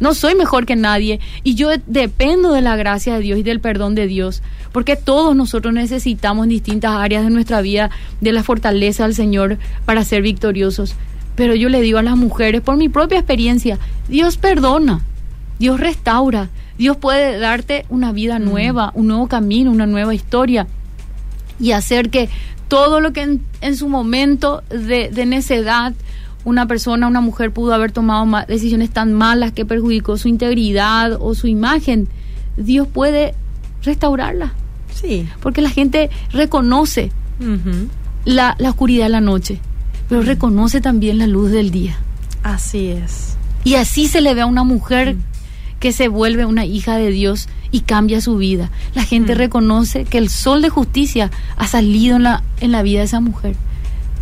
No 0.00 0.14
soy 0.14 0.34
mejor 0.36 0.64
que 0.64 0.76
nadie 0.76 1.18
y 1.42 1.54
yo 1.54 1.70
dependo 1.86 2.52
de 2.52 2.62
la 2.62 2.76
gracia 2.76 3.14
de 3.14 3.20
Dios 3.20 3.38
y 3.38 3.42
del 3.42 3.60
perdón 3.60 3.94
de 3.96 4.06
Dios, 4.06 4.42
porque 4.70 4.94
todos 4.94 5.34
nosotros 5.34 5.74
necesitamos 5.74 6.44
en 6.44 6.50
distintas 6.50 6.92
áreas 6.92 7.24
de 7.24 7.30
nuestra 7.30 7.60
vida 7.60 7.90
de 8.20 8.32
la 8.32 8.44
fortaleza 8.44 9.04
del 9.04 9.14
Señor 9.14 9.58
para 9.84 10.04
ser 10.04 10.22
victoriosos. 10.22 10.94
Pero 11.34 11.54
yo 11.54 11.68
le 11.68 11.80
digo 11.80 11.98
a 11.98 12.02
las 12.02 12.16
mujeres, 12.16 12.60
por 12.60 12.76
mi 12.76 12.88
propia 12.88 13.18
experiencia, 13.18 13.78
Dios 14.08 14.36
perdona, 14.36 15.00
Dios 15.58 15.80
restaura, 15.80 16.48
Dios 16.76 16.96
puede 16.96 17.38
darte 17.38 17.84
una 17.88 18.12
vida 18.12 18.38
mm. 18.38 18.44
nueva, 18.44 18.92
un 18.94 19.08
nuevo 19.08 19.26
camino, 19.26 19.72
una 19.72 19.86
nueva 19.86 20.14
historia 20.14 20.68
y 21.58 21.72
hacer 21.72 22.10
que 22.10 22.28
todo 22.68 23.00
lo 23.00 23.12
que 23.12 23.40
en, 23.60 23.76
su 23.76 23.88
momento 23.88 24.62
de, 24.68 25.08
de 25.10 25.26
necedad 25.26 25.94
una 26.48 26.66
persona, 26.66 27.06
una 27.06 27.20
mujer 27.20 27.52
pudo 27.52 27.74
haber 27.74 27.92
tomado 27.92 28.26
decisiones 28.48 28.88
tan 28.88 29.12
malas 29.12 29.52
que 29.52 29.66
perjudicó 29.66 30.16
su 30.16 30.28
integridad 30.28 31.18
o 31.20 31.34
su 31.34 31.46
imagen, 31.46 32.08
Dios 32.56 32.88
puede 32.88 33.34
restaurarla. 33.82 34.54
Sí. 34.94 35.28
Porque 35.40 35.60
la 35.60 35.68
gente 35.68 36.08
reconoce 36.32 37.12
la, 38.24 38.56
oscuridad 38.66 39.04
de 39.04 39.10
la 39.10 39.20
noche, 39.20 39.60
pero 40.08 40.22
reconoce 40.22 40.80
también 40.80 41.18
la 41.18 41.26
luz 41.26 41.50
del 41.50 41.70
día. 41.70 41.98
Así 42.42 42.88
es. 42.88 43.36
Y 43.64 43.74
así 43.74 44.08
se 44.08 44.22
le 44.22 44.32
ve 44.32 44.40
a 44.40 44.46
una 44.46 44.64
mujer 44.64 45.16
que 45.80 45.92
se 45.92 46.08
vuelve 46.08 46.46
una 46.46 46.64
hija 46.64 46.96
de 46.96 47.10
Dios 47.10 47.48
y 47.70 47.80
cambia 47.80 48.22
su 48.22 48.38
vida. 48.38 48.70
La 48.94 49.04
gente 49.04 49.34
reconoce 49.34 50.06
que 50.06 50.16
el 50.16 50.30
sol 50.30 50.62
de 50.62 50.70
justicia 50.70 51.30
ha 51.58 51.66
salido 51.66 52.16
en 52.16 52.22
la, 52.22 52.42
en 52.60 52.72
la 52.72 52.80
vida 52.80 53.00
de 53.00 53.04
esa 53.04 53.20
mujer 53.20 53.54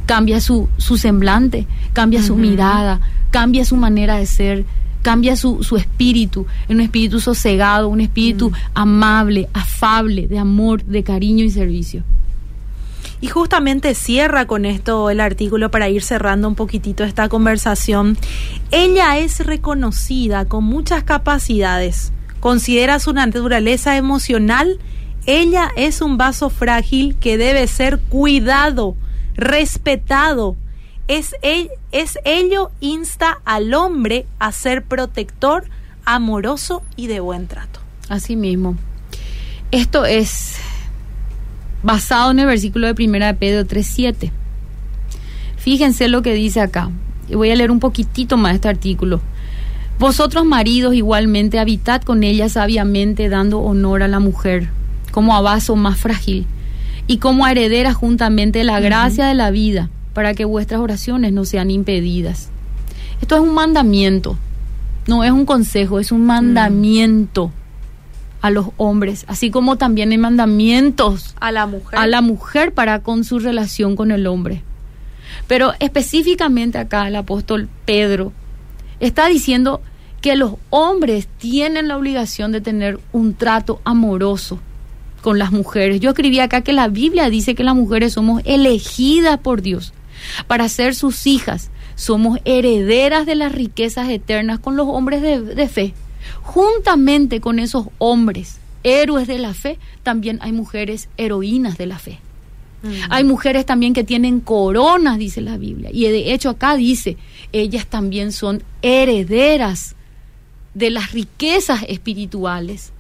cambia 0.07 0.41
su, 0.41 0.69
su 0.79 0.97
semblante, 0.97 1.67
cambia 1.93 2.23
su 2.23 2.37
mirada, 2.37 3.01
cambia 3.31 3.65
su 3.65 3.77
manera 3.77 4.17
de 4.17 4.27
ser, 4.27 4.65
cambia 5.03 5.37
su, 5.37 5.63
su 5.63 5.77
espíritu, 5.77 6.47
en 6.69 6.77
un 6.77 6.83
espíritu 6.83 7.21
sosegado, 7.21 7.89
un 7.89 8.01
espíritu 8.01 8.53
amable, 8.73 9.49
afable, 9.53 10.29
de 10.29 10.39
amor, 10.39 10.85
de 10.85 11.03
cariño 11.03 11.45
y 11.45 11.51
servicio. 11.51 12.03
Y 13.21 13.29
justamente 13.29 13.95
cierra 13.95 14.47
con 14.47 14.65
esto 14.65 15.11
el 15.11 15.21
artículo 15.21 15.71
para 15.71 15.89
ir 15.89 16.03
cerrando 16.03 16.49
un 16.49 16.55
poquitito 16.55 17.03
esta 17.03 17.29
conversación. 17.29 18.17
Ella 18.71 19.19
es 19.19 19.45
reconocida 19.45 20.45
con 20.45 20.65
muchas 20.65 21.03
capacidades. 21.03 22.13
Considera 22.41 22.99
su 22.99 23.13
naturaleza 23.15 23.97
emocional. 23.97 24.79
Ella 25.25 25.71
es 25.77 26.03
un 26.03 26.19
vaso 26.19 26.51
frágil 26.51 27.17
que 27.17 27.39
debe 27.39 27.67
ser 27.67 27.99
cuidado 27.99 28.97
respetado. 29.37 30.57
Es, 31.09 31.35
es 31.93 32.19
ello 32.25 32.71
insta 32.81 33.39
al 33.45 33.75
hombre 33.75 34.27
a 34.39 34.51
ser 34.51 34.85
protector, 34.85 35.65
amoroso 36.05 36.83
y 36.97 37.07
de 37.07 37.21
buen 37.21 37.47
trato. 37.47 37.81
Así 38.09 38.35
mismo. 38.35 38.77
Esto 39.71 40.05
es 40.05 40.57
basado 41.83 42.31
en 42.33 42.41
el 42.41 42.47
versículo 42.47 42.87
de 42.87 42.95
primera 42.95 43.27
de 43.27 43.35
Pedro 43.35 43.67
3.7. 43.67 44.31
Fíjense 45.57 46.09
lo 46.09 46.23
que 46.23 46.35
dice 46.35 46.61
acá. 46.61 46.91
Voy 47.33 47.51
a 47.51 47.57
leer 47.57 47.71
un 47.71 47.81
poquitito 47.81 48.37
más 48.37 48.55
este 48.55 48.69
artículo. 48.69 49.21
Vosotros 49.99 50.45
maridos 50.45 50.95
igualmente 50.95 51.59
habitad 51.59 52.03
con 52.03 52.23
ella 52.23 52.49
sabiamente 52.49 53.29
dando 53.29 53.61
honor 53.61 54.03
a 54.03 54.09
la 54.09 54.21
mujer 54.21 54.69
como 55.11 55.35
a 55.35 55.41
vaso 55.41 55.75
más 55.75 55.99
frágil 55.99 56.47
y 57.07 57.19
como 57.19 57.47
heredera 57.47 57.95
juntamente 57.95 58.65
la 58.65 58.81
gracia 58.81 59.27
de 59.27 59.35
la 59.35 59.51
vida, 59.51 59.91
para 60.13 60.35
que 60.35 60.45
vuestras 60.45 60.81
oraciones 60.81 61.33
no 61.33 61.45
sean 61.45 61.71
impedidas. 61.71 62.51
Esto 63.21 63.37
es 63.37 63.43
un 63.43 63.55
mandamiento, 63.55 64.37
no 65.07 65.25
es 65.25 65.31
un 65.31 65.47
consejo, 65.47 66.01
es 66.01 66.13
un 66.13 66.27
mandamiento 66.27 67.53
a 68.43 68.51
los 68.51 68.69
hombres, 68.77 69.25
así 69.29 69.51
como 69.51 69.77
también 69.77 70.11
hay 70.11 70.19
mandamientos 70.19 71.35
a 71.41 71.53
la 71.53 71.67
mujer, 71.67 71.99
a 71.99 72.07
la 72.07 72.21
mujer 72.21 72.73
para 72.73 73.03
con 73.03 73.25
su 73.25 73.39
relación 73.39 73.97
con 73.97 74.11
el 74.11 74.27
hombre. 74.27 74.63
Pero 75.47 75.73
específicamente 75.81 76.79
acá 76.79 77.09
el 77.09 77.17
apóstol 77.17 77.69
Pedro 77.85 78.33
está 79.01 79.27
diciendo 79.27 79.81
que 80.21 80.37
los 80.37 80.55
hombres 80.71 81.29
tienen 81.39 81.89
la 81.89 81.97
obligación 81.97 82.53
de 82.53 82.61
tener 82.61 82.99
un 83.13 83.35
trato 83.35 83.81
amoroso 83.85 84.59
con 85.27 85.41
las 85.41 85.51
mujeres. 85.51 85.99
Yo 85.99 86.11
escribí 86.11 86.39
acá 86.39 86.61
que 86.61 86.73
la 86.73 86.87
Biblia 86.87 87.29
dice 87.31 87.57
que 87.57 87.65
las 87.65 87.75
mujeres 87.75 88.13
somos 88.13 88.43
elegidas 88.45 89.41
por 89.41 89.61
Dios 89.61 89.93
para 90.47 90.69
ser 90.69 90.95
sus 90.95 91.27
hijas. 91.27 91.73
Somos 91.97 92.39
herederas 92.45 93.27
de 93.27 93.35
las 93.35 93.51
riquezas 93.51 94.09
eternas 94.09 94.61
con 94.61 94.77
los 94.77 94.87
hombres 94.87 95.23
de, 95.23 95.69
fe. 95.69 95.95
Juntamente 96.43 97.41
con 97.41 97.59
esos 97.59 97.89
hombres, 97.99 98.59
héroes 98.85 99.27
de 99.27 99.41
la 99.41 99.53
fe, 99.53 99.81
también 100.05 100.39
hay 100.43 100.53
mujeres 100.53 101.09
heroínas 101.17 101.77
de 101.77 101.87
la 101.87 101.99
fe. 101.99 102.21
Mm. 102.85 103.11
Hay 103.11 103.25
mujeres 103.25 103.67
también 103.67 103.95
que 103.95 104.05
tienen 104.05 104.39
coronas, 104.39 105.19
dice 105.19 105.41
la 105.41 105.57
Biblia. 105.57 105.91
Y 105.93 106.05
de 106.05 106.35
hecho 106.35 106.51
acá 106.51 106.77
dice, 106.77 107.17
ellas 107.51 107.89
también 107.89 108.31
son 108.31 108.63
herederas 108.81 109.97
de 110.75 110.91
las 110.91 111.11
riquezas 111.11 111.83
espirituales 111.89 112.93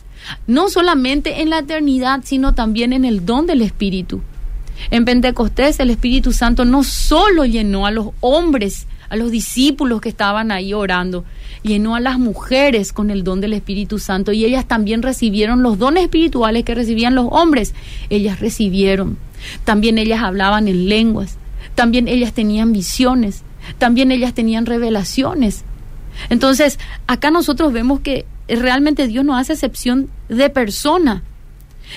no 0.46 0.68
solamente 0.68 1.42
en 1.42 1.50
la 1.50 1.60
eternidad, 1.60 2.20
sino 2.24 2.54
también 2.54 2.92
en 2.92 3.04
el 3.04 3.24
don 3.24 3.46
del 3.46 3.62
Espíritu. 3.62 4.20
En 4.90 5.04
Pentecostés 5.04 5.80
el 5.80 5.90
Espíritu 5.90 6.32
Santo 6.32 6.64
no 6.64 6.84
solo 6.84 7.44
llenó 7.44 7.86
a 7.86 7.90
los 7.90 8.08
hombres, 8.20 8.86
a 9.08 9.16
los 9.16 9.30
discípulos 9.30 10.00
que 10.00 10.08
estaban 10.08 10.50
ahí 10.50 10.74
orando, 10.74 11.24
llenó 11.62 11.94
a 11.94 12.00
las 12.00 12.18
mujeres 12.18 12.92
con 12.92 13.10
el 13.10 13.24
don 13.24 13.40
del 13.40 13.52
Espíritu 13.52 13.98
Santo 13.98 14.32
y 14.32 14.44
ellas 14.44 14.66
también 14.66 15.02
recibieron 15.02 15.62
los 15.62 15.78
dones 15.78 16.04
espirituales 16.04 16.64
que 16.64 16.74
recibían 16.74 17.14
los 17.14 17.26
hombres. 17.30 17.74
Ellas 18.10 18.40
recibieron. 18.40 19.16
También 19.64 19.98
ellas 19.98 20.22
hablaban 20.22 20.68
en 20.68 20.88
lenguas, 20.88 21.36
también 21.74 22.08
ellas 22.08 22.32
tenían 22.32 22.72
visiones, 22.72 23.42
también 23.78 24.10
ellas 24.10 24.34
tenían 24.34 24.66
revelaciones. 24.66 25.64
Entonces, 26.30 26.78
acá 27.06 27.30
nosotros 27.30 27.72
vemos 27.72 28.00
que 28.00 28.24
realmente 28.48 29.08
Dios 29.08 29.24
no 29.24 29.36
hace 29.36 29.54
excepción 29.54 30.08
de 30.28 30.50
persona. 30.50 31.22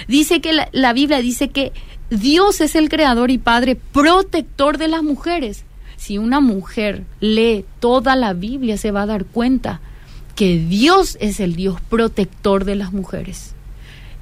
Dice 0.07 0.41
que 0.41 0.53
la, 0.71 0.93
Biblia 0.93 1.19
dice 1.19 1.49
que 1.49 1.71
Dios 2.09 2.61
es 2.61 2.75
el 2.75 2.89
creador 2.89 3.31
y 3.31 3.37
padre 3.37 3.75
protector 3.75 4.77
de 4.77 4.87
las 4.87 5.03
mujeres. 5.03 5.65
Si 5.95 6.17
una 6.17 6.39
mujer 6.39 7.03
lee 7.19 7.65
toda 7.79 8.15
la 8.15 8.33
Biblia 8.33 8.77
se 8.77 8.91
va 8.91 9.03
a 9.03 9.05
dar 9.05 9.25
cuenta 9.25 9.81
que 10.35 10.57
Dios 10.57 11.17
es 11.19 11.39
el 11.39 11.55
Dios 11.55 11.81
protector 11.81 12.63
de 12.63 12.75
las 12.75 12.93
mujeres. 12.93 13.55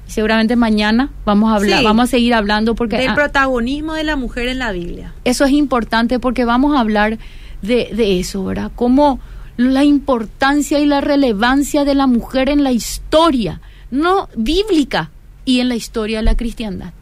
seguramente 0.08 0.56
mañana 0.56 1.10
vamos 1.24 1.52
a 1.52 1.56
hablar, 1.56 1.84
vamos 1.84 2.04
a 2.04 2.06
seguir 2.08 2.34
hablando 2.34 2.74
porque 2.74 2.96
del 2.96 3.14
protagonismo 3.14 3.94
de 3.94 4.04
la 4.04 4.16
mujer 4.16 4.48
en 4.48 4.58
la 4.58 4.72
Biblia. 4.72 5.14
Eso 5.24 5.44
es 5.44 5.52
importante 5.52 6.18
porque 6.18 6.44
vamos 6.44 6.74
a 6.74 6.80
hablar 6.80 7.18
de, 7.62 7.90
de 7.92 8.18
eso, 8.18 8.44
¿verdad? 8.44 8.72
Cómo 8.74 9.20
la 9.58 9.84
importancia 9.84 10.80
y 10.80 10.86
la 10.86 11.02
relevancia 11.02 11.84
de 11.84 11.94
la 11.94 12.06
mujer 12.06 12.48
en 12.48 12.64
la 12.64 12.72
historia, 12.72 13.60
no 13.90 14.30
bíblica, 14.34 15.10
y 15.48 15.60
en 15.60 15.70
la 15.70 15.76
historia 15.76 16.18
de 16.18 16.24
la 16.24 16.36
cristiandad. 16.36 16.92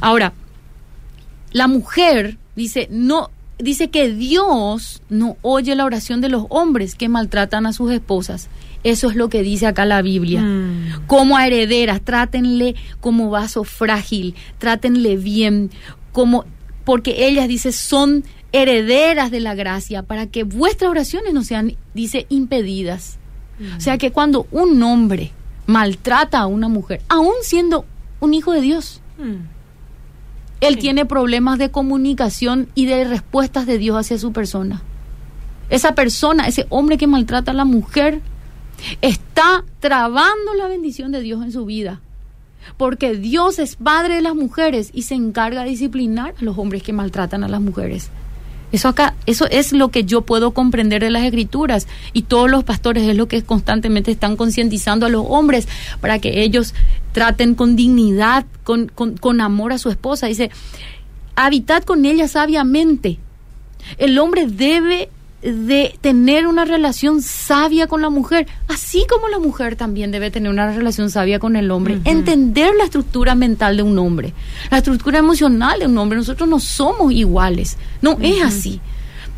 Ahora, 0.00 0.32
la 1.52 1.68
mujer 1.68 2.38
dice, 2.56 2.88
no, 2.90 3.30
dice 3.58 3.90
que 3.90 4.10
Dios 4.14 5.02
no 5.10 5.36
oye 5.42 5.74
la 5.74 5.84
oración 5.84 6.22
de 6.22 6.30
los 6.30 6.46
hombres 6.48 6.94
que 6.94 7.10
maltratan 7.10 7.66
a 7.66 7.74
sus 7.74 7.92
esposas. 7.92 8.48
Eso 8.82 9.10
es 9.10 9.16
lo 9.16 9.28
que 9.28 9.42
dice 9.42 9.66
acá 9.66 9.84
la 9.84 10.00
Biblia. 10.00 10.40
Mm. 10.40 11.06
Como 11.06 11.36
a 11.36 11.46
herederas, 11.46 12.00
trátenle 12.00 12.76
como 13.00 13.28
vaso 13.28 13.64
frágil, 13.64 14.34
trátenle 14.56 15.18
bien, 15.18 15.70
como 16.12 16.46
porque 16.84 17.26
ellas 17.28 17.46
dice 17.46 17.72
son 17.72 18.24
herederas 18.52 19.30
de 19.30 19.40
la 19.40 19.54
gracia 19.54 20.02
para 20.02 20.26
que 20.26 20.44
vuestras 20.44 20.90
oraciones 20.90 21.34
no 21.34 21.44
sean, 21.44 21.76
dice, 21.94 22.26
impedidas. 22.28 23.18
O 23.76 23.80
sea 23.80 23.98
que 23.98 24.10
cuando 24.10 24.46
un 24.50 24.82
hombre 24.82 25.32
maltrata 25.66 26.38
a 26.38 26.46
una 26.46 26.68
mujer, 26.68 27.02
aún 27.08 27.34
siendo 27.42 27.84
un 28.20 28.32
hijo 28.32 28.52
de 28.52 28.62
Dios, 28.62 29.02
mm. 29.18 30.62
él 30.62 30.78
tiene 30.78 31.04
problemas 31.04 31.58
de 31.58 31.70
comunicación 31.70 32.68
y 32.74 32.86
de 32.86 33.04
respuestas 33.04 33.66
de 33.66 33.76
Dios 33.76 33.98
hacia 33.98 34.18
su 34.18 34.32
persona. 34.32 34.82
Esa 35.68 35.94
persona, 35.94 36.48
ese 36.48 36.66
hombre 36.70 36.96
que 36.96 37.06
maltrata 37.06 37.50
a 37.50 37.54
la 37.54 37.66
mujer, 37.66 38.22
está 39.02 39.64
trabando 39.78 40.54
la 40.54 40.66
bendición 40.66 41.12
de 41.12 41.20
Dios 41.20 41.42
en 41.44 41.52
su 41.52 41.64
vida. 41.64 42.00
Porque 42.76 43.14
Dios 43.14 43.58
es 43.58 43.76
padre 43.76 44.16
de 44.16 44.22
las 44.22 44.34
mujeres 44.34 44.90
y 44.92 45.02
se 45.02 45.14
encarga 45.14 45.64
de 45.64 45.70
disciplinar 45.70 46.34
a 46.40 46.44
los 46.44 46.58
hombres 46.58 46.82
que 46.82 46.92
maltratan 46.92 47.44
a 47.44 47.48
las 47.48 47.60
mujeres. 47.60 48.10
Eso 48.72 48.88
acá, 48.88 49.14
eso 49.26 49.46
es 49.50 49.72
lo 49.72 49.88
que 49.88 50.04
yo 50.04 50.22
puedo 50.22 50.52
comprender 50.52 51.02
de 51.02 51.10
las 51.10 51.24
escrituras 51.24 51.88
y 52.12 52.22
todos 52.22 52.50
los 52.50 52.64
pastores 52.64 53.08
es 53.08 53.16
lo 53.16 53.26
que 53.26 53.42
constantemente 53.42 54.10
están 54.10 54.36
concientizando 54.36 55.06
a 55.06 55.08
los 55.08 55.24
hombres 55.28 55.66
para 56.00 56.18
que 56.18 56.42
ellos 56.42 56.74
traten 57.12 57.54
con 57.54 57.74
dignidad, 57.74 58.46
con, 58.62 58.88
con, 58.88 59.40
amor 59.40 59.72
a 59.72 59.78
su 59.78 59.90
esposa. 59.90 60.26
Dice, 60.26 60.50
habitad 61.34 61.82
con 61.82 62.04
ella 62.04 62.28
sabiamente. 62.28 63.18
El 63.98 64.18
hombre 64.18 64.46
debe 64.46 65.08
de 65.42 65.96
tener 66.00 66.46
una 66.46 66.64
relación 66.64 67.22
sabia 67.22 67.86
con 67.86 68.02
la 68.02 68.10
mujer, 68.10 68.46
así 68.68 69.06
como 69.08 69.28
la 69.28 69.38
mujer 69.38 69.74
también 69.74 70.10
debe 70.10 70.30
tener 70.30 70.50
una 70.50 70.72
relación 70.72 71.10
sabia 71.10 71.38
con 71.38 71.56
el 71.56 71.70
hombre, 71.70 71.98
entender 72.04 72.74
la 72.76 72.84
estructura 72.84 73.34
mental 73.34 73.76
de 73.76 73.82
un 73.82 73.98
hombre, 73.98 74.34
la 74.70 74.78
estructura 74.78 75.18
emocional 75.18 75.80
de 75.80 75.86
un 75.86 75.96
hombre, 75.96 76.18
nosotros 76.18 76.48
no 76.48 76.60
somos 76.60 77.12
iguales, 77.12 77.78
no 78.02 78.18
es 78.20 78.42
así. 78.42 78.80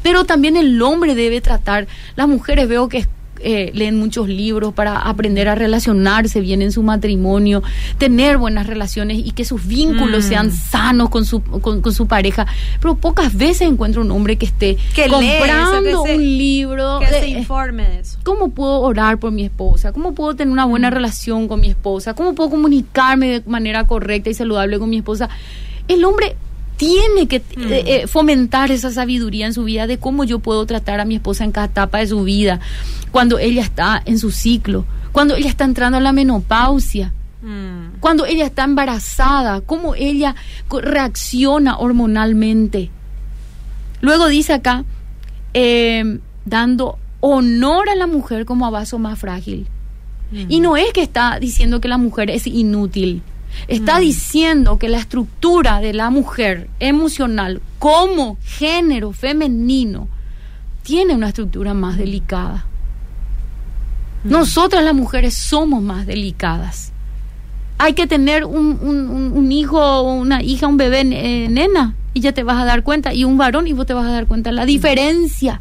Pero 0.02 0.24
también 0.24 0.56
el 0.56 0.82
hombre 0.82 1.14
debe 1.14 1.40
tratar, 1.40 1.86
las 2.16 2.26
mujeres 2.26 2.68
veo 2.68 2.88
que 2.88 3.06
eh, 3.42 3.70
leen 3.74 3.98
muchos 3.98 4.28
libros 4.28 4.72
para 4.72 4.96
aprender 4.98 5.48
a 5.48 5.54
relacionarse 5.54 6.40
bien 6.40 6.62
en 6.62 6.72
su 6.72 6.82
matrimonio, 6.82 7.62
tener 7.98 8.38
buenas 8.38 8.66
relaciones 8.66 9.18
y 9.18 9.32
que 9.32 9.44
sus 9.44 9.66
vínculos 9.66 10.24
mm. 10.24 10.28
sean 10.28 10.52
sanos 10.52 11.08
con 11.10 11.24
su, 11.24 11.42
con, 11.42 11.92
su 11.92 12.06
pareja. 12.06 12.46
Pero 12.80 12.96
pocas 12.96 13.36
veces 13.36 13.68
encuentro 13.68 14.02
un 14.02 14.10
hombre 14.10 14.36
que 14.36 14.46
esté 14.46 14.76
comprando 15.08 16.02
un 16.02 16.22
libro. 16.38 17.00
Que 17.00 17.06
se 17.06 17.28
informe 17.28 17.88
de 17.88 18.00
eso. 18.00 18.18
¿Cómo 18.22 18.50
puedo 18.50 18.80
orar 18.80 19.18
por 19.18 19.32
mi 19.32 19.44
esposa? 19.44 19.92
¿Cómo 19.92 20.14
puedo 20.14 20.34
tener 20.34 20.52
una 20.52 20.64
buena 20.64 20.90
mm. 20.90 20.94
relación 20.94 21.48
con 21.48 21.60
mi 21.60 21.68
esposa? 21.68 22.14
¿Cómo 22.14 22.34
puedo 22.34 22.50
comunicarme 22.50 23.40
de 23.40 23.42
manera 23.46 23.86
correcta 23.86 24.30
y 24.30 24.34
saludable 24.34 24.78
con 24.78 24.88
mi 24.90 24.98
esposa? 24.98 25.28
El 25.88 26.04
hombre 26.04 26.36
tiene 26.82 27.28
que 27.28 27.38
mm. 27.38 27.72
eh, 27.72 27.84
eh, 27.86 28.06
fomentar 28.08 28.72
esa 28.72 28.90
sabiduría 28.90 29.46
en 29.46 29.54
su 29.54 29.62
vida 29.62 29.86
de 29.86 29.98
cómo 29.98 30.24
yo 30.24 30.40
puedo 30.40 30.66
tratar 30.66 30.98
a 30.98 31.04
mi 31.04 31.14
esposa 31.14 31.44
en 31.44 31.52
cada 31.52 31.68
etapa 31.68 31.98
de 31.98 32.08
su 32.08 32.24
vida 32.24 32.58
cuando 33.12 33.38
ella 33.38 33.62
está 33.62 34.02
en 34.04 34.18
su 34.18 34.32
ciclo, 34.32 34.84
cuando 35.12 35.36
ella 35.36 35.48
está 35.48 35.62
entrando 35.62 35.98
a 35.98 36.00
la 36.00 36.10
menopausia, 36.10 37.12
mm. 37.40 38.00
cuando 38.00 38.26
ella 38.26 38.46
está 38.46 38.64
embarazada, 38.64 39.60
cómo 39.60 39.94
ella 39.94 40.34
reacciona 40.68 41.78
hormonalmente. 41.78 42.90
Luego 44.00 44.26
dice 44.26 44.54
acá, 44.54 44.84
em, 45.54 46.18
dando 46.44 46.98
honor 47.20 47.90
a 47.90 47.94
la 47.94 48.08
mujer 48.08 48.44
como 48.44 48.66
a 48.66 48.70
vaso 48.70 48.98
más 48.98 49.20
frágil. 49.20 49.68
Mm. 50.32 50.46
Y 50.48 50.58
no 50.58 50.76
es 50.76 50.92
que 50.92 51.02
está 51.02 51.38
diciendo 51.38 51.80
que 51.80 51.86
la 51.86 51.98
mujer 51.98 52.28
es 52.28 52.48
inútil. 52.48 53.22
Está 53.68 53.98
mm. 53.98 54.00
diciendo 54.00 54.78
que 54.78 54.88
la 54.88 54.98
estructura 54.98 55.80
de 55.80 55.92
la 55.92 56.10
mujer 56.10 56.68
emocional 56.80 57.60
como 57.78 58.38
género 58.42 59.12
femenino 59.12 60.08
tiene 60.82 61.14
una 61.14 61.28
estructura 61.28 61.74
más 61.74 61.96
delicada. 61.96 62.66
Nosotras 64.24 64.84
las 64.84 64.94
mujeres 64.94 65.34
somos 65.34 65.82
más 65.82 66.06
delicadas. 66.06 66.92
Hay 67.78 67.94
que 67.94 68.06
tener 68.06 68.44
un, 68.44 68.78
un, 69.34 69.50
hijo, 69.50 70.02
una 70.02 70.42
hija, 70.42 70.68
un 70.68 70.76
bebé, 70.76 71.00
eh, 71.00 71.48
nena, 71.48 71.96
y 72.14 72.20
ya 72.20 72.32
te 72.32 72.44
vas 72.44 72.60
a 72.60 72.64
dar 72.64 72.84
cuenta, 72.84 73.12
y 73.12 73.24
un 73.24 73.36
varón, 73.36 73.66
y 73.66 73.72
vos 73.72 73.86
te 73.86 73.94
vas 73.94 74.06
a 74.06 74.12
dar 74.12 74.26
cuenta 74.26 74.52
la 74.52 74.64
diferencia. 74.64 75.60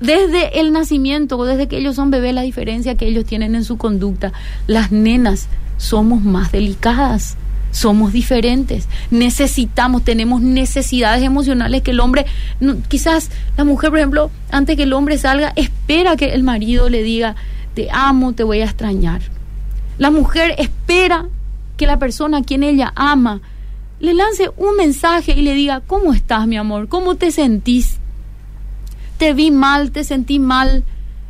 Desde 0.00 0.58
el 0.58 0.72
nacimiento, 0.72 1.38
o 1.38 1.44
desde 1.44 1.68
que 1.68 1.78
ellos 1.78 1.94
son 1.94 2.10
bebés, 2.10 2.34
la 2.34 2.42
diferencia 2.42 2.96
que 2.96 3.06
ellos 3.06 3.24
tienen 3.24 3.54
en 3.54 3.64
su 3.64 3.76
conducta. 3.78 4.32
Las 4.66 4.90
nenas 4.90 5.48
somos 5.76 6.22
más 6.22 6.52
delicadas 6.52 7.36
somos 7.74 8.12
diferentes, 8.12 8.88
necesitamos, 9.10 10.04
tenemos 10.04 10.40
necesidades 10.40 11.24
emocionales 11.24 11.82
que 11.82 11.90
el 11.90 11.98
hombre, 11.98 12.24
quizás 12.86 13.30
la 13.56 13.64
mujer, 13.64 13.90
por 13.90 13.98
ejemplo, 13.98 14.30
antes 14.52 14.76
que 14.76 14.84
el 14.84 14.92
hombre 14.92 15.18
salga, 15.18 15.52
espera 15.56 16.16
que 16.16 16.34
el 16.34 16.44
marido 16.44 16.88
le 16.88 17.02
diga, 17.02 17.34
te 17.74 17.88
amo, 17.90 18.32
te 18.32 18.44
voy 18.44 18.60
a 18.60 18.66
extrañar. 18.66 19.22
La 19.98 20.12
mujer 20.12 20.54
espera 20.58 21.26
que 21.76 21.88
la 21.88 21.98
persona 21.98 22.38
a 22.38 22.42
quien 22.42 22.62
ella 22.62 22.92
ama 22.94 23.40
le 23.98 24.14
lance 24.14 24.50
un 24.56 24.76
mensaje 24.76 25.32
y 25.32 25.42
le 25.42 25.54
diga, 25.54 25.80
¿cómo 25.80 26.12
estás, 26.12 26.46
mi 26.46 26.56
amor? 26.56 26.88
¿Cómo 26.88 27.16
te 27.16 27.32
sentís? 27.32 27.98
Te 29.18 29.34
vi 29.34 29.50
mal, 29.50 29.90
te 29.90 30.04
sentí 30.04 30.38
mal, 30.38 30.84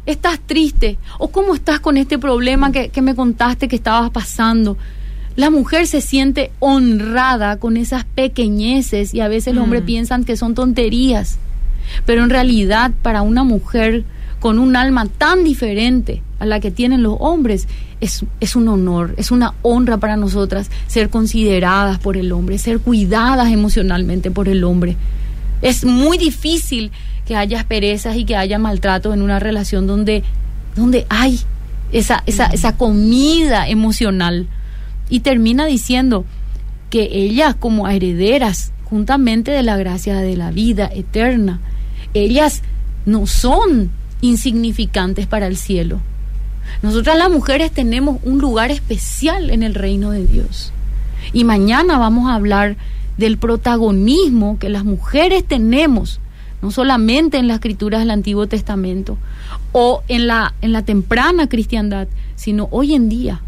estás 0.06 0.40
triste, 0.44 0.98
o 1.18 1.28
cómo 1.28 1.54
estás 1.54 1.80
con 1.80 1.96
este 1.96 2.18
problema 2.18 2.72
que, 2.72 2.88
que 2.88 3.02
me 3.02 3.14
contaste 3.14 3.68
que 3.68 3.76
estabas 3.76 4.10
pasando. 4.10 4.76
La 5.36 5.50
mujer 5.50 5.86
se 5.86 6.00
siente 6.00 6.52
honrada 6.60 7.58
con 7.58 7.76
esas 7.76 8.04
pequeñeces 8.04 9.14
y 9.14 9.20
a 9.20 9.28
veces 9.28 9.54
los 9.54 9.64
hombres 9.64 9.82
mm. 9.82 9.86
piensan 9.86 10.24
que 10.24 10.36
son 10.36 10.54
tonterías. 10.54 11.38
Pero 12.06 12.22
en 12.22 12.30
realidad 12.30 12.92
para 13.02 13.22
una 13.22 13.42
mujer 13.42 14.04
con 14.38 14.58
un 14.58 14.76
alma 14.76 15.06
tan 15.06 15.42
diferente 15.42 16.22
a 16.38 16.46
la 16.46 16.60
que 16.60 16.70
tienen 16.70 17.02
los 17.02 17.16
hombres, 17.18 17.66
es, 18.00 18.24
es, 18.40 18.54
un 18.54 18.68
honor, 18.68 19.14
es 19.16 19.30
una 19.30 19.54
honra 19.62 19.96
para 19.96 20.16
nosotras 20.16 20.70
ser 20.86 21.08
consideradas 21.08 21.98
por 21.98 22.16
el 22.16 22.30
hombre, 22.30 22.58
ser 22.58 22.80
cuidadas 22.80 23.50
emocionalmente 23.50 24.30
por 24.30 24.48
el 24.48 24.62
hombre. 24.62 24.96
Es 25.62 25.84
muy 25.84 26.18
difícil 26.18 26.92
que 27.26 27.36
haya 27.36 27.58
asperezas 27.58 28.16
y 28.16 28.24
que 28.24 28.36
haya 28.36 28.58
maltrato 28.58 29.14
en 29.14 29.22
una 29.22 29.38
relación 29.38 29.86
donde, 29.86 30.22
donde 30.76 31.06
hay 31.08 31.40
esa, 31.92 32.22
esa, 32.26 32.46
esa 32.46 32.76
comida 32.76 33.68
emocional 33.68 34.48
y 35.08 35.20
termina 35.20 35.66
diciendo 35.66 36.24
que 36.90 37.08
ellas 37.12 37.54
como 37.54 37.88
herederas 37.88 38.72
juntamente 38.84 39.50
de 39.50 39.62
la 39.62 39.76
gracia 39.76 40.16
de 40.16 40.36
la 40.36 40.50
vida 40.50 40.90
eterna, 40.92 41.60
ellas 42.12 42.62
no 43.06 43.26
son 43.26 43.90
insignificantes 44.20 45.26
para 45.26 45.46
el 45.46 45.56
cielo. 45.56 46.00
Nosotras 46.82 47.16
las 47.18 47.30
mujeres 47.30 47.72
tenemos 47.72 48.18
un 48.22 48.38
lugar 48.38 48.70
especial 48.70 49.50
en 49.50 49.62
el 49.62 49.74
reino 49.74 50.10
de 50.10 50.26
Dios. 50.26 50.72
Y 51.32 51.44
mañana 51.44 51.98
vamos 51.98 52.30
a 52.30 52.34
hablar 52.34 52.76
del 53.16 53.38
protagonismo 53.38 54.58
que 54.58 54.68
las 54.68 54.84
mujeres 54.84 55.44
tenemos, 55.44 56.20
no 56.64 56.72
solamente 56.72 57.36
en 57.38 57.46
las 57.46 57.56
escrituras 57.56 58.00
del 58.00 58.10
Antiguo 58.10 58.48
Testamento 58.48 59.18
o 59.70 60.02
en 60.08 60.26
la, 60.26 60.54
en 60.62 60.72
la 60.72 60.82
temprana 60.82 61.48
cristiandad, 61.48 62.08
sino 62.34 62.66
hoy 62.72 62.94
en 62.94 63.08
día 63.08 63.40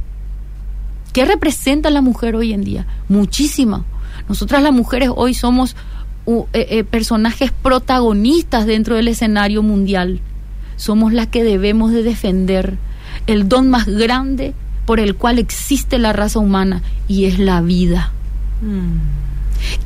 ¿Qué 1.17 1.25
representa 1.25 1.89
la 1.89 2.03
mujer 2.03 2.37
hoy 2.37 2.53
en 2.53 2.63
día? 2.63 2.87
Muchísima. 3.09 3.87
Nosotras 4.29 4.63
las 4.63 4.75
mujeres 4.75 5.09
hoy 5.17 5.33
somos 5.33 5.75
eh, 6.27 6.45
eh, 6.53 6.85
personajes 6.85 7.53
protagonistas 7.53 8.67
dentro 8.67 8.97
del 8.97 9.09
escenario 9.09 9.63
mundial. 9.63 10.21
Somos 10.77 11.15
las 11.15 11.29
que 11.29 11.43
debemos 11.43 11.93
de 11.93 12.03
defender 12.03 12.77
el 13.27 13.49
don 13.49 13.71
más 13.71 13.87
grande 13.87 14.53
por 14.85 15.01
el 15.01 15.15
cual 15.15 15.39
existe 15.39 15.99
la 15.99 16.13
raza 16.13 16.39
humana 16.39 16.83
y 17.09 17.25
es 17.25 17.39
la 17.39 17.63
vida. 17.63 18.13
Mm. 18.61 18.99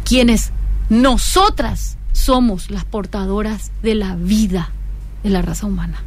Quienes 0.03 0.51
nosotras 0.89 1.97
somos 2.13 2.71
las 2.71 2.85
portadoras 2.85 3.73
de 3.83 3.95
la 3.95 4.17
vida 4.17 4.71
de 5.23 5.31
la 5.31 5.43
raza 5.43 5.67
humana. 5.67 6.03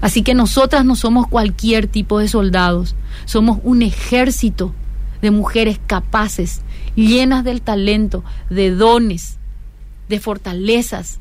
Así 0.00 0.22
que 0.22 0.34
nosotras 0.34 0.84
no 0.84 0.94
somos 0.94 1.26
cualquier 1.26 1.88
tipo 1.88 2.18
de 2.18 2.28
soldados, 2.28 2.94
somos 3.24 3.58
un 3.64 3.82
ejército 3.82 4.72
de 5.22 5.30
mujeres 5.30 5.80
capaces, 5.86 6.62
llenas 6.94 7.42
del 7.42 7.62
talento, 7.62 8.22
de 8.48 8.70
dones, 8.70 9.38
de 10.08 10.20
fortalezas, 10.20 11.18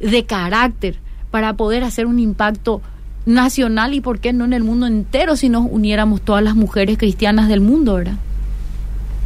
de 0.00 0.24
carácter, 0.24 0.98
para 1.30 1.54
poder 1.54 1.84
hacer 1.84 2.06
un 2.06 2.18
impacto 2.18 2.82
nacional 3.26 3.94
y, 3.94 4.00
por 4.00 4.18
qué 4.18 4.32
no, 4.32 4.44
en 4.44 4.52
el 4.52 4.64
mundo 4.64 4.86
entero 4.86 5.36
si 5.36 5.48
nos 5.48 5.66
uniéramos 5.70 6.22
todas 6.22 6.42
las 6.42 6.56
mujeres 6.56 6.98
cristianas 6.98 7.48
del 7.48 7.60
mundo, 7.60 7.94
¿verdad? 7.94 8.16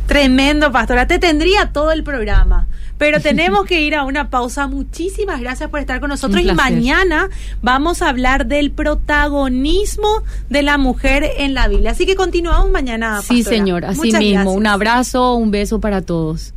Tremendo, 0.07 0.73
pastora. 0.73 1.07
Te 1.07 1.19
tendría 1.19 1.73
todo 1.73 1.93
el 1.93 2.03
programa. 2.03 2.67
Pero 3.03 3.21
tenemos 3.21 3.67
que 3.67 3.81
ir 3.81 3.97
a 3.97 4.05
una 4.05 4.31
pausa. 4.31 4.69
Muchísimas 4.69 5.41
gracias 5.41 5.69
por 5.69 5.81
estar 5.81 5.99
con 5.99 6.11
nosotros. 6.11 6.41
Y 6.41 6.53
mañana 6.53 7.31
vamos 7.61 8.01
a 8.01 8.09
hablar 8.09 8.47
del 8.47 8.71
protagonismo 8.71 10.23
de 10.49 10.63
la 10.63 10.79
mujer 10.79 11.29
en 11.39 11.53
la 11.53 11.67
Biblia. 11.67 11.91
Así 11.91 12.07
que 12.07 12.15
continuamos 12.15 12.71
mañana. 12.71 13.21
Sí, 13.21 13.43
señor. 13.43 13.85
Así 13.85 14.13
mismo. 14.13 14.53
Un 14.53 14.69
abrazo, 14.69 15.35
un 15.35 15.51
beso 15.51 15.81
para 15.81 16.03
todos. 16.03 16.55